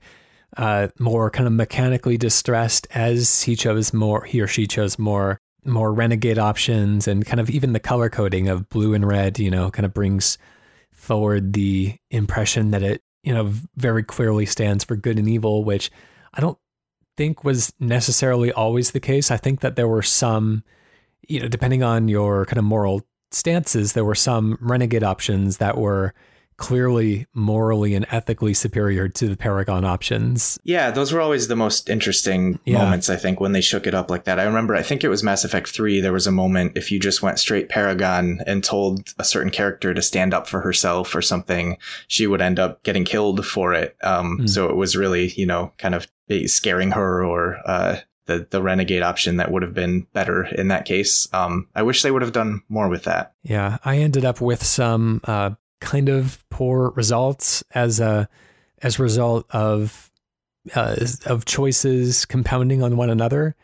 uh, 0.56 0.88
more 0.98 1.30
kind 1.30 1.46
of 1.46 1.54
mechanically 1.54 2.18
distressed 2.18 2.88
as 2.92 3.44
he 3.44 3.56
chose 3.56 3.94
more 3.94 4.24
he 4.24 4.42
or 4.42 4.48
she 4.48 4.66
chose 4.66 4.98
more 4.98 5.40
more 5.68 5.94
renegade 5.94 6.40
options 6.40 7.08
and 7.08 7.26
kind 7.26 7.40
of 7.40 7.50
even 7.50 7.74
the 7.74 7.80
color 7.80 8.10
coding 8.10 8.48
of 8.48 8.70
blue 8.70 8.94
and 8.94 9.08
red 9.08 9.38
you 9.38 9.52
know 9.52 9.70
kind 9.70 9.86
of 9.86 9.94
brings 9.94 10.38
forward 10.92 11.54
the 11.54 11.96
impression 12.10 12.72
that 12.72 12.82
it 12.84 13.02
you 13.28 13.34
know, 13.34 13.52
very 13.76 14.04
clearly 14.04 14.46
stands 14.46 14.86
for 14.86 14.96
good 14.96 15.20
and 15.20 15.28
evil, 15.28 15.66
which 15.66 15.92
I 16.34 16.40
don't 16.40 16.58
think 17.18 17.44
was 17.44 17.74
necessarily 17.78 18.54
always 18.54 18.92
the 18.92 19.02
case. 19.02 19.32
I 19.32 19.36
think 19.36 19.60
that 19.60 19.76
there 19.76 19.90
were 19.90 20.02
some, 20.02 20.64
you 21.28 21.42
know, 21.42 21.50
depending 21.50 21.84
on 21.84 22.08
your 22.08 22.46
kind 22.46 22.58
of 22.58 22.64
moral 22.64 23.02
stances, 23.32 23.92
there 23.92 24.06
were 24.06 24.16
some 24.16 24.58
renegade 24.62 25.04
options 25.04 25.58
that 25.58 25.78
were 25.78 26.14
clearly 26.58 27.28
morally 27.34 27.94
and 27.94 28.06
ethically 28.12 28.54
superior 28.54 29.08
to 29.08 29.28
the 29.28 29.38
Paragon 29.38 29.86
options. 29.86 30.60
Yeah, 30.64 30.92
those 30.92 31.14
were 31.14 31.22
always 31.22 31.48
the 31.48 31.56
most 31.56 31.90
interesting 31.90 32.60
yeah. 32.66 32.80
moments, 32.80 33.10
I 33.10 33.16
think, 33.16 33.40
when 33.40 33.52
they 33.52 33.62
shook 33.62 33.88
it 33.88 33.94
up 33.94 34.10
like 34.10 34.26
that. 34.26 34.40
I 34.40 34.44
remember, 34.44 34.76
I 34.76 34.82
think 34.82 35.04
it 35.04 35.10
was 35.10 35.24
Mass 35.24 35.44
Effect 35.44 35.70
3, 35.70 36.02
there 36.02 36.14
was 36.14 36.28
a 36.28 36.32
moment 36.32 36.74
if 36.76 36.92
you 36.92 37.00
just 37.00 37.22
went 37.22 37.40
straight 37.40 37.70
Paragon 37.70 38.42
and 38.48 38.64
told 38.64 39.14
a 39.20 39.24
certain 39.24 39.52
character 39.52 39.94
to 39.94 40.02
stand 40.02 40.34
up 40.34 40.48
for 40.48 40.62
herself 40.62 41.14
or 41.16 41.22
something, 41.22 41.78
she 42.08 42.28
would 42.28 42.42
end 42.42 42.60
up 42.60 42.84
getting 42.84 43.06
killed 43.06 43.46
for 43.46 43.74
it. 43.74 43.96
Um, 44.02 44.40
mm. 44.40 44.50
So 44.50 44.68
it 44.68 44.76
was 44.76 44.96
really, 44.96 45.30
you 45.30 45.46
know, 45.46 45.72
kind 45.78 45.94
of 45.94 46.08
scaring 46.48 46.92
her 46.92 47.24
or, 47.24 47.58
uh, 47.66 47.98
the, 48.26 48.46
the 48.50 48.62
renegade 48.62 49.04
option 49.04 49.38
that 49.38 49.52
would 49.52 49.62
have 49.62 49.74
been 49.74 50.06
better 50.14 50.44
in 50.46 50.68
that 50.68 50.86
case. 50.86 51.28
Um, 51.34 51.68
I 51.74 51.84
wish 51.84 52.02
they 52.02 52.12
would 52.12 52.22
have 52.22 52.34
done 52.34 52.62
more 52.68 52.90
with 52.90 53.06
that. 53.06 53.34
Yeah, 53.42 53.78
I 53.86 54.00
ended 54.00 54.26
up 54.26 54.42
with 54.42 54.64
some 54.64 55.22
uh, 55.24 55.52
kind 55.80 56.10
of 56.10 56.44
poor 56.50 56.92
results 56.92 57.64
as 57.72 58.00
a 58.00 58.28
as 58.82 59.00
a 59.00 59.04
result 59.04 59.46
of 59.52 60.12
uh, 60.76 60.96
of 61.26 61.46
choices 61.46 62.26
compounding 62.26 62.84
on 62.84 62.98
one 62.98 63.10
another. 63.10 63.56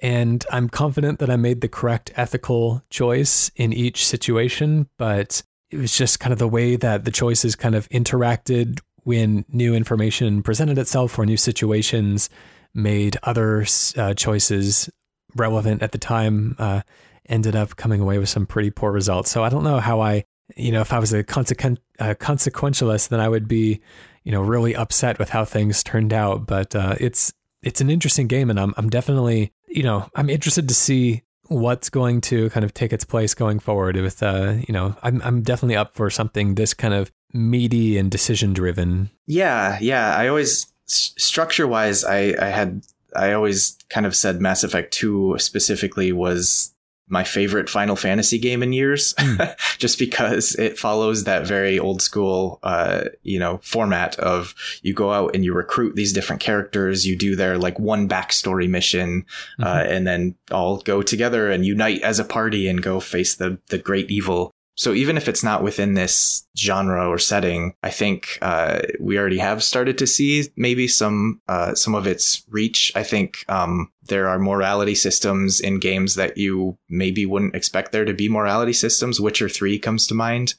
And 0.00 0.44
I'm 0.50 0.68
confident 0.68 1.18
that 1.18 1.30
I 1.30 1.36
made 1.36 1.60
the 1.60 1.68
correct 1.68 2.12
ethical 2.16 2.82
choice 2.88 3.50
in 3.56 3.72
each 3.72 4.06
situation, 4.06 4.88
but 4.96 5.42
it 5.70 5.78
was 5.78 5.96
just 5.96 6.20
kind 6.20 6.32
of 6.32 6.38
the 6.38 6.48
way 6.48 6.76
that 6.76 7.04
the 7.04 7.10
choices 7.10 7.56
kind 7.56 7.74
of 7.74 7.88
interacted 7.88 8.80
when 9.02 9.44
new 9.48 9.74
information 9.74 10.42
presented 10.42 10.78
itself 10.78 11.18
or 11.18 11.26
new 11.26 11.36
situations 11.36 12.30
made 12.74 13.16
other 13.24 13.66
uh, 13.96 14.14
choices 14.14 14.88
relevant 15.34 15.82
at 15.82 15.92
the 15.92 15.98
time. 15.98 16.54
Uh, 16.58 16.82
ended 17.28 17.54
up 17.54 17.76
coming 17.76 18.00
away 18.00 18.18
with 18.18 18.28
some 18.28 18.46
pretty 18.46 18.70
poor 18.70 18.90
results. 18.90 19.30
So 19.30 19.44
I 19.44 19.48
don't 19.48 19.64
know 19.64 19.80
how 19.80 20.00
I 20.00 20.24
you 20.56 20.72
know, 20.72 20.80
if 20.80 20.92
I 20.92 20.98
was 20.98 21.12
a, 21.12 21.22
consequent, 21.22 21.78
a 21.98 22.14
consequentialist, 22.14 23.08
then 23.08 23.20
I 23.20 23.28
would 23.28 23.48
be, 23.48 23.80
you 24.24 24.32
know, 24.32 24.42
really 24.42 24.74
upset 24.74 25.18
with 25.18 25.30
how 25.30 25.44
things 25.44 25.82
turned 25.82 26.12
out. 26.12 26.46
But 26.46 26.74
uh, 26.74 26.96
it's 27.00 27.32
it's 27.62 27.80
an 27.80 27.90
interesting 27.90 28.26
game, 28.26 28.50
and 28.50 28.58
I'm 28.58 28.74
I'm 28.76 28.90
definitely, 28.90 29.52
you 29.66 29.82
know, 29.82 30.08
I'm 30.14 30.30
interested 30.30 30.68
to 30.68 30.74
see 30.74 31.22
what's 31.48 31.88
going 31.88 32.20
to 32.20 32.50
kind 32.50 32.64
of 32.64 32.74
take 32.74 32.92
its 32.92 33.04
place 33.04 33.34
going 33.34 33.58
forward. 33.58 33.96
With 33.96 34.22
uh, 34.22 34.56
you 34.66 34.72
know, 34.72 34.96
I'm 35.02 35.20
I'm 35.22 35.42
definitely 35.42 35.76
up 35.76 35.94
for 35.94 36.10
something 36.10 36.54
this 36.54 36.74
kind 36.74 36.94
of 36.94 37.10
meaty 37.32 37.98
and 37.98 38.10
decision 38.10 38.52
driven. 38.52 39.10
Yeah, 39.26 39.78
yeah. 39.80 40.16
I 40.16 40.28
always 40.28 40.66
structure 40.86 41.66
wise, 41.66 42.04
I 42.04 42.34
I 42.40 42.46
had 42.46 42.82
I 43.14 43.32
always 43.32 43.78
kind 43.88 44.06
of 44.06 44.14
said 44.14 44.40
Mass 44.40 44.64
Effect 44.64 44.92
2 44.92 45.36
specifically 45.38 46.12
was 46.12 46.74
my 47.08 47.24
favorite 47.24 47.68
Final 47.68 47.96
Fantasy 47.96 48.38
game 48.38 48.62
in 48.62 48.72
years, 48.72 49.14
mm. 49.18 49.78
just 49.78 49.98
because 49.98 50.54
it 50.56 50.78
follows 50.78 51.24
that 51.24 51.46
very 51.46 51.78
old 51.78 52.02
school, 52.02 52.58
uh, 52.62 53.04
you 53.22 53.38
know, 53.38 53.58
format 53.62 54.18
of 54.18 54.54
you 54.82 54.94
go 54.94 55.12
out 55.12 55.34
and 55.34 55.44
you 55.44 55.52
recruit 55.52 55.96
these 55.96 56.12
different 56.12 56.40
characters, 56.40 57.06
you 57.06 57.16
do 57.16 57.36
their 57.36 57.58
like 57.58 57.78
one 57.78 58.08
backstory 58.08 58.68
mission, 58.68 59.24
uh, 59.58 59.64
mm-hmm. 59.64 59.78
uh, 59.78 59.94
and 59.94 60.06
then 60.06 60.34
all 60.50 60.78
go 60.78 61.02
together 61.02 61.50
and 61.50 61.64
unite 61.64 62.02
as 62.02 62.18
a 62.18 62.24
party 62.24 62.68
and 62.68 62.82
go 62.82 63.00
face 63.00 63.34
the 63.34 63.58
the 63.68 63.78
great 63.78 64.10
evil. 64.10 64.52
So 64.78 64.92
even 64.92 65.16
if 65.16 65.26
it's 65.26 65.42
not 65.42 65.64
within 65.64 65.94
this 65.94 66.46
genre 66.56 67.08
or 67.08 67.18
setting, 67.18 67.74
I 67.82 67.90
think 67.90 68.38
uh, 68.40 68.78
we 69.00 69.18
already 69.18 69.38
have 69.38 69.64
started 69.64 69.98
to 69.98 70.06
see 70.06 70.44
maybe 70.56 70.86
some 70.86 71.42
uh, 71.48 71.74
some 71.74 71.96
of 71.96 72.06
its 72.06 72.44
reach. 72.48 72.92
I 72.94 73.02
think 73.02 73.44
um, 73.48 73.90
there 74.06 74.28
are 74.28 74.38
morality 74.38 74.94
systems 74.94 75.58
in 75.58 75.80
games 75.80 76.14
that 76.14 76.38
you 76.38 76.78
maybe 76.88 77.26
wouldn't 77.26 77.56
expect 77.56 77.90
there 77.90 78.04
to 78.04 78.14
be 78.14 78.28
morality 78.28 78.72
systems. 78.72 79.20
Witcher 79.20 79.48
Three 79.48 79.80
comes 79.80 80.06
to 80.06 80.14
mind 80.14 80.54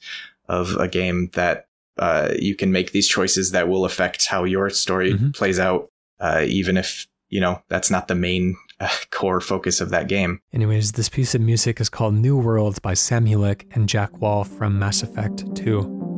of 0.50 0.76
a 0.76 0.86
game 0.86 1.30
that 1.32 1.68
uh, 1.96 2.34
you 2.38 2.54
can 2.54 2.70
make 2.70 2.92
these 2.92 3.08
choices 3.08 3.52
that 3.52 3.70
will 3.70 3.86
affect 3.86 4.26
how 4.26 4.44
your 4.44 4.68
story 4.68 5.14
mm-hmm. 5.14 5.30
plays 5.30 5.58
out, 5.58 5.90
uh, 6.20 6.44
even 6.46 6.76
if 6.76 7.06
you 7.30 7.40
know 7.40 7.62
that's 7.68 7.90
not 7.90 8.06
the 8.06 8.14
main 8.14 8.54
Uh, 8.80 8.88
core 9.10 9.40
focus 9.40 9.80
of 9.80 9.90
that 9.90 10.08
game. 10.08 10.40
Anyways, 10.54 10.92
this 10.92 11.10
piece 11.10 11.34
of 11.34 11.42
music 11.42 11.80
is 11.80 11.90
called 11.90 12.14
New 12.14 12.38
Worlds 12.38 12.78
by 12.78 12.94
Sam 12.94 13.26
Hulick 13.26 13.66
and 13.74 13.88
Jack 13.88 14.20
Wall 14.20 14.42
from 14.42 14.78
Mass 14.78 15.02
Effect 15.02 15.44
2. 15.54 16.09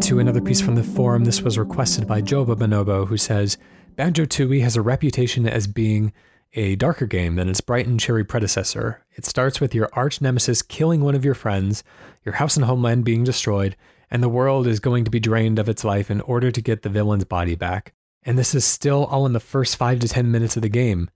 On 0.00 0.06
to 0.08 0.18
another 0.18 0.40
piece 0.40 0.62
from 0.62 0.76
the 0.76 0.82
forum. 0.82 1.24
This 1.24 1.42
was 1.42 1.58
requested 1.58 2.06
by 2.06 2.22
Joba 2.22 2.56
Bonobo, 2.56 3.06
who 3.06 3.18
says 3.18 3.58
Banjo 3.96 4.24
Tooie 4.24 4.62
has 4.62 4.74
a 4.74 4.80
reputation 4.80 5.46
as 5.46 5.66
being 5.66 6.14
a 6.54 6.74
darker 6.76 7.04
game 7.06 7.36
than 7.36 7.50
its 7.50 7.60
bright 7.60 7.86
and 7.86 8.00
cheery 8.00 8.24
predecessor. 8.24 9.04
It 9.12 9.26
starts 9.26 9.60
with 9.60 9.74
your 9.74 9.90
arch 9.92 10.22
nemesis 10.22 10.62
killing 10.62 11.02
one 11.02 11.14
of 11.14 11.24
your 11.24 11.34
friends, 11.34 11.84
your 12.24 12.36
house 12.36 12.56
and 12.56 12.64
homeland 12.64 13.04
being 13.04 13.24
destroyed, 13.24 13.76
and 14.10 14.22
the 14.22 14.30
world 14.30 14.66
is 14.66 14.80
going 14.80 15.04
to 15.04 15.10
be 15.10 15.20
drained 15.20 15.58
of 15.58 15.68
its 15.68 15.84
life 15.84 16.10
in 16.10 16.22
order 16.22 16.50
to 16.50 16.62
get 16.62 16.80
the 16.80 16.88
villain's 16.88 17.24
body 17.24 17.54
back. 17.54 17.92
And 18.22 18.38
this 18.38 18.54
is 18.54 18.64
still 18.64 19.04
all 19.04 19.26
in 19.26 19.34
the 19.34 19.38
first 19.38 19.76
5 19.76 20.00
to 20.00 20.08
10 20.08 20.30
minutes 20.30 20.56
of 20.56 20.62
the 20.62 20.70
game. 20.70 21.10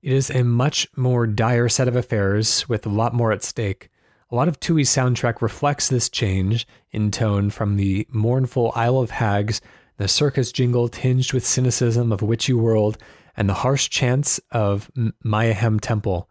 It 0.00 0.12
is 0.12 0.30
a 0.30 0.44
much 0.44 0.86
more 0.96 1.26
dire 1.26 1.68
set 1.68 1.88
of 1.88 1.96
affairs 1.96 2.68
with 2.68 2.86
a 2.86 2.90
lot 2.90 3.14
more 3.14 3.32
at 3.32 3.42
stake. 3.42 3.88
A 4.30 4.34
lot 4.34 4.48
of 4.48 4.60
Tooie's 4.60 4.90
soundtrack 4.90 5.40
reflects 5.40 5.88
this 5.88 6.10
change 6.10 6.66
in 6.90 7.10
tone 7.10 7.48
from 7.48 7.76
the 7.76 8.06
mournful 8.10 8.72
Isle 8.76 8.98
of 8.98 9.10
Hags, 9.10 9.62
the 9.96 10.06
circus 10.06 10.52
jingle 10.52 10.90
tinged 10.90 11.32
with 11.32 11.46
cynicism 11.46 12.12
of 12.12 12.20
Witchy 12.20 12.52
World, 12.52 12.98
and 13.38 13.48
the 13.48 13.54
harsh 13.54 13.88
chants 13.88 14.38
of 14.50 14.90
Mayahem 15.24 15.80
Temple. 15.80 16.28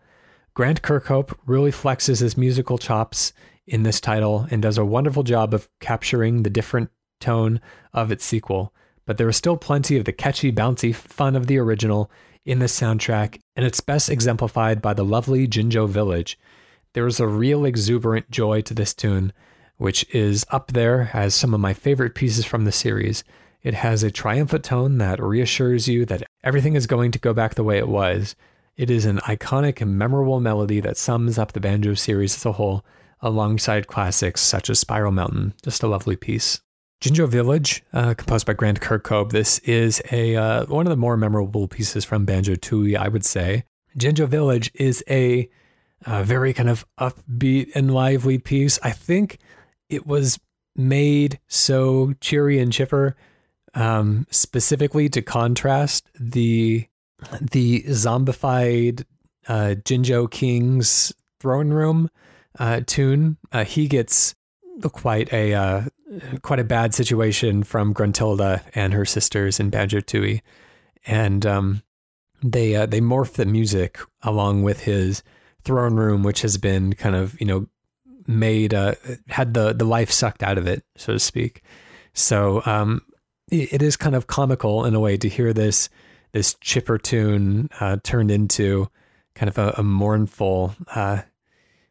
Grant 0.53 0.83
Kirkhope 0.83 1.35
really 1.47 1.71
flexes 1.71 2.19
his 2.19 2.37
musical 2.37 2.77
chops 2.77 3.33
in 3.65 3.81
this 3.81 3.99
title 3.99 4.45
and 4.51 4.61
does 4.61 4.77
a 4.77 4.85
wonderful 4.85 5.23
job 5.23 5.51
of 5.55 5.67
capturing 5.79 6.43
the 6.43 6.51
different 6.51 6.91
tone 7.19 7.59
of 7.93 8.11
its 8.11 8.23
sequel. 8.23 8.75
But 9.07 9.17
there 9.17 9.29
is 9.29 9.37
still 9.37 9.57
plenty 9.57 9.97
of 9.97 10.05
the 10.05 10.13
catchy, 10.13 10.51
bouncy 10.51 10.93
fun 10.93 11.35
of 11.35 11.47
the 11.47 11.57
original 11.57 12.11
in 12.45 12.59
this 12.59 12.79
soundtrack, 12.79 13.39
and 13.55 13.65
it's 13.65 13.81
best 13.81 14.07
exemplified 14.07 14.83
by 14.83 14.93
the 14.93 15.03
lovely 15.03 15.47
Jinjo 15.47 15.89
Village. 15.89 16.37
There 16.97 17.05
is 17.05 17.19
a 17.19 17.27
real 17.27 17.63
exuberant 17.63 18.31
joy 18.31 18.61
to 18.61 18.73
this 18.73 18.91
tune, 18.91 19.31
which 19.77 20.03
is 20.15 20.43
up 20.49 20.71
there 20.71 21.11
as 21.13 21.35
some 21.35 21.53
of 21.53 21.59
my 21.59 21.71
favorite 21.71 22.15
pieces 22.15 22.43
from 22.43 22.65
the 22.65 22.71
series. 22.71 23.23
It 23.61 23.75
has 23.75 24.01
a 24.01 24.09
triumphant 24.09 24.63
tone 24.63 24.97
that 24.97 25.21
reassures 25.21 25.87
you 25.87 26.05
that 26.07 26.23
everything 26.43 26.73
is 26.73 26.87
going 26.87 27.11
to 27.11 27.19
go 27.19 27.35
back 27.35 27.53
the 27.53 27.63
way 27.63 27.77
it 27.77 27.87
was. 27.87 28.35
It 28.77 28.89
is 28.89 29.05
an 29.05 29.19
iconic 29.19 29.79
and 29.79 29.95
memorable 29.95 30.39
melody 30.39 30.79
that 30.79 30.97
sums 30.97 31.37
up 31.37 31.51
the 31.51 31.59
banjo 31.59 31.93
series 31.93 32.35
as 32.35 32.47
a 32.47 32.53
whole, 32.53 32.83
alongside 33.21 33.85
classics 33.85 34.41
such 34.41 34.67
as 34.67 34.79
Spiral 34.79 35.11
Mountain. 35.11 35.53
Just 35.61 35.83
a 35.83 35.87
lovely 35.87 36.15
piece. 36.15 36.61
Jinjo 36.99 37.29
Village, 37.29 37.83
uh, 37.93 38.15
composed 38.15 38.47
by 38.47 38.53
Grant 38.53 38.81
Kirkhope. 38.81 39.31
This 39.31 39.59
is 39.59 40.01
a 40.11 40.35
uh, 40.35 40.65
one 40.65 40.87
of 40.87 40.89
the 40.89 40.97
more 40.97 41.15
memorable 41.15 41.67
pieces 41.67 42.03
from 42.03 42.25
Banjo 42.25 42.55
Tooie, 42.55 42.97
I 42.97 43.07
would 43.07 43.23
say. 43.23 43.65
Jinjo 43.99 44.27
Village 44.27 44.71
is 44.73 45.03
a, 45.07 45.47
a 46.05 46.23
very 46.23 46.53
kind 46.53 46.69
of 46.69 46.85
upbeat 46.99 47.69
and 47.75 47.93
lively 47.93 48.37
piece. 48.37 48.79
I 48.83 48.91
think 48.91 49.39
it 49.89 50.05
was 50.05 50.39
made 50.75 51.39
so 51.47 52.13
cheery 52.21 52.59
and 52.59 52.71
chipper 52.71 53.15
um, 53.73 54.25
specifically 54.29 55.09
to 55.09 55.21
contrast 55.21 56.09
the 56.19 56.87
the 57.41 57.83
zombified 57.83 59.03
uh, 59.47 59.75
Jinjo 59.83 60.29
King's 60.29 61.13
throne 61.39 61.69
room 61.69 62.09
uh, 62.59 62.81
tune. 62.85 63.37
Uh, 63.51 63.63
he 63.63 63.87
gets 63.87 64.35
quite 64.91 65.31
a 65.33 65.53
uh, 65.53 65.81
quite 66.41 66.59
a 66.59 66.63
bad 66.63 66.93
situation 66.93 67.63
from 67.63 67.93
Gruntilda 67.93 68.61
and 68.75 68.93
her 68.93 69.05
sisters 69.05 69.59
in 69.59 69.69
Banjo 69.69 69.99
Tooie, 69.99 70.41
and 71.05 71.45
um, 71.45 71.83
they 72.43 72.75
uh, 72.75 72.85
they 72.85 73.01
morph 73.01 73.33
the 73.33 73.45
music 73.45 73.99
along 74.21 74.63
with 74.63 74.81
his 74.81 75.23
throne 75.67 75.95
room, 75.95 76.23
which 76.23 76.41
has 76.41 76.57
been 76.57 76.93
kind 76.93 77.15
of 77.15 77.39
you 77.39 77.45
know 77.45 77.67
made 78.25 78.73
uh, 78.73 78.95
had 79.27 79.53
the 79.53 79.73
the 79.73 79.85
life 79.85 80.09
sucked 80.09 80.41
out 80.41 80.57
of 80.57 80.65
it, 80.65 80.83
so 80.95 81.13
to 81.13 81.19
speak. 81.19 81.61
So 82.13 82.63
um, 82.65 83.01
it 83.51 83.81
is 83.81 83.95
kind 83.95 84.15
of 84.15 84.27
comical 84.27 84.85
in 84.85 84.95
a 84.95 84.99
way 84.99 85.17
to 85.17 85.29
hear 85.29 85.53
this 85.53 85.89
this 86.31 86.55
chipper 86.55 86.97
tune 86.97 87.69
uh, 87.79 87.97
turned 88.03 88.31
into 88.31 88.87
kind 89.35 89.49
of 89.49 89.57
a, 89.57 89.75
a 89.77 89.83
mournful 89.83 90.73
uh, 90.95 91.21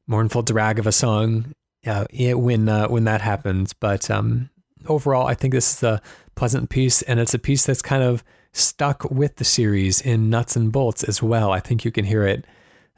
mournful 0.07 0.43
drag 0.43 0.79
of 0.79 0.87
a 0.87 0.93
song 0.93 1.53
uh, 1.87 2.07
when 2.11 2.69
uh, 2.69 2.89
when 2.89 3.05
that 3.05 3.21
happens. 3.21 3.73
But 3.73 4.11
um, 4.11 4.51
overall, 4.87 5.27
I 5.27 5.35
think 5.35 5.53
this 5.53 5.77
is 5.77 5.83
a 5.83 6.01
pleasant 6.35 6.71
piece, 6.71 7.03
and 7.03 7.21
it's 7.21 7.35
a 7.35 7.39
piece 7.39 7.67
that's 7.67 7.83
kind 7.83 8.03
of 8.03 8.25
stuck 8.53 9.05
with 9.11 9.37
the 9.37 9.45
series 9.45 10.01
in 10.01 10.31
nuts 10.31 10.57
and 10.57 10.73
bolts 10.73 11.05
as 11.05 11.23
well. 11.23 11.53
I 11.53 11.61
think 11.61 11.85
you 11.85 11.91
can 11.93 12.07
hear 12.07 12.27
it 12.27 12.47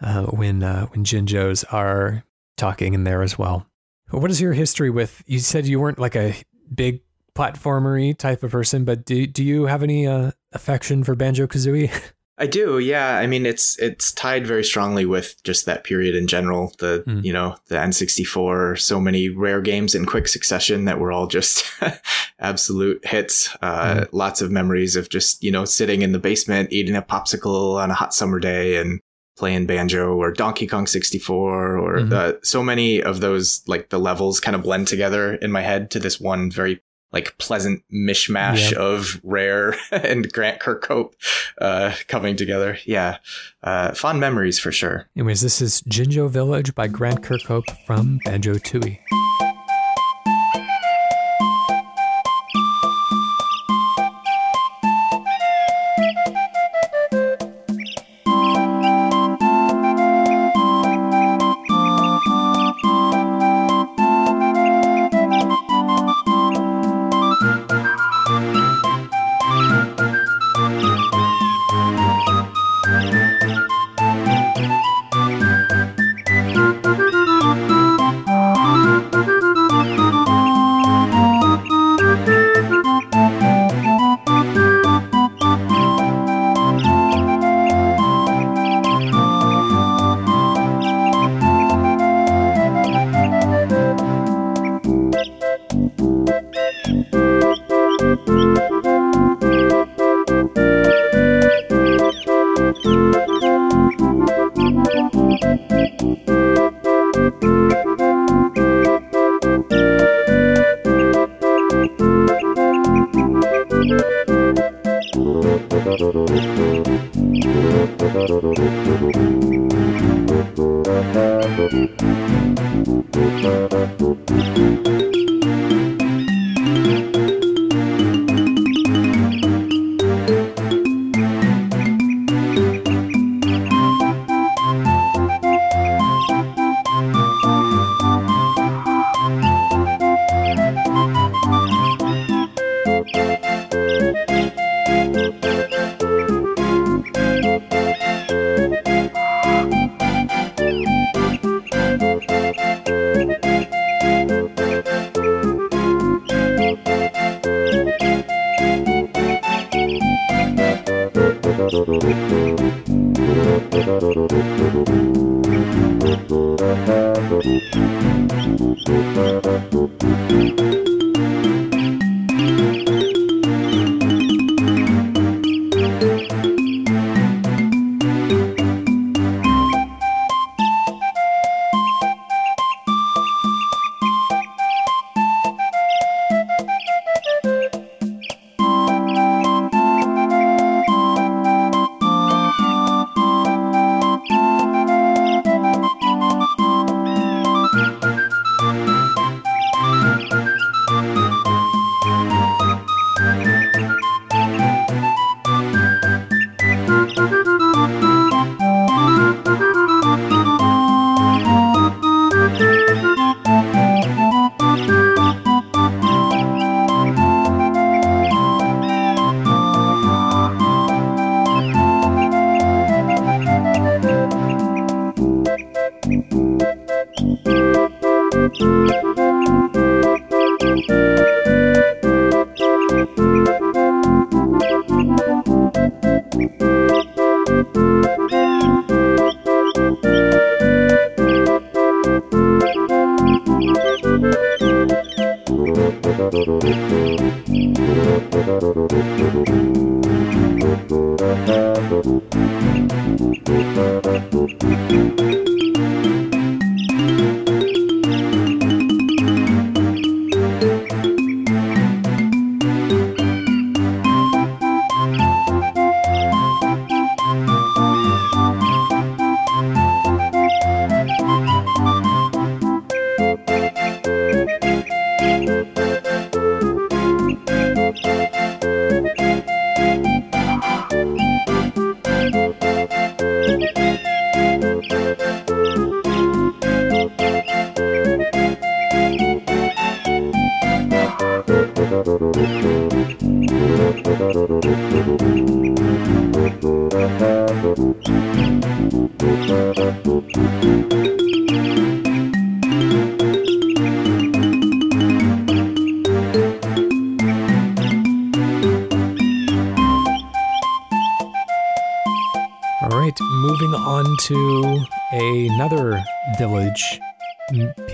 uh, 0.00 0.24
when 0.26 0.62
uh, 0.62 0.86
when 0.86 1.04
Jinjos 1.04 1.64
are 1.72 2.24
talking 2.56 2.94
in 2.94 3.04
there 3.04 3.22
as 3.22 3.38
well. 3.38 3.66
What 4.10 4.30
is 4.30 4.40
your 4.40 4.52
history 4.52 4.90
with? 4.90 5.22
You 5.26 5.38
said 5.38 5.66
you 5.66 5.80
weren't 5.80 5.98
like 5.98 6.16
a 6.16 6.34
big 6.74 7.00
platformery 7.34 8.16
type 8.16 8.42
of 8.42 8.50
person, 8.50 8.84
but 8.84 9.04
do 9.04 9.26
do 9.26 9.44
you 9.44 9.66
have 9.66 9.82
any 9.82 10.06
uh, 10.06 10.32
affection 10.52 11.04
for 11.04 11.14
Banjo 11.14 11.46
Kazooie? 11.46 11.90
I 12.40 12.46
do, 12.46 12.78
yeah. 12.78 13.18
I 13.18 13.26
mean, 13.26 13.44
it's 13.44 13.76
it's 13.80 14.12
tied 14.12 14.46
very 14.46 14.62
strongly 14.62 15.04
with 15.04 15.42
just 15.42 15.66
that 15.66 15.82
period 15.82 16.14
in 16.14 16.28
general. 16.28 16.72
The 16.78 17.02
mm. 17.04 17.24
you 17.24 17.32
know 17.32 17.56
the 17.66 17.74
N64, 17.74 18.78
so 18.80 19.00
many 19.00 19.28
rare 19.28 19.60
games 19.60 19.94
in 19.94 20.06
quick 20.06 20.28
succession 20.28 20.84
that 20.84 21.00
were 21.00 21.10
all 21.10 21.26
just 21.26 21.64
absolute 22.38 23.04
hits. 23.04 23.56
Uh, 23.60 23.94
mm. 23.94 24.08
Lots 24.12 24.40
of 24.40 24.52
memories 24.52 24.94
of 24.94 25.08
just 25.08 25.42
you 25.42 25.50
know 25.50 25.64
sitting 25.64 26.02
in 26.02 26.12
the 26.12 26.20
basement 26.20 26.72
eating 26.72 26.94
a 26.94 27.02
popsicle 27.02 27.76
on 27.76 27.90
a 27.90 27.94
hot 27.94 28.14
summer 28.14 28.38
day 28.38 28.76
and 28.76 29.00
playing 29.38 29.66
banjo 29.66 30.14
or 30.14 30.32
Donkey 30.32 30.66
Kong 30.66 30.86
64 30.86 31.78
or 31.78 31.98
mm-hmm. 31.98 32.12
uh, 32.12 32.32
so 32.42 32.62
many 32.62 33.02
of 33.02 33.20
those 33.20 33.62
like 33.66 33.88
the 33.90 33.98
levels 33.98 34.40
kind 34.40 34.54
of 34.54 34.62
blend 34.62 34.88
together 34.88 35.34
in 35.34 35.52
my 35.52 35.62
head 35.62 35.90
to 35.92 35.98
this 35.98 36.20
one 36.20 36.50
very 36.50 36.80
like 37.12 37.38
pleasant 37.38 37.82
mishmash 37.92 38.72
yep. 38.72 38.80
of 38.80 39.20
Rare 39.22 39.74
and 39.90 40.30
Grant 40.32 40.60
Kirkhope 40.60 41.14
uh, 41.60 41.94
coming 42.06 42.36
together. 42.36 42.78
Yeah, 42.84 43.18
uh, 43.62 43.92
fond 43.94 44.20
memories 44.20 44.58
for 44.58 44.72
sure. 44.72 45.08
Anyways, 45.16 45.40
this 45.40 45.62
is 45.62 45.80
Jinjo 45.82 46.28
Village 46.28 46.74
by 46.74 46.86
Grant 46.86 47.22
Kirkhope 47.22 47.74
from 47.86 48.18
Banjo 48.24 48.54
Tooie. 48.54 48.98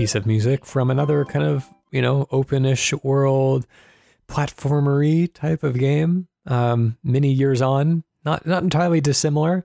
Piece 0.05 0.15
of 0.15 0.27
music 0.27 0.67
from 0.67 0.91
another 0.91 1.25
kind 1.25 1.47
of, 1.47 1.67
you 1.91 2.03
know, 2.03 2.27
openish 2.27 2.93
world 3.03 3.67
platformery 4.29 5.33
type 5.33 5.63
of 5.63 5.79
game. 5.79 6.29
Um, 6.47 6.99
many 7.03 7.33
years 7.33 7.63
on, 7.63 8.05
not 8.23 8.45
not 8.45 8.63
entirely 8.63 9.01
dissimilar, 9.01 9.65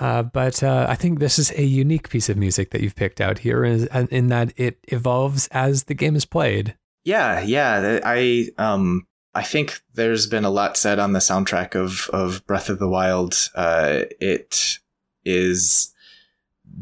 uh, 0.00 0.22
but 0.22 0.62
uh, 0.62 0.86
I 0.88 0.94
think 0.94 1.18
this 1.18 1.38
is 1.38 1.50
a 1.50 1.62
unique 1.62 2.08
piece 2.08 2.30
of 2.30 2.38
music 2.38 2.70
that 2.70 2.80
you've 2.80 2.96
picked 2.96 3.20
out 3.20 3.40
here, 3.40 3.62
in, 3.62 3.86
in 4.10 4.28
that 4.28 4.54
it 4.56 4.78
evolves 4.84 5.48
as 5.48 5.84
the 5.84 5.92
game 5.92 6.16
is 6.16 6.24
played. 6.24 6.74
Yeah, 7.04 7.42
yeah. 7.42 8.00
I 8.04 8.48
um 8.56 9.06
I 9.34 9.42
think 9.42 9.82
there's 9.92 10.26
been 10.26 10.46
a 10.46 10.50
lot 10.50 10.78
said 10.78 10.98
on 10.98 11.12
the 11.12 11.18
soundtrack 11.18 11.74
of 11.74 12.08
of 12.10 12.46
Breath 12.46 12.70
of 12.70 12.78
the 12.78 12.88
Wild. 12.88 13.50
Uh, 13.54 14.04
it 14.18 14.78
is 15.26 15.92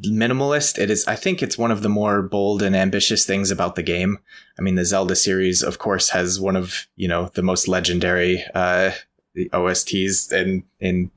minimalist. 0.03 0.79
It 0.79 0.91
is. 0.91 1.07
I 1.07 1.17
think 1.17 1.43
it's 1.43 1.59
one 1.59 1.71
of 1.71 1.83
the 1.83 1.89
more 1.89 2.23
bold 2.23 2.63
and 2.63 2.77
ambitious 2.77 3.25
things 3.25 3.51
about 3.51 3.75
the 3.75 3.83
game. 3.83 4.19
I 4.59 4.63
mean, 4.63 4.75
the 4.75 4.85
Zelda 4.85 5.17
series, 5.17 5.63
of 5.63 5.79
course, 5.79 6.11
has 6.11 6.41
one 6.41 6.57
of 6.57 6.87
you 6.97 7.09
know 7.09 7.31
the 7.35 7.43
most 7.43 7.69
legendary 7.69 8.45
uh, 8.55 8.93
OSTs 9.37 10.33
in 10.33 10.65
in 10.81 11.11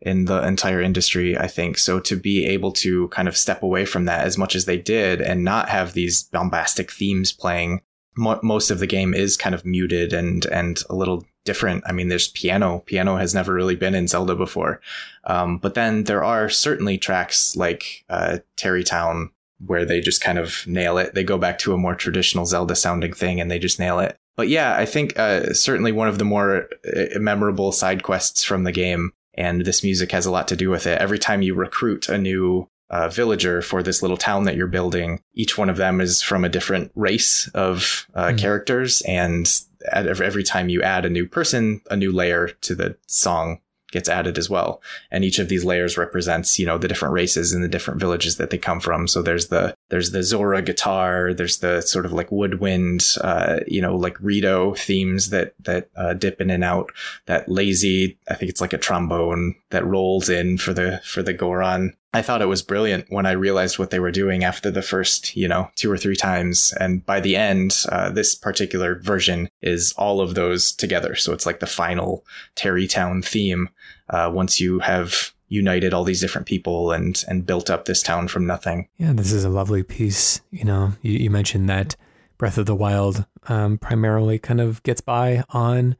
in 0.00 0.24
the 0.24 0.42
entire 0.46 0.80
industry. 0.80 1.36
I 1.36 1.46
think 1.46 1.78
so. 1.78 2.00
To 2.00 2.16
be 2.16 2.46
able 2.46 2.72
to 2.72 3.08
kind 3.08 3.28
of 3.28 3.36
step 3.36 3.62
away 3.62 3.84
from 3.84 4.04
that 4.06 4.24
as 4.24 4.38
much 4.38 4.54
as 4.54 4.64
they 4.64 4.78
did, 4.78 5.20
and 5.20 5.44
not 5.44 5.68
have 5.68 5.92
these 5.92 6.24
bombastic 6.24 6.90
themes 6.90 7.32
playing 7.32 7.80
mo- 8.16 8.40
most 8.42 8.70
of 8.70 8.78
the 8.78 8.86
game 8.86 9.14
is 9.14 9.36
kind 9.36 9.54
of 9.54 9.64
muted 9.64 10.12
and 10.12 10.46
and 10.46 10.82
a 10.88 10.94
little 10.94 11.24
different. 11.44 11.84
I 11.86 11.92
mean, 11.92 12.08
there's 12.08 12.28
piano. 12.28 12.82
Piano 12.86 13.16
has 13.16 13.34
never 13.34 13.52
really 13.52 13.76
been 13.76 13.94
in 13.94 14.08
Zelda 14.08 14.34
before. 14.34 14.80
Um, 15.24 15.58
but 15.58 15.74
then 15.74 16.04
there 16.04 16.24
are 16.24 16.48
certainly 16.48 16.98
tracks 16.98 17.56
like 17.56 18.04
uh, 18.08 18.38
Tarrey 18.56 18.84
Town 18.84 19.30
where 19.64 19.84
they 19.84 20.00
just 20.00 20.22
kind 20.22 20.38
of 20.38 20.66
nail 20.66 20.96
it. 20.98 21.14
They 21.14 21.24
go 21.24 21.38
back 21.38 21.58
to 21.60 21.74
a 21.74 21.78
more 21.78 21.94
traditional 21.94 22.46
Zelda 22.46 22.74
sounding 22.74 23.12
thing 23.12 23.40
and 23.40 23.50
they 23.50 23.58
just 23.58 23.78
nail 23.78 23.98
it. 23.98 24.16
But 24.36 24.48
yeah, 24.48 24.74
I 24.74 24.86
think 24.86 25.18
uh, 25.18 25.52
certainly 25.52 25.92
one 25.92 26.08
of 26.08 26.18
the 26.18 26.24
more 26.24 26.68
uh, 26.86 27.18
memorable 27.18 27.72
side 27.72 28.02
quests 28.02 28.42
from 28.42 28.64
the 28.64 28.72
game, 28.72 29.12
and 29.34 29.66
this 29.66 29.84
music 29.84 30.12
has 30.12 30.24
a 30.24 30.30
lot 30.30 30.48
to 30.48 30.56
do 30.56 30.70
with 30.70 30.86
it. 30.86 30.98
Every 30.98 31.18
time 31.18 31.42
you 31.42 31.54
recruit 31.54 32.08
a 32.08 32.16
new 32.16 32.66
uh, 32.90 33.08
villager 33.08 33.62
for 33.62 33.82
this 33.82 34.02
little 34.02 34.16
town 34.16 34.44
that 34.44 34.56
you're 34.56 34.66
building. 34.66 35.20
Each 35.34 35.56
one 35.56 35.70
of 35.70 35.76
them 35.76 36.00
is 36.00 36.20
from 36.20 36.44
a 36.44 36.48
different 36.48 36.90
race 36.94 37.48
of 37.48 38.06
uh, 38.14 38.26
mm-hmm. 38.26 38.36
characters, 38.36 39.00
and 39.02 39.46
every, 39.92 40.26
every 40.26 40.42
time 40.42 40.68
you 40.68 40.82
add 40.82 41.04
a 41.04 41.10
new 41.10 41.26
person, 41.26 41.80
a 41.90 41.96
new 41.96 42.12
layer 42.12 42.48
to 42.48 42.74
the 42.74 42.96
song 43.06 43.60
gets 43.90 44.08
added 44.08 44.38
as 44.38 44.48
well. 44.48 44.80
And 45.10 45.24
each 45.24 45.38
of 45.38 45.48
these 45.48 45.64
layers 45.64 45.98
represents, 45.98 46.58
you 46.58 46.66
know, 46.66 46.78
the 46.78 46.88
different 46.88 47.12
races 47.12 47.52
and 47.52 47.62
the 47.62 47.68
different 47.68 48.00
villages 48.00 48.36
that 48.36 48.50
they 48.50 48.58
come 48.58 48.80
from. 48.80 49.08
So 49.08 49.22
there's 49.22 49.48
the, 49.48 49.74
there's 49.88 50.12
the 50.12 50.22
Zora 50.22 50.62
guitar, 50.62 51.34
there's 51.34 51.58
the 51.58 51.80
sort 51.80 52.06
of 52.06 52.12
like 52.12 52.30
woodwind, 52.30 53.04
uh, 53.20 53.60
you 53.66 53.82
know, 53.82 53.96
like 53.96 54.16
Rito 54.20 54.74
themes 54.74 55.30
that, 55.30 55.54
that, 55.64 55.88
uh, 55.96 56.14
dip 56.14 56.40
in 56.40 56.50
and 56.50 56.64
out, 56.64 56.92
that 57.26 57.48
lazy, 57.48 58.16
I 58.28 58.34
think 58.34 58.50
it's 58.50 58.60
like 58.60 58.72
a 58.72 58.78
trombone 58.78 59.56
that 59.70 59.86
rolls 59.86 60.28
in 60.28 60.58
for 60.58 60.72
the, 60.72 61.00
for 61.04 61.22
the 61.22 61.32
Goron. 61.32 61.96
I 62.12 62.22
thought 62.22 62.42
it 62.42 62.46
was 62.46 62.62
brilliant 62.62 63.06
when 63.08 63.24
I 63.24 63.32
realized 63.32 63.78
what 63.78 63.90
they 63.90 64.00
were 64.00 64.10
doing 64.10 64.42
after 64.42 64.70
the 64.70 64.82
first, 64.82 65.36
you 65.36 65.46
know, 65.46 65.70
two 65.76 65.90
or 65.90 65.96
three 65.96 66.16
times. 66.16 66.74
And 66.80 67.06
by 67.06 67.20
the 67.20 67.36
end, 67.36 67.84
uh, 67.88 68.10
this 68.10 68.34
particular 68.34 68.96
version 68.96 69.48
is 69.62 69.92
all 69.96 70.20
of 70.20 70.34
those 70.34 70.72
together. 70.72 71.14
So 71.14 71.32
it's 71.32 71.46
like 71.46 71.60
the 71.60 71.66
final 71.66 72.24
Tarrey 72.56 72.90
Town 72.90 73.22
theme 73.22 73.68
uh, 74.08 74.30
once 74.32 74.60
you 74.60 74.80
have 74.80 75.32
united 75.50 75.92
all 75.92 76.04
these 76.04 76.20
different 76.20 76.46
people 76.46 76.92
and 76.92 77.24
and 77.28 77.44
built 77.44 77.70
up 77.70 77.84
this 77.84 78.02
town 78.02 78.28
from 78.28 78.46
nothing. 78.46 78.88
Yeah, 78.98 79.12
this 79.12 79.32
is 79.32 79.44
a 79.44 79.48
lovely 79.48 79.82
piece. 79.82 80.40
You 80.50 80.64
know, 80.64 80.92
you, 81.02 81.12
you 81.12 81.30
mentioned 81.30 81.68
that 81.68 81.96
Breath 82.38 82.56
of 82.56 82.66
the 82.66 82.74
Wild 82.74 83.26
um, 83.48 83.76
primarily 83.78 84.38
kind 84.38 84.60
of 84.60 84.82
gets 84.82 85.00
by 85.00 85.44
on 85.50 85.96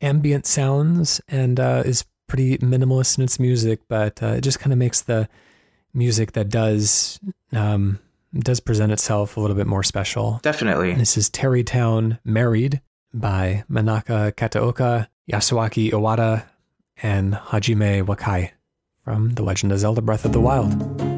ambient 0.00 0.46
sounds 0.46 1.20
and 1.28 1.58
uh, 1.58 1.82
is 1.84 2.04
pretty 2.32 2.56
minimalist 2.58 3.18
in 3.18 3.24
its 3.24 3.38
music, 3.38 3.80
but 3.88 4.22
uh, 4.22 4.28
it 4.28 4.40
just 4.40 4.58
kind 4.58 4.72
of 4.72 4.78
makes 4.78 5.02
the 5.02 5.28
music 5.92 6.32
that 6.32 6.48
does 6.48 7.20
um, 7.52 7.98
does 8.32 8.58
present 8.58 8.90
itself 8.90 9.36
a 9.36 9.40
little 9.40 9.54
bit 9.54 9.66
more 9.66 9.82
special. 9.82 10.40
Definitely. 10.42 10.92
And 10.92 11.00
this 11.00 11.18
is 11.18 11.28
Tarrey 11.28 11.64
Town 11.64 12.18
Married 12.24 12.80
by 13.12 13.64
Manaka 13.70 14.32
Kataoka, 14.32 15.08
Yasuaki 15.30 15.90
Iwata, 15.90 16.46
and 17.02 17.34
Hajime 17.34 18.02
Wakai 18.06 18.52
from 19.04 19.34
The 19.34 19.42
Legend 19.42 19.72
of 19.72 19.80
Zelda 19.80 20.00
Breath 20.00 20.24
of 20.24 20.32
the 20.32 20.40
Wild. 20.40 21.11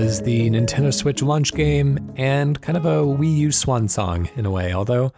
Was 0.00 0.22
the 0.22 0.48
Nintendo 0.48 0.94
Switch 0.94 1.22
launch 1.22 1.52
game 1.52 2.12
and 2.16 2.58
kind 2.62 2.78
of 2.78 2.86
a 2.86 3.02
Wii 3.02 3.36
U 3.36 3.52
swan 3.52 3.86
song 3.86 4.30
in 4.34 4.46
a 4.46 4.50
way, 4.50 4.72
although 4.72 5.12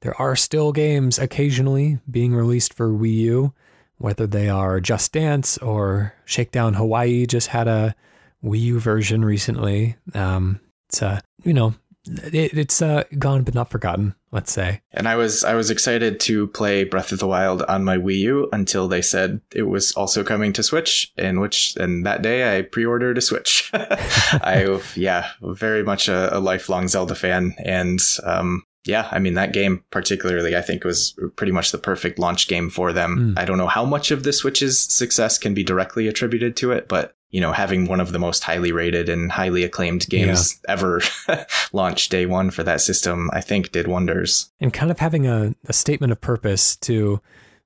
there 0.00 0.20
are 0.20 0.34
still 0.34 0.72
games 0.72 1.20
occasionally 1.20 2.00
being 2.10 2.34
released 2.34 2.74
for 2.74 2.88
Wii 2.88 3.14
U, 3.14 3.54
whether 3.98 4.26
they 4.26 4.48
are 4.48 4.80
Just 4.80 5.12
Dance 5.12 5.56
or 5.58 6.14
Shakedown 6.24 6.74
Hawaii 6.74 7.26
just 7.26 7.46
had 7.46 7.68
a 7.68 7.94
Wii 8.42 8.60
U 8.62 8.80
version 8.80 9.24
recently. 9.24 9.94
Um, 10.14 10.58
it's 10.88 11.00
a, 11.00 11.20
you 11.44 11.54
know, 11.54 11.74
it, 12.06 12.56
it's 12.56 12.82
uh, 12.82 13.04
gone 13.18 13.42
but 13.42 13.54
not 13.54 13.70
forgotten. 13.70 14.14
Let's 14.34 14.52
say. 14.52 14.80
And 14.90 15.06
I 15.06 15.14
was 15.14 15.44
I 15.44 15.54
was 15.54 15.70
excited 15.70 16.18
to 16.20 16.48
play 16.48 16.82
Breath 16.82 17.12
of 17.12 17.20
the 17.20 17.26
Wild 17.26 17.62
on 17.62 17.84
my 17.84 17.96
Wii 17.96 18.18
U 18.18 18.48
until 18.52 18.88
they 18.88 19.00
said 19.00 19.40
it 19.54 19.62
was 19.62 19.92
also 19.92 20.24
coming 20.24 20.52
to 20.54 20.62
Switch, 20.64 21.12
in 21.16 21.38
which 21.38 21.76
and 21.76 22.04
that 22.04 22.22
day 22.22 22.58
I 22.58 22.62
pre-ordered 22.62 23.16
a 23.16 23.20
Switch. 23.20 23.70
I 23.72 24.80
yeah, 24.96 25.28
very 25.40 25.84
much 25.84 26.08
a, 26.08 26.36
a, 26.36 26.40
lifelong 26.40 26.88
Zelda 26.88 27.14
fan, 27.14 27.54
and 27.58 28.00
um, 28.24 28.64
yeah, 28.84 29.08
I 29.12 29.20
mean 29.20 29.34
that 29.34 29.52
game 29.52 29.84
particularly, 29.92 30.56
I 30.56 30.62
think 30.62 30.82
was 30.82 31.16
pretty 31.36 31.52
much 31.52 31.70
the 31.70 31.78
perfect 31.78 32.18
launch 32.18 32.48
game 32.48 32.70
for 32.70 32.92
them. 32.92 33.34
Mm. 33.34 33.38
I 33.38 33.44
don't 33.44 33.58
know 33.58 33.68
how 33.68 33.84
much 33.84 34.10
of 34.10 34.24
the 34.24 34.32
Switch's 34.32 34.80
success 34.80 35.38
can 35.38 35.54
be 35.54 35.62
directly 35.62 36.08
attributed 36.08 36.56
to 36.56 36.72
it, 36.72 36.88
but 36.88 37.16
you 37.34 37.40
know, 37.40 37.50
having 37.50 37.86
one 37.86 37.98
of 37.98 38.12
the 38.12 38.18
most 38.20 38.44
highly 38.44 38.70
rated 38.70 39.08
and 39.08 39.32
highly 39.32 39.64
acclaimed 39.64 40.08
games 40.08 40.60
yeah. 40.64 40.72
ever 40.72 41.00
launch 41.72 42.08
day 42.08 42.26
one 42.26 42.48
for 42.48 42.62
that 42.62 42.80
system, 42.80 43.28
I 43.32 43.40
think 43.40 43.72
did 43.72 43.88
wonders. 43.88 44.52
And 44.60 44.72
kind 44.72 44.92
of 44.92 45.00
having 45.00 45.26
a, 45.26 45.52
a 45.66 45.72
statement 45.72 46.12
of 46.12 46.20
purpose 46.20 46.76
to 46.76 47.20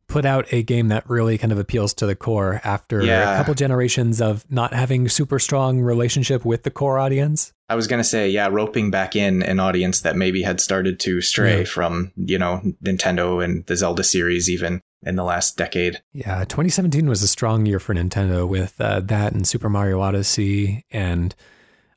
put 0.06 0.24
out 0.24 0.50
a 0.54 0.62
game 0.62 0.88
that 0.88 1.06
really 1.10 1.36
kind 1.36 1.52
of 1.52 1.58
appeals 1.58 1.92
to 1.92 2.06
the 2.06 2.16
core 2.16 2.62
after 2.64 3.04
yeah. 3.04 3.34
a 3.34 3.36
couple 3.36 3.52
generations 3.52 4.22
of 4.22 4.50
not 4.50 4.72
having 4.72 5.06
super 5.06 5.38
strong 5.38 5.80
relationship 5.80 6.46
with 6.46 6.62
the 6.62 6.70
core 6.70 6.98
audience. 6.98 7.52
I 7.68 7.74
was 7.74 7.86
going 7.86 8.00
to 8.00 8.08
say, 8.08 8.30
yeah, 8.30 8.48
roping 8.50 8.90
back 8.90 9.16
in 9.16 9.42
an 9.42 9.60
audience 9.60 10.00
that 10.00 10.16
maybe 10.16 10.40
had 10.40 10.62
started 10.62 10.98
to 11.00 11.20
stray 11.20 11.58
yeah. 11.58 11.64
from, 11.64 12.10
you 12.16 12.38
know, 12.38 12.62
Nintendo 12.82 13.44
and 13.44 13.66
the 13.66 13.76
Zelda 13.76 14.02
series 14.02 14.48
even 14.48 14.80
in 15.02 15.16
the 15.16 15.24
last 15.24 15.56
decade. 15.56 16.02
Yeah, 16.12 16.44
2017 16.44 17.08
was 17.08 17.22
a 17.22 17.28
strong 17.28 17.66
year 17.66 17.78
for 17.78 17.94
Nintendo 17.94 18.48
with 18.48 18.80
uh, 18.80 19.00
that 19.00 19.32
and 19.32 19.46
Super 19.46 19.68
Mario 19.68 20.00
Odyssey. 20.00 20.84
And 20.90 21.34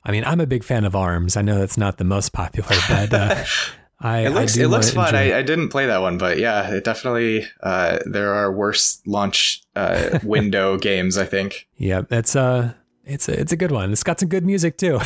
I 0.04 0.12
mean, 0.12 0.24
I'm 0.24 0.40
a 0.40 0.46
big 0.46 0.64
fan 0.64 0.84
of 0.84 0.94
ARMS. 0.94 1.36
I 1.36 1.42
know 1.42 1.58
that's 1.58 1.78
not 1.78 1.98
the 1.98 2.04
most 2.04 2.32
popular, 2.32 2.76
but 2.88 3.12
uh, 3.12 3.44
I, 4.00 4.20
it 4.20 4.30
looks 4.30 4.56
it 4.56 4.66
looks 4.68 4.90
fun. 4.90 5.14
I, 5.14 5.38
I, 5.38 5.42
didn't 5.42 5.68
play 5.68 5.86
that 5.86 6.02
one, 6.02 6.18
but 6.18 6.38
yeah, 6.38 6.68
it 6.72 6.82
definitely 6.82 7.46
uh, 7.62 7.98
there 8.04 8.34
are 8.34 8.52
worse 8.52 9.00
launch 9.06 9.62
uh, 9.76 10.18
window 10.24 10.76
games. 10.76 11.16
I 11.16 11.24
think. 11.24 11.68
Yeah, 11.76 12.02
it's 12.10 12.34
uh 12.34 12.72
it's 13.04 13.28
a 13.28 13.38
it's 13.38 13.52
a 13.52 13.56
good 13.56 13.70
one. 13.70 13.92
It's 13.92 14.02
got 14.02 14.18
some 14.18 14.28
good 14.28 14.44
music 14.44 14.76
too. 14.76 14.98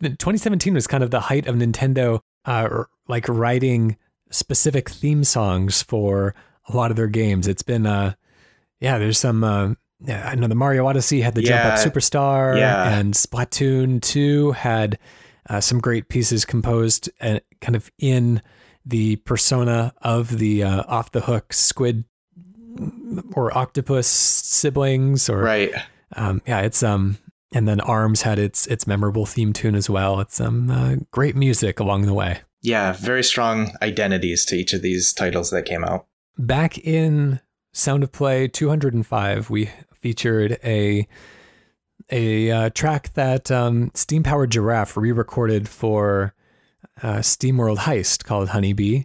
2017 0.00 0.72
was 0.72 0.86
kind 0.86 1.02
of 1.02 1.10
the 1.10 1.20
height 1.20 1.46
of 1.46 1.56
Nintendo, 1.56 2.20
uh, 2.46 2.84
like 3.08 3.28
writing 3.28 3.98
specific 4.30 4.88
theme 4.88 5.22
songs 5.22 5.82
for 5.82 6.34
a 6.68 6.76
lot 6.76 6.90
of 6.90 6.96
their 6.96 7.08
games. 7.08 7.48
It's 7.48 7.62
been 7.62 7.86
uh, 7.86 8.14
yeah, 8.80 8.98
there's 8.98 9.18
some. 9.18 9.44
Uh, 9.44 9.74
I 10.06 10.34
know 10.34 10.48
the 10.48 10.54
Mario 10.54 10.86
Odyssey 10.86 11.22
had 11.22 11.34
the 11.34 11.42
yeah, 11.42 11.48
Jump 11.48 11.64
Up 11.74 11.78
Superstar, 11.78 12.58
yeah. 12.58 12.98
and 12.98 13.14
Splatoon 13.14 14.02
2 14.02 14.52
had 14.52 14.98
uh, 15.48 15.60
some 15.60 15.80
great 15.80 16.08
pieces 16.08 16.44
composed 16.44 17.08
and 17.20 17.40
kind 17.60 17.76
of 17.76 17.90
in 17.98 18.42
the 18.84 19.16
persona 19.16 19.94
of 20.02 20.38
the 20.38 20.62
uh, 20.62 20.82
off 20.88 21.12
the 21.12 21.22
hook 21.22 21.52
squid 21.52 22.04
or 23.34 23.56
octopus 23.56 24.06
siblings 24.06 25.28
or 25.28 25.38
right 25.38 25.72
um, 26.16 26.42
yeah 26.46 26.60
it's 26.60 26.82
um 26.82 27.16
and 27.52 27.68
then 27.68 27.80
arms 27.80 28.22
had 28.22 28.38
its 28.38 28.66
its 28.66 28.86
memorable 28.86 29.26
theme 29.26 29.52
tune 29.52 29.74
as 29.74 29.88
well 29.88 30.20
it's 30.20 30.40
um 30.40 30.70
uh, 30.70 30.96
great 31.12 31.36
music 31.36 31.78
along 31.78 32.02
the 32.02 32.12
way 32.12 32.40
yeah 32.62 32.92
very 32.92 33.22
strong 33.22 33.70
identities 33.80 34.44
to 34.44 34.56
each 34.56 34.72
of 34.72 34.82
these 34.82 35.12
titles 35.12 35.50
that 35.50 35.64
came 35.64 35.84
out 35.84 36.06
back 36.38 36.78
in 36.78 37.40
sound 37.72 38.02
of 38.02 38.12
play 38.12 38.48
205 38.48 39.50
we 39.50 39.70
featured 39.94 40.58
a 40.64 41.06
a 42.10 42.50
uh, 42.50 42.70
track 42.70 43.12
that 43.14 43.50
um, 43.50 43.90
Steam 43.94 44.22
Powered 44.22 44.50
Giraffe 44.50 44.96
re 44.96 45.12
recorded 45.12 45.68
for 45.68 46.34
uh, 47.02 47.18
SteamWorld 47.18 47.78
Heist 47.78 48.24
called 48.24 48.50
Honeybee. 48.50 49.04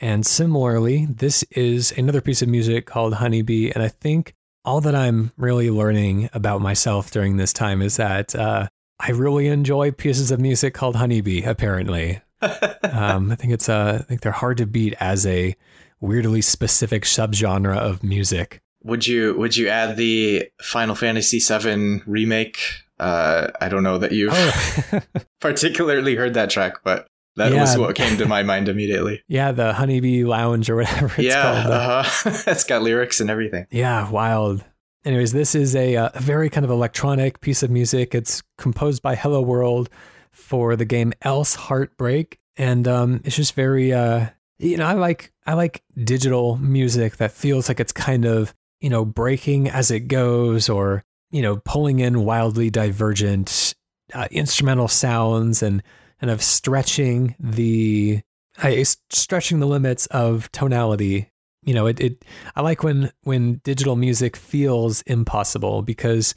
And 0.00 0.24
similarly, 0.24 1.06
this 1.06 1.42
is 1.50 1.92
another 1.92 2.20
piece 2.20 2.40
of 2.40 2.48
music 2.48 2.86
called 2.86 3.14
Honeybee. 3.14 3.70
And 3.70 3.82
I 3.82 3.88
think 3.88 4.34
all 4.64 4.80
that 4.80 4.94
I'm 4.94 5.32
really 5.36 5.70
learning 5.70 6.30
about 6.32 6.60
myself 6.60 7.10
during 7.10 7.36
this 7.36 7.52
time 7.52 7.82
is 7.82 7.96
that 7.96 8.34
uh, 8.34 8.68
I 9.00 9.10
really 9.10 9.48
enjoy 9.48 9.90
pieces 9.90 10.30
of 10.30 10.40
music 10.40 10.74
called 10.74 10.96
Honeybee, 10.96 11.42
apparently. 11.42 12.20
um, 12.42 13.32
I 13.32 13.34
think 13.34 13.52
it's 13.52 13.68
uh, 13.68 13.98
I 14.00 14.04
think 14.04 14.20
they're 14.20 14.32
hard 14.32 14.58
to 14.58 14.66
beat 14.66 14.94
as 15.00 15.26
a 15.26 15.56
weirdly 16.00 16.42
specific 16.42 17.04
subgenre 17.04 17.76
of 17.76 18.02
music. 18.02 18.60
Would 18.82 19.06
you 19.06 19.36
would 19.36 19.56
you 19.56 19.68
add 19.68 19.96
the 19.96 20.48
Final 20.60 20.94
Fantasy 20.94 21.40
VII 21.40 22.02
remake? 22.06 22.58
Uh, 22.98 23.48
I 23.60 23.68
don't 23.68 23.82
know 23.82 23.98
that 23.98 24.12
you've 24.12 24.32
oh. 24.32 25.00
particularly 25.40 26.16
heard 26.16 26.34
that 26.34 26.50
track, 26.50 26.82
but 26.84 27.06
that 27.36 27.52
yeah. 27.52 27.60
was 27.60 27.78
what 27.78 27.94
came 27.94 28.18
to 28.18 28.26
my 28.26 28.42
mind 28.42 28.68
immediately. 28.68 29.22
Yeah, 29.28 29.52
the 29.52 29.72
Honeybee 29.72 30.24
Lounge 30.24 30.68
or 30.68 30.76
whatever 30.76 31.06
it's 31.06 31.18
yeah, 31.18 31.42
called. 31.42 31.72
Uh-huh. 31.72 32.30
it's 32.50 32.64
got 32.64 32.82
lyrics 32.82 33.20
and 33.20 33.30
everything. 33.30 33.66
Yeah, 33.70 34.10
wild. 34.10 34.64
Anyways, 35.04 35.32
this 35.32 35.54
is 35.54 35.76
a, 35.76 35.96
uh, 35.96 36.10
a 36.14 36.20
very 36.20 36.50
kind 36.50 36.64
of 36.64 36.70
electronic 36.70 37.40
piece 37.40 37.62
of 37.62 37.70
music. 37.70 38.14
It's 38.14 38.42
composed 38.56 39.02
by 39.02 39.14
Hello 39.14 39.40
World 39.40 39.88
for 40.32 40.76
the 40.76 40.84
game 40.84 41.12
Else 41.22 41.54
Heartbreak, 41.54 42.38
and 42.56 42.88
um, 42.88 43.20
it's 43.24 43.36
just 43.36 43.54
very, 43.54 43.92
uh, 43.92 44.26
you 44.58 44.76
know, 44.76 44.86
I 44.86 44.92
like 44.94 45.32
I 45.46 45.54
like 45.54 45.82
digital 46.02 46.56
music 46.56 47.16
that 47.16 47.32
feels 47.32 47.68
like 47.68 47.80
it's 47.80 47.92
kind 47.92 48.24
of 48.24 48.54
you 48.80 48.90
know, 48.90 49.04
breaking 49.04 49.68
as 49.68 49.90
it 49.90 50.00
goes 50.00 50.68
or, 50.68 51.04
you 51.30 51.42
know, 51.42 51.56
pulling 51.64 51.98
in 51.98 52.24
wildly 52.24 52.70
divergent 52.70 53.74
uh, 54.14 54.28
instrumental 54.30 54.88
sounds 54.88 55.62
and 55.62 55.82
kind 56.20 56.30
of 56.30 56.42
stretching 56.42 57.34
the 57.38 58.20
uh, 58.62 58.84
stretching 59.10 59.60
the 59.60 59.66
limits 59.66 60.06
of 60.06 60.50
tonality. 60.52 61.30
You 61.64 61.74
know, 61.74 61.86
it, 61.86 62.00
it 62.00 62.24
I 62.56 62.62
like 62.62 62.82
when 62.82 63.12
when 63.22 63.60
digital 63.64 63.96
music 63.96 64.36
feels 64.36 65.02
impossible 65.02 65.82
because, 65.82 66.34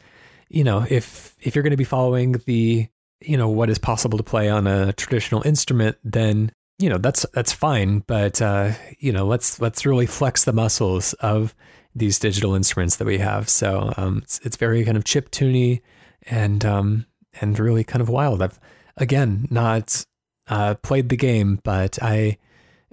you 0.49 0.63
know, 0.63 0.85
if 0.89 1.35
if 1.41 1.55
you're 1.55 1.63
going 1.63 1.71
to 1.71 1.77
be 1.77 1.83
following 1.83 2.33
the 2.45 2.87
you 3.21 3.37
know 3.37 3.49
what 3.49 3.69
is 3.69 3.77
possible 3.77 4.17
to 4.17 4.23
play 4.23 4.49
on 4.49 4.67
a 4.67 4.93
traditional 4.93 5.45
instrument, 5.45 5.97
then 6.03 6.51
you 6.81 6.89
know 6.89 6.97
that's 6.97 7.25
that's 7.33 7.51
fine. 7.51 7.99
But 7.99 8.41
uh, 8.41 8.71
you 8.99 9.11
know, 9.11 9.25
let's 9.25 9.59
let's 9.61 9.85
really 9.85 10.05
flex 10.05 10.43
the 10.43 10.53
muscles 10.53 11.13
of 11.13 11.55
these 11.95 12.19
digital 12.19 12.55
instruments 12.55 12.95
that 12.97 13.05
we 13.05 13.17
have. 13.17 13.49
So 13.49 13.93
um, 13.97 14.19
it's, 14.23 14.39
it's 14.43 14.57
very 14.57 14.83
kind 14.83 14.97
of 14.97 15.03
chip 15.03 15.29
tuney 15.31 15.81
and 16.23 16.63
um, 16.65 17.05
and 17.39 17.57
really 17.57 17.83
kind 17.83 18.01
of 18.01 18.09
wild. 18.09 18.41
I've 18.41 18.59
again 18.97 19.47
not 19.49 20.03
uh, 20.47 20.75
played 20.75 21.09
the 21.09 21.17
game, 21.17 21.59
but 21.63 22.01
I 22.01 22.37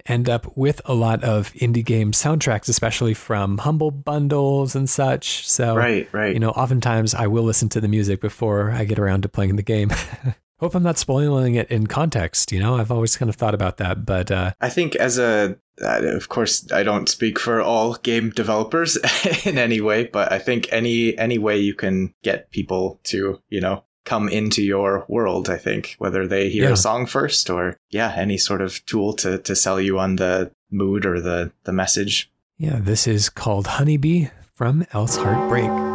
end 0.05 0.29
up 0.29 0.55
with 0.57 0.81
a 0.85 0.93
lot 0.93 1.23
of 1.23 1.53
indie 1.53 1.85
game 1.85 2.11
soundtracks, 2.11 2.69
especially 2.69 3.13
from 3.13 3.59
humble 3.59 3.91
bundles 3.91 4.75
and 4.75 4.89
such. 4.89 5.47
So 5.49 5.75
right, 5.75 6.07
right. 6.11 6.33
You 6.33 6.39
know, 6.39 6.51
oftentimes 6.51 7.13
I 7.13 7.27
will 7.27 7.43
listen 7.43 7.69
to 7.69 7.81
the 7.81 7.87
music 7.87 8.21
before 8.21 8.71
I 8.71 8.85
get 8.85 8.99
around 8.99 9.23
to 9.23 9.29
playing 9.29 9.55
the 9.55 9.63
game. 9.63 9.91
Hope 10.59 10.75
I'm 10.75 10.83
not 10.83 10.97
spoiling 10.97 11.55
it 11.55 11.69
in 11.71 11.87
context. 11.87 12.51
You 12.51 12.59
know, 12.59 12.75
I've 12.75 12.91
always 12.91 13.15
kind 13.15 13.29
of 13.29 13.35
thought 13.35 13.53
about 13.53 13.77
that, 13.77 14.05
but 14.05 14.29
uh, 14.29 14.51
I 14.59 14.69
think 14.69 14.95
as 14.95 15.17
a 15.17 15.57
uh, 15.81 16.01
of 16.03 16.27
course, 16.27 16.69
I 16.71 16.83
don't 16.83 17.07
speak 17.07 17.39
for 17.39 17.61
all 17.61 17.93
game 17.95 18.31
developers 18.31 18.97
in 19.45 19.57
any 19.57 19.79
way, 19.79 20.05
but 20.05 20.31
I 20.31 20.39
think 20.39 20.67
any 20.71 21.17
any 21.17 21.37
way 21.37 21.57
you 21.57 21.73
can 21.73 22.13
get 22.23 22.51
people 22.51 22.99
to 23.05 23.41
you 23.49 23.61
know 23.61 23.83
come 24.05 24.27
into 24.27 24.61
your 24.61 25.05
world, 25.07 25.49
I 25.49 25.57
think 25.57 25.95
whether 25.99 26.27
they 26.27 26.49
hear 26.49 26.65
yeah. 26.65 26.73
a 26.73 26.77
song 26.77 27.05
first 27.05 27.49
or 27.49 27.77
yeah, 27.89 28.13
any 28.15 28.37
sort 28.37 28.61
of 28.61 28.85
tool 28.85 29.13
to 29.13 29.37
to 29.37 29.55
sell 29.55 29.79
you 29.79 29.97
on 29.97 30.17
the 30.17 30.51
mood 30.69 31.05
or 31.05 31.21
the 31.21 31.51
the 31.63 31.73
message. 31.73 32.29
Yeah, 32.57 32.79
this 32.81 33.07
is 33.07 33.29
called 33.29 33.67
Honeybee 33.67 34.27
from 34.53 34.85
Else 34.91 35.15
Heartbreak. 35.15 35.88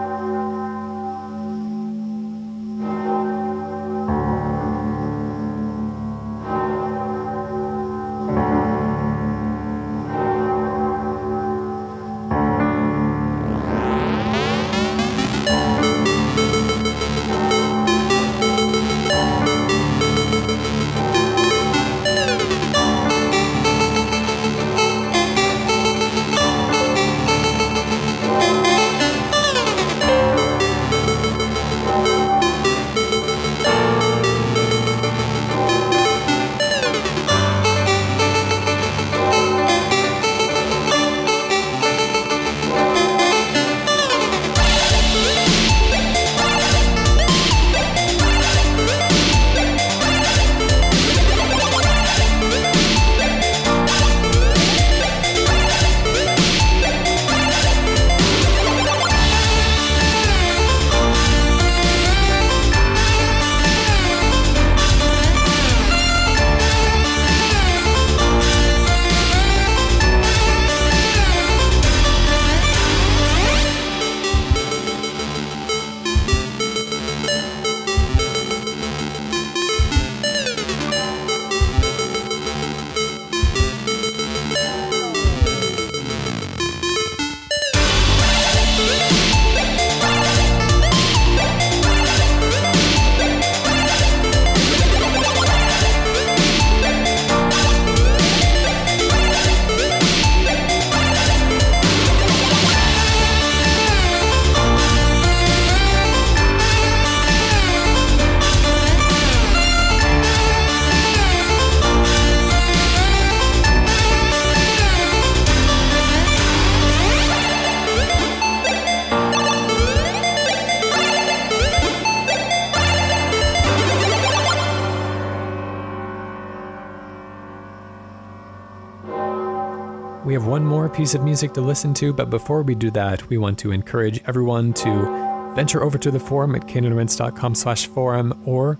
Piece 130.94 131.16
of 131.16 131.24
music 131.24 131.52
to 131.54 131.60
listen 131.60 131.92
to, 131.94 132.12
but 132.12 132.30
before 132.30 132.62
we 132.62 132.76
do 132.76 132.88
that, 132.92 133.28
we 133.28 133.36
want 133.36 133.58
to 133.58 133.72
encourage 133.72 134.22
everyone 134.28 134.72
to 134.74 135.52
venture 135.56 135.82
over 135.82 135.98
to 135.98 136.08
the 136.12 136.20
forum 136.20 136.54
at 136.54 136.68
caneandrinse.com 136.68 137.56
slash 137.56 137.88
forum 137.88 138.40
or 138.46 138.78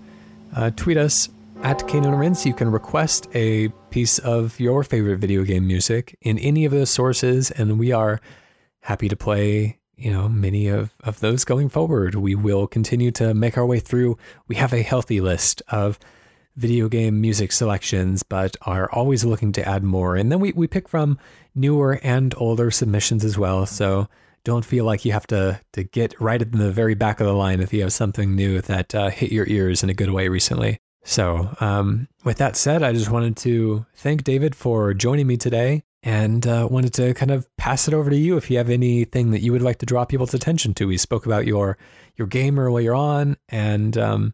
uh, 0.55 0.71
tweet 0.77 0.95
us 0.95 1.27
at 1.63 1.85
canonrinse. 1.89 2.45
You 2.45 2.53
can 2.53 2.71
request 2.71 3.27
a 3.35 3.67
piece 3.89 4.17
of 4.19 4.57
your 4.61 4.83
favorite 4.85 5.17
video 5.17 5.43
game 5.43 5.67
music 5.67 6.17
in 6.21 6.39
any 6.39 6.63
of 6.63 6.71
those 6.71 6.89
sources, 6.89 7.51
and 7.51 7.77
we 7.77 7.91
are 7.91 8.21
happy 8.79 9.09
to 9.09 9.17
play 9.17 9.79
you 9.97 10.11
know 10.11 10.29
many 10.29 10.67
of, 10.69 10.93
of 11.03 11.19
those 11.19 11.43
going 11.43 11.67
forward. 11.67 12.15
We 12.15 12.33
will 12.33 12.65
continue 12.65 13.11
to 13.11 13.33
make 13.33 13.57
our 13.57 13.65
way 13.65 13.81
through. 13.81 14.17
We 14.47 14.55
have 14.55 14.71
a 14.71 14.83
healthy 14.83 15.19
list 15.19 15.61
of 15.67 15.99
video 16.55 16.87
game 16.87 17.19
music 17.19 17.51
selections 17.51 18.23
but 18.23 18.55
are 18.61 18.89
always 18.91 19.25
looking 19.25 19.51
to 19.51 19.67
add 19.67 19.83
more. 19.83 20.15
And 20.15 20.31
then 20.31 20.39
we, 20.39 20.53
we 20.53 20.67
pick 20.67 20.87
from 20.87 21.19
newer 21.55 21.99
and 22.03 22.33
older 22.37 22.69
submissions 22.69 23.23
as 23.23 23.37
well 23.37 23.65
so 23.65 24.07
don't 24.43 24.65
feel 24.65 24.85
like 24.85 25.05
you 25.05 25.11
have 25.11 25.27
to 25.27 25.59
to 25.73 25.83
get 25.83 26.19
right 26.21 26.41
in 26.41 26.51
the 26.51 26.71
very 26.71 26.93
back 26.93 27.19
of 27.19 27.25
the 27.25 27.33
line 27.33 27.61
if 27.61 27.73
you 27.73 27.81
have 27.81 27.93
something 27.93 28.35
new 28.35 28.61
that 28.61 28.93
uh, 28.93 29.09
hit 29.09 29.31
your 29.31 29.47
ears 29.47 29.83
in 29.83 29.89
a 29.89 29.93
good 29.93 30.11
way 30.11 30.27
recently 30.27 30.77
so 31.03 31.49
um, 31.59 32.07
with 32.23 32.37
that 32.37 32.55
said 32.55 32.83
i 32.83 32.91
just 32.91 33.09
wanted 33.09 33.35
to 33.35 33.85
thank 33.95 34.23
david 34.23 34.55
for 34.55 34.93
joining 34.93 35.27
me 35.27 35.37
today 35.37 35.83
and 36.05 36.45
uh, 36.45 36.67
wanted 36.69 36.93
to 36.93 37.15
kind 37.15 37.31
of 37.31 37.47
pass 37.57 37.87
it 37.87 37.93
over 37.93 38.11
to 38.11 38.15
you 38.15 38.37
if 38.37 38.51
you 38.51 38.57
have 38.57 38.69
anything 38.69 39.31
that 39.31 39.41
you 39.41 39.51
would 39.51 39.63
like 39.63 39.79
to 39.79 39.87
draw 39.87 40.05
people's 40.05 40.35
attention 40.35 40.75
to. 40.75 40.87
We 40.87 40.97
spoke 40.97 41.25
about 41.25 41.47
your 41.47 41.79
your 42.15 42.27
gamer 42.27 42.69
while 42.69 42.79
you're 42.79 42.93
on, 42.93 43.35
and 43.49 43.97
um, 43.97 44.33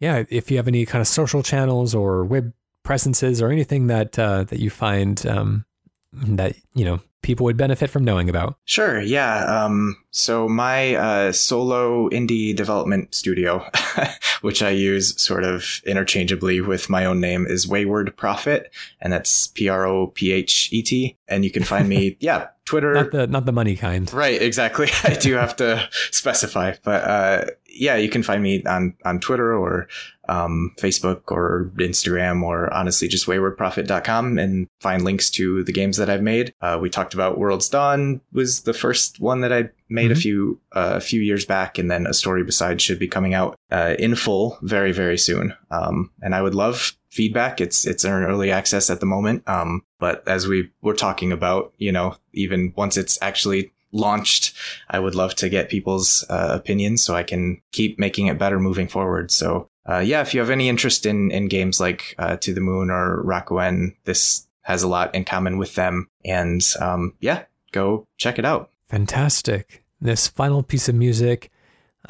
yeah, 0.00 0.24
if 0.30 0.50
you 0.50 0.56
have 0.56 0.68
any 0.68 0.86
kind 0.86 1.02
of 1.02 1.06
social 1.06 1.42
channels 1.42 1.94
or 1.94 2.24
web 2.24 2.52
presences 2.82 3.42
or 3.42 3.50
anything 3.50 3.88
that 3.88 4.18
uh, 4.18 4.44
that 4.44 4.58
you 4.58 4.70
find 4.70 5.24
um, 5.26 5.66
that 6.12 6.56
you 6.74 6.84
know 6.84 7.00
people 7.22 7.44
would 7.44 7.56
benefit 7.56 7.88
from 7.88 8.04
knowing 8.04 8.28
about? 8.28 8.56
Sure. 8.64 9.00
Yeah. 9.00 9.44
Um, 9.44 9.96
so 10.10 10.48
my 10.48 10.94
uh, 10.96 11.32
solo 11.32 12.08
indie 12.10 12.54
development 12.54 13.14
studio, 13.14 13.64
which 14.42 14.62
I 14.62 14.70
use 14.70 15.20
sort 15.20 15.44
of 15.44 15.80
interchangeably 15.86 16.60
with 16.60 16.90
my 16.90 17.04
own 17.04 17.20
name, 17.20 17.46
is 17.46 17.66
Wayward 17.66 18.14
Prophet, 18.16 18.72
and 19.00 19.12
that's 19.12 19.46
P 19.48 19.68
R 19.68 19.86
O 19.86 20.08
P 20.08 20.32
H 20.32 20.68
E 20.72 20.82
T. 20.82 21.16
And 21.28 21.44
you 21.44 21.50
can 21.50 21.64
find 21.64 21.88
me, 21.88 22.16
yeah, 22.20 22.48
Twitter. 22.64 22.92
Not 22.94 23.12
the 23.12 23.26
not 23.26 23.46
the 23.46 23.52
money 23.52 23.76
kind. 23.76 24.12
Right. 24.12 24.40
Exactly. 24.42 24.88
I 25.04 25.14
do 25.14 25.34
have 25.34 25.56
to 25.56 25.88
specify, 26.10 26.74
but 26.82 27.04
uh, 27.04 27.44
yeah, 27.74 27.96
you 27.96 28.08
can 28.08 28.22
find 28.22 28.42
me 28.42 28.62
on 28.64 28.94
on 29.04 29.20
Twitter 29.20 29.54
or 29.54 29.88
um, 30.28 30.72
Facebook 30.78 31.22
or 31.28 31.70
Instagram 31.76 32.42
or 32.42 32.72
honestly 32.72 33.08
just 33.08 33.26
waywardprophet.com 33.26 34.38
and 34.38 34.68
find 34.80 35.02
links 35.02 35.30
to 35.30 35.64
the 35.64 35.72
games 35.72 35.96
that 35.96 36.08
I've 36.08 36.22
made. 36.22 36.54
Uh, 36.60 36.78
we 36.80 36.88
talked 36.88 37.14
about 37.14 37.38
World's 37.38 37.68
Dawn 37.68 38.20
was 38.32 38.62
the 38.62 38.72
first 38.72 39.20
one 39.20 39.40
that 39.40 39.52
I 39.52 39.70
made 39.88 40.04
mm-hmm. 40.04 40.12
a 40.12 40.16
few 40.16 40.60
uh, 40.72 40.92
a 40.96 41.00
few 41.00 41.20
years 41.20 41.44
back, 41.44 41.78
and 41.78 41.90
then 41.90 42.06
A 42.06 42.14
Story 42.14 42.44
Beside 42.44 42.80
should 42.80 42.98
be 42.98 43.08
coming 43.08 43.34
out 43.34 43.58
uh, 43.70 43.94
in 43.98 44.14
full 44.14 44.58
very 44.62 44.92
very 44.92 45.18
soon. 45.18 45.54
Um, 45.70 46.10
and 46.22 46.34
I 46.34 46.42
would 46.42 46.54
love 46.54 46.96
feedback. 47.10 47.60
It's 47.60 47.86
it's 47.86 48.04
in 48.04 48.12
early 48.12 48.50
access 48.50 48.90
at 48.90 49.00
the 49.00 49.06
moment. 49.06 49.46
Um, 49.48 49.84
but 49.98 50.26
as 50.26 50.46
we 50.46 50.70
were 50.80 50.94
talking 50.94 51.32
about, 51.32 51.72
you 51.78 51.92
know, 51.92 52.16
even 52.32 52.72
once 52.76 52.96
it's 52.96 53.18
actually 53.22 53.72
launched, 53.92 54.54
I 54.88 54.98
would 54.98 55.14
love 55.14 55.34
to 55.36 55.48
get 55.48 55.68
people's 55.68 56.24
uh, 56.28 56.48
opinions 56.50 57.04
so 57.04 57.14
I 57.14 57.22
can 57.22 57.60
keep 57.72 57.98
making 57.98 58.26
it 58.26 58.38
better 58.38 58.58
moving 58.58 58.88
forward. 58.88 59.30
So 59.30 59.68
uh, 59.88 59.98
yeah, 59.98 60.20
if 60.20 60.32
you 60.32 60.40
have 60.40 60.50
any 60.50 60.68
interest 60.68 61.06
in 61.06 61.30
in 61.30 61.48
games 61.48 61.80
like 61.80 62.14
uh, 62.18 62.36
To 62.36 62.54
the 62.54 62.60
Moon 62.60 62.90
or 62.90 63.22
Rakuen, 63.24 63.96
this 64.04 64.46
has 64.62 64.82
a 64.82 64.88
lot 64.88 65.14
in 65.14 65.24
common 65.24 65.58
with 65.58 65.74
them. 65.74 66.08
And 66.24 66.62
um, 66.80 67.14
yeah, 67.20 67.44
go 67.72 68.06
check 68.16 68.38
it 68.38 68.44
out. 68.44 68.70
Fantastic. 68.88 69.84
This 70.00 70.28
final 70.28 70.62
piece 70.62 70.88
of 70.88 70.94
music, 70.94 71.50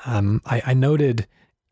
um, 0.05 0.43
I, 0.45 0.63
I, 0.67 0.75
noted 0.75 1.27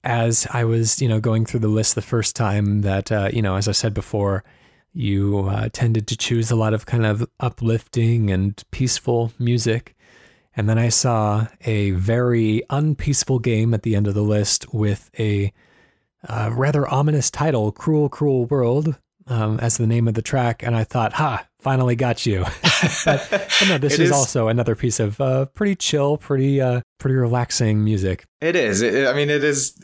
as 0.05 0.47
I 0.53 0.65
was, 0.65 1.01
you 1.01 1.09
know, 1.09 1.20
going 1.20 1.47
through 1.47 1.61
the 1.61 1.69
list 1.69 1.95
the 1.95 2.03
first 2.03 2.37
time 2.37 2.82
that, 2.82 3.11
uh, 3.11 3.31
you 3.32 3.43
know, 3.43 3.57
as 3.57 3.69
I 3.69 3.73
said 3.73 3.95
before, 3.95 4.45
you 4.93 5.49
uh, 5.51 5.69
tended 5.73 6.07
to 6.09 6.16
choose 6.16 6.51
a 6.51 6.57
lot 6.57 6.74
of 6.74 6.87
kind 6.87 7.07
of 7.07 7.27
uplifting 7.41 8.31
and 8.31 8.62
peaceful 8.70 9.32
music. 9.39 9.97
And 10.57 10.69
then 10.69 10.79
I 10.79 10.89
saw 10.89 11.47
a 11.65 11.93
very 11.93 12.63
unpeaceful 12.71 13.39
game 13.39 13.73
at 13.73 13.83
the 13.83 13.95
end 13.95 14.07
of 14.07 14.15
the 14.15 14.23
list 14.23 14.73
with 14.75 15.11
a 15.19 15.53
uh, 16.29 16.51
rather 16.53 16.89
ominous 16.89 17.31
title, 17.31 17.73
Cruel, 17.73 18.09
Cruel 18.09 18.47
World, 18.47 18.99
um, 19.27 19.61
as 19.61 19.79
the 19.79 19.87
name 19.87 20.09
of 20.09 20.15
the 20.15 20.23
track. 20.23 20.63
And 20.63 20.77
I 20.77 20.85
thought, 20.85 21.13
ha, 21.15 21.47
finally 21.61 21.97
got 21.97 22.27
you. 22.27 22.45
but, 23.05 23.27
but, 23.31 23.63
no, 23.69 23.79
this 23.79 23.93
is, 23.95 24.01
is, 24.01 24.13
also 24.13 24.49
another 24.49 24.75
piece 24.75 25.01
of 25.01 25.21
uh, 25.21 25.47
pretty 25.47 25.77
chill, 25.77 26.17
pretty 26.17 26.61
uh, 26.61 26.81
pretty 26.99 27.17
relaxing 27.17 27.85
music. 27.85 28.27
It 28.41 28.57
is. 28.57 28.83
It, 28.83 29.07
I 29.07 29.13
mean, 29.13 29.31
it 29.31 29.45
is 29.45 29.79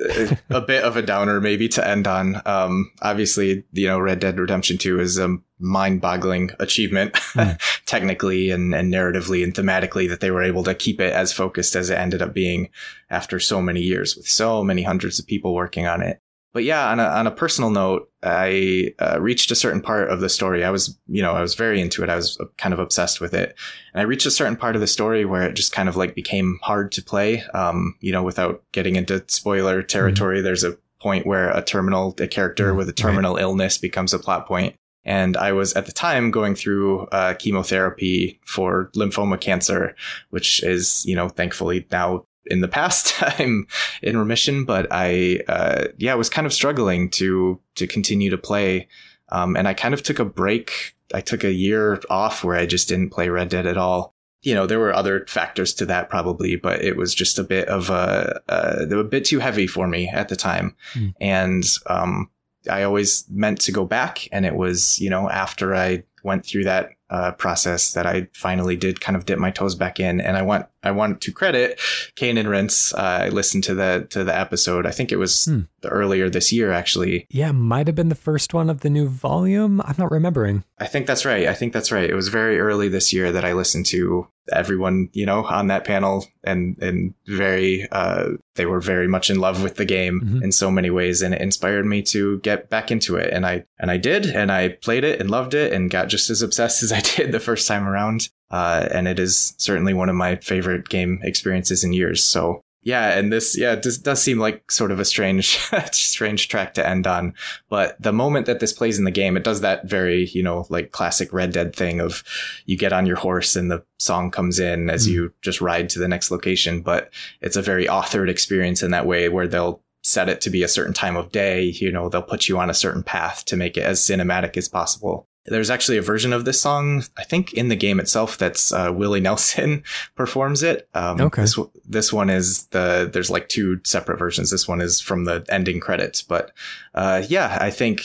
a 0.51 0.61
bit 0.61 0.83
of 0.83 0.97
a 0.97 1.03
downer 1.03 1.41
maybe 1.41 1.69
to 1.71 1.87
end 1.87 2.07
on. 2.07 2.43
Um, 2.45 2.91
obviously, 3.03 3.65
you 3.73 3.87
know, 3.87 3.99
Red 3.99 4.19
Dead 4.19 4.39
Redemption 4.39 4.79
2 4.79 5.01
is 5.01 5.19
a 5.19 5.39
mind-boggling 5.59 6.51
achievement 6.61 7.13
mm. 7.15 7.59
technically 7.87 8.51
and, 8.51 8.75
and 8.75 8.93
narratively 8.93 9.43
and 9.43 9.55
thematically 9.55 10.09
that 10.09 10.21
they 10.21 10.31
were 10.31 10.43
able 10.43 10.65
to 10.65 10.75
keep 10.75 11.01
it 11.01 11.13
as 11.13 11.33
focused 11.33 11.75
as 11.75 11.91
it 11.91 11.99
ended 11.99 12.21
up 12.21 12.35
being 12.35 12.69
after 13.11 13.41
so 13.41 13.63
many 13.63 13.81
years 13.81 14.17
with 14.17 14.29
so 14.29 14.63
many 14.63 14.83
hundreds 14.83 15.19
of 15.19 15.27
people 15.27 15.55
working 15.55 15.87
on 15.87 16.03
it 16.03 16.21
but 16.57 16.65
yeah, 16.65 16.89
on 16.89 16.99
a, 16.99 17.05
on 17.05 17.27
a 17.27 17.31
personal 17.31 17.69
note, 17.69 18.11
I 18.23 18.95
uh, 18.99 19.21
reached 19.21 19.51
a 19.51 19.55
certain 19.55 19.83
part 19.83 20.09
of 20.09 20.21
the 20.21 20.31
story. 20.31 20.65
I 20.65 20.71
was, 20.71 20.99
you 21.07 21.21
know, 21.21 21.33
I 21.33 21.43
was 21.43 21.55
very 21.55 21.83
into 21.83 22.03
it. 22.03 22.09
I 22.09 22.17
was 22.17 22.41
kind 22.57 22.73
of 22.73 22.79
obsessed 22.79 23.21
with 23.21 23.35
it. 23.35 23.55
And 23.93 24.01
I 24.01 24.05
reached 24.05 24.25
a 24.25 24.31
certain 24.31 24.57
part 24.57 24.75
of 24.75 24.81
the 24.81 24.87
story 24.87 25.27
where 25.27 25.43
it 25.43 25.53
just 25.53 25.73
kind 25.73 25.87
of 25.87 25.99
like 25.99 26.15
became 26.15 26.59
hard 26.63 26.93
to 26.93 27.03
play. 27.03 27.43
Um, 27.53 27.95
you 28.01 28.11
know, 28.11 28.23
without 28.23 28.63
getting 28.73 28.97
into 28.97 29.23
spoiler 29.29 29.83
territory, 29.83 30.39
mm-hmm. 30.39 30.45
there's 30.45 30.65
a 30.65 30.79
point 30.99 31.27
where 31.27 31.51
a 31.51 31.61
terminal, 31.61 32.15
a 32.19 32.27
character 32.27 32.69
mm-hmm. 32.69 32.79
with 32.79 32.89
a 32.89 32.95
terminal 32.95 33.35
right. 33.35 33.43
illness 33.43 33.77
becomes 33.77 34.15
a 34.15 34.19
plot 34.19 34.47
point. 34.47 34.77
And 35.07 35.37
I 35.37 35.53
was 35.53 35.73
at 35.75 35.87
the 35.87 35.93
time 35.93 36.33
going 36.33 36.57
through 36.57 37.07
uh, 37.07 37.35
chemotherapy 37.35 38.41
for 38.45 38.91
lymphoma 38.97 39.41
cancer, 39.41 39.95
which 40.31 40.63
is, 40.65 41.07
you 41.07 41.15
know, 41.15 41.29
thankfully 41.29 41.87
now 41.93 42.27
in 42.47 42.61
the 42.61 42.69
past. 42.69 43.15
I'm 43.23 43.69
in 44.03 44.19
remission, 44.19 44.65
but 44.65 44.89
I, 44.91 45.41
uh, 45.49 45.85
yeah, 45.97 46.15
was 46.15 46.29
kind 46.29 46.47
of 46.47 46.53
struggling 46.53 47.09
to, 47.11 47.61
to 47.77 47.87
continue 47.87 48.31
to 48.31 48.39
play. 48.39 48.89
Um, 49.31 49.57
and 49.57 49.69
I 49.69 49.75
kind 49.75 49.95
of 49.95 50.03
took 50.03 50.19
a 50.19 50.25
break. 50.25 50.97
I 51.15 51.21
took 51.21 51.45
a 51.45 51.53
year 51.53 52.01
off 52.11 52.43
where 52.43 52.57
I 52.57 52.67
just 52.67 52.89
didn't 52.89 53.11
play 53.11 53.29
Red 53.29 53.49
Dead 53.49 53.67
at 53.67 53.79
all. 53.79 54.13
You 54.43 54.55
know, 54.55 54.67
there 54.67 54.79
were 54.79 54.93
other 54.93 55.25
factors 55.27 55.73
to 55.75 55.87
that 55.87 56.11
probably, 56.11 56.57
but 56.57 56.85
it 56.85 56.97
was 56.97 57.15
just 57.15 57.39
a 57.39 57.45
bit 57.45 57.69
of 57.69 57.91
a, 57.91 58.41
uh, 58.49 58.87
a 58.91 59.05
bit 59.05 59.25
too 59.25 59.39
heavy 59.39 59.69
for 59.69 59.87
me 59.87 60.09
at 60.09 60.29
the 60.29 60.37
time. 60.37 60.77
Mm. 60.95 61.15
And, 61.21 61.65
um, 61.87 62.31
I 62.69 62.83
always 62.83 63.25
meant 63.31 63.61
to 63.63 63.73
go 63.73 63.85
back. 63.85 64.29
And 64.33 64.45
it 64.45 64.55
was, 64.55 64.99
you 64.99 65.11
know, 65.11 65.29
after 65.31 65.75
I 65.75 66.05
went 66.23 66.45
through 66.45 66.65
that 66.65 66.91
uh, 67.09 67.31
process 67.33 67.93
that 67.93 68.05
I 68.05 68.29
finally 68.33 68.77
did 68.77 69.01
kind 69.01 69.17
of 69.17 69.27
dip 69.27 69.39
my 69.39 69.51
toes 69.51 69.77
back 69.77 70.01
in. 70.01 70.21
And 70.21 70.37
I 70.37 70.43
want 70.43 70.67
I 70.83 70.91
want 70.91 71.21
to 71.23 71.33
credit 71.33 71.81
Cane 72.17 72.37
and 72.37 72.49
Rinse. 72.49 72.93
Uh, 72.93 73.21
I 73.23 73.29
listened 73.29 73.65
to 73.65 73.75
the 73.75 74.07
to 74.11 74.25
the 74.25 74.37
episode. 74.37 74.87
I 74.87 74.91
think 74.91 75.13
it 75.13 75.17
was 75.17 75.45
hmm. 75.45 75.61
the 75.83 75.89
earlier 75.89 76.29
this 76.29 76.53
year, 76.53 76.73
actually. 76.73 77.27
Yeah, 77.31 77.53
might 77.53 77.87
have 77.87 77.97
been 77.97 78.09
the 78.09 78.15
first 78.15 78.53
one 78.53 78.69
of 78.69 78.81
the 78.81 78.91
new 78.91 79.09
volume. 79.09 79.81
I'm 79.83 79.95
not 79.99 80.11
remembering. 80.11 80.65
I 80.79 80.87
think 80.87 81.07
that's 81.07 81.25
right. 81.25 81.47
I 81.47 81.55
think 81.55 81.73
that's 81.73 81.93
right. 81.93 82.11
It 82.11 82.15
was 82.15 82.29
very 82.29 82.59
early 82.59 82.89
this 82.89 83.13
year 83.13 83.31
that 83.33 83.45
I 83.45 83.53
listened 83.53 83.87
to 83.87 84.27
everyone, 84.53 85.09
you 85.13 85.27
know, 85.27 85.45
on 85.45 85.69
that 85.69 85.85
panel 85.85 86.27
and, 86.45 86.79
and 86.79 87.15
very, 87.27 87.87
uh, 87.91 88.31
they 88.55 88.67
were 88.67 88.81
very 88.81 89.09
much 89.09 89.31
in 89.31 89.39
love 89.39 89.63
with 89.63 89.77
the 89.77 89.85
game 89.85 90.21
mm-hmm. 90.21 90.43
in 90.43 90.53
so 90.53 90.71
many 90.71 90.91
ways. 90.91 91.23
And 91.23 91.35
it 91.35 91.41
inspired 91.41 91.87
me 91.87 92.03
to 92.03 92.39
get 92.41 92.71
back 92.71 92.91
into 92.91 93.17
it. 93.17 93.33
And 93.33 93.47
I, 93.47 93.65
and 93.79 93.91
I 93.91 93.97
did, 93.97 94.27
and 94.27 94.53
I 94.53 94.71
played 94.71 95.05
it 95.05 95.21
and 95.21 95.31
loved 95.31 95.55
it 95.55 95.73
and 95.73 95.91
got 95.91 96.09
just 96.09 96.31
as 96.31 96.43
obsessed 96.43 96.83
as 96.83 96.93
I 96.93 97.01
did 97.01 97.33
the 97.33 97.41
first 97.41 97.67
time 97.67 97.87
around. 97.87 98.29
Uh, 98.51 98.89
and 98.93 99.09
it 99.09 99.19
is 99.19 99.55
certainly 99.59 99.93
one 99.93 100.09
of 100.09 100.15
my 100.15 100.37
favorite 100.37 100.89
game 100.89 101.19
experiences 101.23 101.83
in 101.83 101.93
years. 101.93 102.23
So 102.23 102.63
yeah, 102.87 103.19
and 103.19 103.33
this, 103.33 103.59
yeah, 103.59 103.75
does, 103.75 103.99
does 103.99 104.23
seem 104.23 104.39
like 104.39 104.71
sort 104.71 104.93
of 104.93 105.01
a 105.01 105.05
strange, 105.05 105.59
strange 105.93 106.47
track 106.47 106.75
to 106.75 106.89
end 106.89 107.05
on. 107.09 107.35
But 107.69 108.01
the 108.01 108.13
moment 108.13 108.47
that 108.47 108.61
this 108.61 108.73
plays 108.73 108.97
in 108.97 109.05
the 109.05 109.11
game, 109.11 109.37
it 109.37 109.43
does 109.43 109.61
that 109.63 109.89
very, 109.89 110.27
you 110.27 110.41
know, 110.41 110.67
like 110.69 110.93
classic 110.93 111.33
Red 111.33 111.51
Dead 111.51 111.75
thing 111.75 112.01
of 112.01 112.23
you 112.65 112.79
get 112.79 112.93
on 112.93 113.05
your 113.05 113.17
horse 113.17 113.57
and 113.57 113.73
the 113.73 113.85
song 113.99 114.31
comes 114.31 114.61
in 114.61 114.89
as 114.89 115.09
mm. 115.09 115.11
you 115.11 115.35
just 115.43 115.61
ride 115.61 115.89
to 115.91 115.99
the 115.99 116.07
next 116.07 116.31
location. 116.31 116.81
But 116.81 117.13
it's 117.41 117.57
a 117.57 117.63
very 117.63 117.87
authored 117.87 118.29
experience 118.29 118.85
in 118.85 118.93
that 118.93 119.05
way 119.05 119.29
where 119.29 119.49
they'll 119.49 119.83
set 120.05 120.29
it 120.29 120.41
to 120.43 120.51
be 120.51 120.63
a 120.63 120.69
certain 120.69 120.95
time 120.95 121.17
of 121.17 121.33
day. 121.33 121.65
You 121.65 121.91
know, 121.91 122.09
they'll 122.09 122.23
put 122.23 122.49
you 122.49 122.57
on 122.57 122.71
a 122.71 122.75
certain 122.75 123.03
path 123.03 123.47
to 123.47 123.57
make 123.57 123.77
it 123.77 123.83
as 123.83 124.01
cinematic 124.01 124.57
as 124.57 124.69
possible. 124.69 125.27
There's 125.49 125.71
actually 125.71 125.99
a 125.99 126.03
version 126.03 126.33
of 126.33 126.45
this 126.45 126.61
song, 126.61 127.05
I 127.17 127.25
think, 127.25 127.53
in 127.53 127.69
the 127.69 127.77
game 127.77 128.01
itself 128.01 128.39
that's 128.39 128.73
uh, 128.73 128.93
Willie 128.95 129.21
Nelson 129.21 129.83
performs 130.17 130.63
it. 130.63 130.89
Um, 130.95 131.21
okay. 131.21 131.43
This, 131.43 131.59
this 131.85 132.13
one 132.13 132.31
is 132.31 132.67
the, 132.67 133.09
there's 133.13 133.31
like 133.31 133.49
two 133.49 133.81
separate 133.85 134.19
versions. 134.19 134.51
This 134.51 134.67
one 134.67 134.81
is 134.81 135.01
from 135.01 135.25
the 135.25 135.45
ending 135.49 135.81
credits. 135.81 136.23
But 136.23 136.53
uh, 136.95 137.23
yeah, 137.29 137.59
I 137.61 137.71
think 137.71 138.03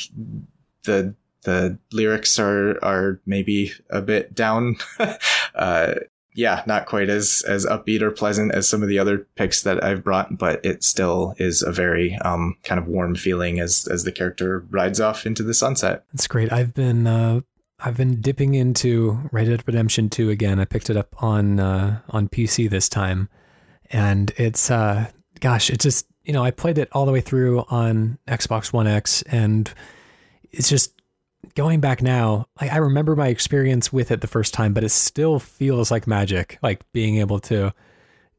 the 0.84 1.16
the 1.44 1.78
lyrics 1.92 2.38
are 2.40 2.78
are 2.84 3.20
maybe 3.26 3.74
a 3.90 4.02
bit 4.02 4.34
down. 4.34 4.78
uh, 5.56 5.96
yeah, 6.42 6.64
not 6.66 6.88
quite 6.88 7.08
as 7.08 7.44
as 7.48 7.68
upbeat 7.68 8.02
or 8.02 8.10
pleasant 8.10 8.52
as 8.56 8.68
some 8.68 8.82
of 8.82 8.90
the 8.90 8.98
other 8.98 9.28
picks 9.36 9.62
that 9.62 9.84
I've 9.84 10.04
brought, 10.04 10.40
but 10.40 10.66
it 10.66 10.84
still 10.84 11.36
is 11.38 11.62
a 11.62 11.72
very 11.72 12.18
um, 12.26 12.58
kind 12.64 12.80
of 12.80 12.88
warm 12.88 13.14
feeling 13.14 13.60
as 13.60 13.88
as 13.92 14.06
the 14.06 14.12
character 14.12 14.66
rides 14.72 15.00
off 15.00 15.28
into 15.28 15.44
the 15.44 15.54
sunset. 15.54 16.04
That's 16.12 16.26
great. 16.26 16.52
I've 16.52 16.74
been 16.74 17.06
uh, 17.06 17.42
I've 17.80 17.96
been 17.96 18.22
dipping 18.22 18.56
into 18.56 19.20
Red 19.32 19.50
Dead 19.50 19.64
Redemption 19.68 20.10
2 20.10 20.32
again. 20.32 20.60
I 20.60 20.66
picked 20.66 20.90
it 20.90 20.98
up 20.98 21.22
on 21.22 21.60
uh, 21.60 22.00
on 22.10 22.28
PC 22.28 22.72
this 22.72 22.90
time, 22.90 23.30
and 23.92 24.32
it's 24.36 24.72
uh, 24.72 25.12
gosh, 25.42 25.70
it 25.70 25.80
just 25.80 26.08
you 26.24 26.34
know 26.34 26.44
I 26.44 26.50
played 26.50 26.80
it 26.80 26.90
all 26.92 27.06
the 27.06 27.12
way 27.12 27.22
through 27.22 27.66
on 27.70 28.18
Xbox 28.28 28.74
One 28.74 28.88
X, 28.88 29.22
and 29.24 29.72
it's 30.52 30.70
just 30.70 31.01
going 31.56 31.80
back 31.80 32.02
now, 32.02 32.48
like 32.60 32.72
I 32.72 32.78
remember 32.78 33.16
my 33.16 33.28
experience 33.28 33.92
with 33.92 34.12
it 34.12 34.22
the 34.22 34.28
first 34.28 34.54
time, 34.54 34.74
but 34.74 34.84
it 34.84 34.90
still 34.90 35.40
feels 35.40 35.92
like 35.92 36.08
magic, 36.08 36.58
like 36.62 36.84
being 36.94 37.18
able 37.18 37.40
to 37.42 37.74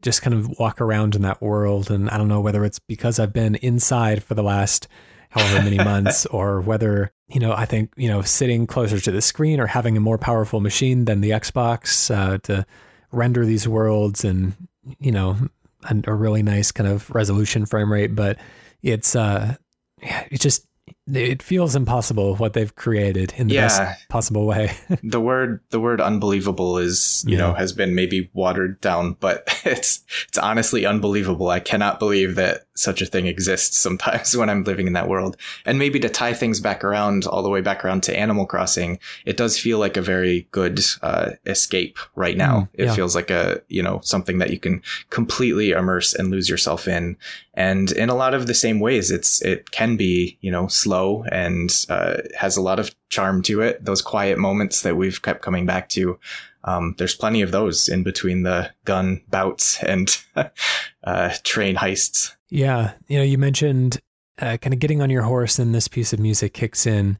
just 0.02 0.22
kind 0.22 0.34
of 0.34 0.58
walk 0.58 0.80
around 0.80 1.14
in 1.14 1.22
that 1.22 1.40
world. 1.40 1.90
And 1.90 2.10
I 2.10 2.18
don't 2.18 2.28
know 2.28 2.40
whether 2.40 2.64
it's 2.64 2.78
because 2.78 3.18
I've 3.18 3.32
been 3.32 3.54
inside 3.56 4.22
for 4.22 4.34
the 4.34 4.42
last 4.42 4.88
however 5.30 5.62
many 5.62 5.76
months 5.84 6.26
or 6.26 6.60
whether, 6.60 7.12
you 7.28 7.40
know, 7.40 7.52
I 7.52 7.64
think, 7.64 7.92
you 7.96 8.08
know, 8.08 8.22
sitting 8.22 8.66
closer 8.66 8.98
to 9.00 9.10
the 9.10 9.22
screen 9.22 9.60
or 9.60 9.66
having 9.66 9.96
a 9.96 10.00
more 10.00 10.18
powerful 10.18 10.60
machine 10.60 11.04
than 11.04 11.20
the 11.20 11.30
Xbox 11.30 12.14
uh, 12.14 12.38
to 12.38 12.66
render 13.10 13.46
these 13.46 13.68
worlds 13.68 14.24
and, 14.24 14.54
you 14.98 15.12
know, 15.12 15.36
a, 15.84 15.96
a 16.06 16.14
really 16.14 16.42
nice 16.42 16.72
kind 16.72 16.88
of 16.88 17.08
resolution 17.10 17.66
frame 17.66 17.92
rate. 17.92 18.14
But 18.14 18.38
it's, 18.82 19.14
uh, 19.14 19.54
yeah, 20.02 20.26
it 20.30 20.40
just 20.40 20.66
it 21.06 21.42
feels 21.42 21.74
impossible 21.74 22.36
what 22.36 22.52
they've 22.52 22.74
created 22.76 23.34
in 23.36 23.48
the 23.48 23.54
yeah. 23.54 23.62
best 23.62 24.08
possible 24.08 24.46
way. 24.46 24.72
the 25.02 25.20
word 25.20 25.60
the 25.70 25.80
word 25.80 26.00
unbelievable 26.00 26.78
is, 26.78 27.24
you 27.26 27.32
yeah. 27.32 27.38
know, 27.38 27.54
has 27.54 27.72
been 27.72 27.94
maybe 27.94 28.30
watered 28.34 28.80
down, 28.80 29.14
but 29.18 29.42
it's 29.64 30.04
it's 30.28 30.38
honestly 30.38 30.86
unbelievable. 30.86 31.48
I 31.48 31.60
cannot 31.60 31.98
believe 31.98 32.36
that 32.36 32.66
such 32.74 33.02
a 33.02 33.06
thing 33.06 33.26
exists 33.26 33.78
sometimes 33.78 34.36
when 34.36 34.48
I'm 34.48 34.64
living 34.64 34.86
in 34.86 34.92
that 34.94 35.08
world. 35.08 35.36
And 35.64 35.78
maybe 35.78 35.98
to 36.00 36.08
tie 36.08 36.34
things 36.34 36.60
back 36.60 36.84
around 36.84 37.26
all 37.26 37.42
the 37.42 37.50
way 37.50 37.60
back 37.60 37.84
around 37.84 38.02
to 38.04 38.18
Animal 38.18 38.46
Crossing, 38.46 38.98
it 39.26 39.36
does 39.36 39.58
feel 39.58 39.78
like 39.78 39.96
a 39.96 40.02
very 40.02 40.48
good 40.52 40.80
uh, 41.02 41.32
escape 41.46 41.98
right 42.14 42.36
now. 42.36 42.60
Mm, 42.60 42.68
it 42.74 42.90
feels 42.92 43.14
like 43.14 43.30
a, 43.30 43.60
you 43.68 43.82
know, 43.82 44.00
something 44.02 44.38
that 44.38 44.50
you 44.50 44.58
can 44.58 44.82
completely 45.10 45.70
immerse 45.70 46.14
and 46.14 46.30
lose 46.30 46.48
yourself 46.48 46.88
in. 46.88 47.16
And 47.54 47.92
in 47.92 48.08
a 48.08 48.14
lot 48.14 48.32
of 48.32 48.46
the 48.46 48.54
same 48.54 48.80
ways, 48.80 49.10
it's 49.10 49.42
it 49.42 49.70
can 49.72 49.96
be, 49.96 50.38
you 50.40 50.50
know, 50.50 50.68
slow 50.68 51.24
and 51.30 51.84
uh, 51.90 52.18
has 52.36 52.56
a 52.56 52.62
lot 52.62 52.78
of 52.78 52.94
charm 53.10 53.42
to 53.42 53.60
it. 53.60 53.84
Those 53.84 54.00
quiet 54.00 54.38
moments 54.38 54.82
that 54.82 54.96
we've 54.96 55.20
kept 55.20 55.42
coming 55.42 55.66
back 55.66 55.90
to 55.90 56.18
um, 56.64 56.94
there's 56.98 57.14
plenty 57.14 57.42
of 57.42 57.50
those 57.50 57.88
in 57.88 58.02
between 58.02 58.42
the 58.42 58.70
gun 58.84 59.22
bouts 59.28 59.82
and 59.82 60.16
uh, 61.04 61.34
train 61.42 61.76
heists. 61.76 62.34
Yeah, 62.48 62.92
you 63.08 63.18
know, 63.18 63.24
you 63.24 63.38
mentioned 63.38 64.00
uh, 64.38 64.56
kind 64.58 64.72
of 64.72 64.80
getting 64.80 65.02
on 65.02 65.10
your 65.10 65.22
horse, 65.22 65.58
and 65.58 65.74
this 65.74 65.88
piece 65.88 66.12
of 66.12 66.20
music 66.20 66.54
kicks 66.54 66.86
in. 66.86 67.18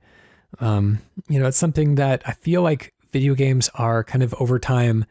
Um, 0.61 1.01
you 1.29 1.41
know, 1.41 1.47
it's 1.47 1.57
something 1.57 1.97
that 1.97 2.23
I 2.27 2.33
feel 2.33 2.63
like 2.63 2.93
video 3.11 3.35
games 3.35 3.71
are 3.75 4.05
kind 4.05 4.23
of 4.23 4.35
over 4.39 4.59
time 4.59 5.07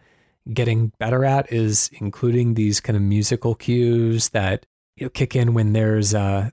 getting 0.53 0.91
better 0.99 1.23
at 1.23 1.51
is 1.51 1.89
including 1.93 2.53
these 2.53 2.79
kind 2.79 2.95
of 2.95 3.03
musical 3.03 3.53
cues 3.55 4.29
that 4.29 4.65
you 5.01 5.05
know 5.05 5.09
kick 5.09 5.35
in 5.35 5.55
when 5.55 5.73
there's 5.73 6.13
uh 6.13 6.49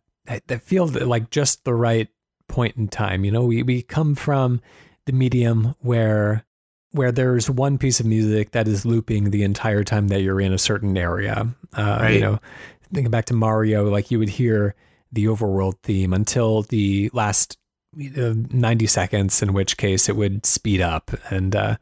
that 0.46 0.62
feel 0.62 0.86
like 0.86 1.30
just 1.30 1.64
the 1.64 1.74
right 1.74 2.08
point 2.48 2.76
in 2.76 2.88
time. 2.88 3.24
You 3.24 3.30
know, 3.30 3.44
we 3.44 3.62
we 3.62 3.82
come 3.82 4.14
from 4.14 4.60
the 5.04 5.12
medium 5.12 5.74
where 5.80 6.44
where 6.92 7.12
there's 7.12 7.50
one 7.50 7.78
piece 7.78 8.00
of 8.00 8.06
music 8.06 8.52
that 8.52 8.66
is 8.66 8.86
looping 8.86 9.30
the 9.30 9.42
entire 9.42 9.84
time 9.84 10.08
that 10.08 10.22
you're 10.22 10.40
in 10.40 10.52
a 10.52 10.58
certain 10.58 10.96
area. 10.96 11.46
Uh, 11.76 11.98
right. 12.00 12.14
You 12.14 12.20
know, 12.20 12.38
thinking 12.92 13.10
back 13.10 13.26
to 13.26 13.34
Mario, 13.34 13.88
like 13.90 14.10
you 14.10 14.18
would 14.18 14.30
hear 14.30 14.74
the 15.12 15.26
overworld 15.26 15.78
theme 15.82 16.12
until 16.12 16.62
the 16.62 17.10
last 17.12 17.58
uh, 18.16 18.34
90 18.50 18.86
seconds, 18.86 19.42
in 19.42 19.52
which 19.52 19.76
case 19.76 20.08
it 20.08 20.16
would 20.16 20.44
speed 20.46 20.80
up 20.80 21.10
and 21.30 21.54
uh, 21.54 21.76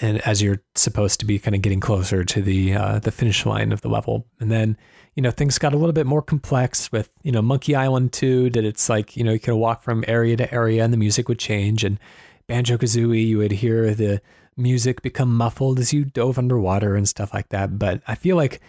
and 0.00 0.20
as 0.26 0.40
you're 0.40 0.62
supposed 0.74 1.20
to 1.20 1.26
be 1.26 1.38
kind 1.38 1.54
of 1.54 1.62
getting 1.62 1.80
closer 1.80 2.24
to 2.24 2.42
the 2.42 2.74
uh, 2.74 2.98
the 3.00 3.10
finish 3.10 3.44
line 3.44 3.72
of 3.72 3.80
the 3.80 3.88
level, 3.88 4.26
and 4.38 4.50
then 4.50 4.76
you 5.14 5.22
know 5.22 5.30
things 5.30 5.58
got 5.58 5.74
a 5.74 5.76
little 5.76 5.92
bit 5.92 6.06
more 6.06 6.22
complex 6.22 6.92
with 6.92 7.10
you 7.22 7.32
know 7.32 7.42
Monkey 7.42 7.74
Island 7.74 8.12
2 8.12 8.50
that 8.50 8.64
it's 8.64 8.88
like 8.88 9.16
you 9.16 9.24
know 9.24 9.32
you 9.32 9.40
could 9.40 9.54
walk 9.54 9.82
from 9.82 10.04
area 10.06 10.36
to 10.36 10.52
area 10.52 10.84
and 10.84 10.92
the 10.92 10.98
music 10.98 11.28
would 11.28 11.38
change 11.38 11.84
and 11.84 11.98
Banjo 12.46 12.76
Kazooie 12.76 13.26
you 13.26 13.38
would 13.38 13.52
hear 13.52 13.94
the 13.94 14.20
music 14.56 15.02
become 15.02 15.36
muffled 15.36 15.78
as 15.78 15.92
you 15.92 16.04
dove 16.04 16.38
underwater 16.38 16.94
and 16.94 17.08
stuff 17.08 17.32
like 17.34 17.48
that. 17.48 17.78
But 17.78 18.02
I 18.06 18.14
feel 18.14 18.36
like 18.36 18.60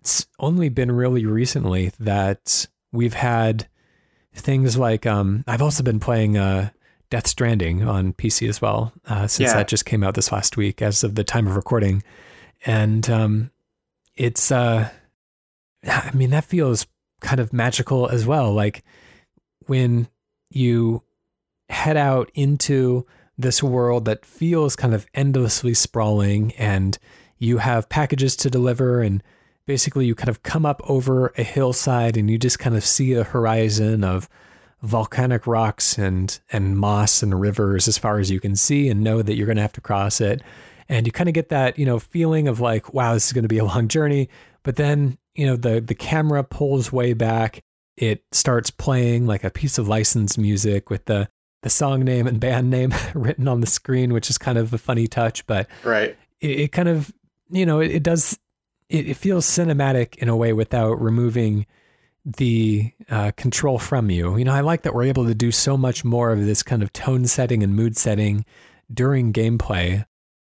it's 0.00 0.26
only 0.38 0.68
been 0.68 0.92
really 0.92 1.26
recently 1.26 1.92
that 2.00 2.66
we've 2.92 3.14
had 3.14 3.68
things 4.34 4.76
like 4.76 5.06
um, 5.06 5.44
I've 5.46 5.62
also 5.62 5.82
been 5.82 6.00
playing 6.00 6.36
uh, 6.36 6.70
Death 7.10 7.26
Stranding 7.26 7.82
on 7.86 8.12
PC 8.12 8.48
as 8.48 8.62
well 8.62 8.92
uh, 9.06 9.26
since 9.26 9.50
yeah. 9.50 9.56
that 9.56 9.68
just 9.68 9.84
came 9.84 10.02
out 10.02 10.14
this 10.14 10.32
last 10.32 10.56
week 10.56 10.80
as 10.80 11.04
of 11.04 11.14
the 11.16 11.24
time 11.24 11.46
of 11.46 11.56
recording, 11.56 12.02
and 12.64 13.08
um, 13.10 13.50
it's 14.16 14.50
uh, 14.52 14.88
I 15.86 16.10
mean 16.12 16.30
that 16.30 16.44
feels 16.44 16.86
kind 17.20 17.40
of 17.40 17.52
magical 17.52 18.08
as 18.08 18.26
well. 18.26 18.52
Like 18.52 18.84
when 19.66 20.08
you 20.50 21.02
head 21.68 21.96
out 21.96 22.30
into 22.34 23.06
this 23.38 23.62
world 23.62 24.04
that 24.04 24.26
feels 24.26 24.76
kind 24.76 24.94
of 24.94 25.06
endlessly 25.14 25.72
sprawling 25.74 26.52
and 26.56 26.98
you 27.38 27.58
have 27.58 27.88
packages 27.88 28.36
to 28.36 28.50
deliver 28.50 29.00
and 29.00 29.22
basically 29.66 30.04
you 30.04 30.14
kind 30.14 30.28
of 30.28 30.42
come 30.42 30.66
up 30.66 30.82
over 30.88 31.32
a 31.38 31.42
hillside 31.42 32.16
and 32.16 32.30
you 32.30 32.36
just 32.36 32.58
kind 32.58 32.76
of 32.76 32.84
see 32.84 33.14
a 33.14 33.24
horizon 33.24 34.04
of 34.04 34.28
volcanic 34.82 35.46
rocks 35.46 35.98
and 35.98 36.40
and 36.50 36.78
moss 36.78 37.22
and 37.22 37.40
rivers 37.40 37.86
as 37.86 37.98
far 37.98 38.18
as 38.18 38.30
you 38.30 38.40
can 38.40 38.56
see 38.56 38.88
and 38.88 39.02
know 39.02 39.22
that 39.22 39.34
you're 39.34 39.46
going 39.46 39.56
to 39.56 39.62
have 39.62 39.72
to 39.72 39.80
cross 39.80 40.20
it. 40.20 40.42
And 40.88 41.06
you 41.06 41.12
kind 41.12 41.28
of 41.28 41.34
get 41.34 41.50
that 41.50 41.78
you 41.78 41.86
know 41.86 41.98
feeling 41.98 42.48
of 42.48 42.60
like 42.60 42.92
wow 42.94 43.14
this 43.14 43.26
is 43.26 43.32
going 43.32 43.44
to 43.44 43.48
be 43.48 43.58
a 43.58 43.64
long 43.64 43.88
journey. 43.88 44.28
But 44.62 44.76
then 44.76 45.18
you 45.34 45.46
know 45.46 45.56
the 45.56 45.80
the 45.80 45.94
camera 45.94 46.44
pulls 46.44 46.92
way 46.92 47.12
back. 47.12 47.60
It 47.96 48.24
starts 48.32 48.70
playing 48.70 49.26
like 49.26 49.44
a 49.44 49.50
piece 49.50 49.76
of 49.76 49.88
licensed 49.88 50.38
music 50.38 50.88
with 50.88 51.04
the 51.04 51.28
the 51.62 51.70
song 51.70 52.04
name 52.04 52.26
and 52.26 52.40
band 52.40 52.70
name 52.70 52.92
written 53.14 53.48
on 53.48 53.60
the 53.60 53.66
screen, 53.66 54.12
which 54.12 54.30
is 54.30 54.38
kind 54.38 54.58
of 54.58 54.72
a 54.72 54.78
funny 54.78 55.06
touch, 55.06 55.46
but 55.46 55.68
right. 55.84 56.16
It, 56.40 56.60
it 56.60 56.72
kind 56.72 56.88
of, 56.88 57.12
you 57.50 57.66
know, 57.66 57.80
it, 57.80 57.90
it 57.90 58.02
does, 58.02 58.38
it, 58.88 59.10
it, 59.10 59.14
feels 59.14 59.46
cinematic 59.46 60.16
in 60.16 60.28
a 60.28 60.36
way 60.36 60.52
without 60.52 61.00
removing 61.00 61.66
the 62.24 62.92
uh, 63.10 63.32
control 63.36 63.78
from 63.78 64.10
you. 64.10 64.36
You 64.36 64.44
know, 64.44 64.52
I 64.52 64.60
like 64.60 64.82
that 64.82 64.94
we're 64.94 65.04
able 65.04 65.26
to 65.26 65.34
do 65.34 65.50
so 65.50 65.76
much 65.76 66.04
more 66.04 66.32
of 66.32 66.44
this 66.44 66.62
kind 66.62 66.82
of 66.82 66.92
tone 66.92 67.26
setting 67.26 67.62
and 67.62 67.74
mood 67.74 67.96
setting 67.96 68.44
during 68.92 69.32
gameplay. 69.32 70.04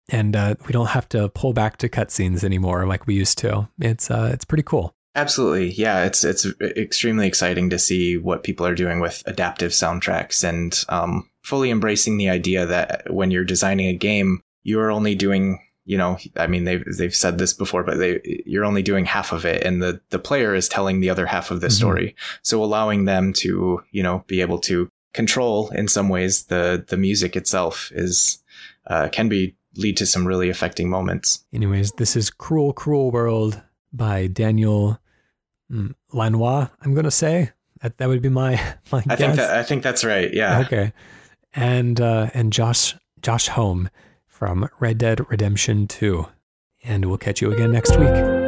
And 0.09 0.35
uh, 0.35 0.55
we 0.65 0.73
don't 0.73 0.87
have 0.87 1.07
to 1.09 1.29
pull 1.29 1.53
back 1.53 1.77
to 1.77 1.89
cutscenes 1.89 2.43
anymore 2.43 2.85
like 2.85 3.07
we 3.07 3.13
used 3.13 3.37
to. 3.39 3.69
It's 3.79 4.11
uh, 4.11 4.31
it's 4.33 4.45
pretty 4.45 4.63
cool. 4.63 4.93
Absolutely. 5.15 5.71
Yeah, 5.71 6.05
it's 6.05 6.23
it's 6.23 6.45
extremely 6.61 7.27
exciting 7.27 7.69
to 7.69 7.79
see 7.79 8.17
what 8.17 8.43
people 8.43 8.65
are 8.65 8.75
doing 8.75 8.99
with 8.99 9.23
adaptive 9.25 9.71
soundtracks 9.71 10.43
and 10.47 10.83
um, 10.89 11.29
fully 11.43 11.69
embracing 11.69 12.17
the 12.17 12.29
idea 12.29 12.65
that 12.65 13.11
when 13.11 13.31
you're 13.31 13.43
designing 13.43 13.87
a 13.87 13.93
game, 13.93 14.41
you 14.63 14.79
are 14.79 14.91
only 14.91 15.15
doing, 15.15 15.59
you 15.85 15.97
know, 15.97 16.17
I 16.35 16.47
mean 16.47 16.63
they've 16.63 16.83
they've 16.97 17.15
said 17.15 17.37
this 17.37 17.53
before, 17.53 17.83
but 17.83 17.97
they 17.97 18.21
you're 18.45 18.65
only 18.65 18.83
doing 18.83 19.05
half 19.05 19.31
of 19.31 19.45
it 19.45 19.63
and 19.63 19.81
the 19.81 20.01
the 20.09 20.19
player 20.19 20.53
is 20.53 20.69
telling 20.69 20.99
the 20.99 21.09
other 21.09 21.25
half 21.25 21.51
of 21.51 21.61
the 21.61 21.67
mm-hmm. 21.67 21.73
story. 21.73 22.15
So 22.41 22.63
allowing 22.63 23.05
them 23.05 23.33
to, 23.33 23.83
you 23.91 24.03
know, 24.03 24.23
be 24.27 24.41
able 24.41 24.59
to 24.59 24.89
control 25.13 25.69
in 25.71 25.87
some 25.87 26.09
ways 26.09 26.45
the 26.45 26.83
the 26.87 26.97
music 26.97 27.35
itself 27.35 27.91
is 27.93 28.43
uh, 28.87 29.09
can 29.11 29.29
be 29.29 29.55
lead 29.75 29.97
to 29.97 30.05
some 30.05 30.27
really 30.27 30.49
affecting 30.49 30.89
moments. 30.89 31.45
Anyways, 31.53 31.91
this 31.93 32.15
is 32.15 32.29
Cruel 32.29 32.73
Cruel 32.73 33.11
World 33.11 33.61
by 33.93 34.27
Daniel 34.27 34.99
mm, 35.71 35.93
Lanois. 36.13 36.67
I'm 36.81 36.93
going 36.93 37.05
to 37.05 37.11
say 37.11 37.51
that 37.81 37.97
that 37.97 38.07
would 38.07 38.21
be 38.21 38.29
my 38.29 38.55
my 38.91 38.99
I 38.99 39.15
guess. 39.15 39.19
think 39.19 39.35
that, 39.35 39.57
I 39.57 39.63
think 39.63 39.83
that's 39.83 40.03
right. 40.03 40.33
Yeah. 40.33 40.59
Okay. 40.59 40.93
And 41.53 41.99
uh, 41.99 42.29
and 42.33 42.53
Josh 42.53 42.95
Josh 43.21 43.47
Homme 43.47 43.89
from 44.41 44.67
Red 44.79 44.97
Dead 44.97 45.29
Redemption 45.29 45.85
2. 45.85 46.25
And 46.83 47.05
we'll 47.05 47.19
catch 47.19 47.43
you 47.43 47.51
again 47.51 47.71
next 47.71 47.95
week. 47.95 48.40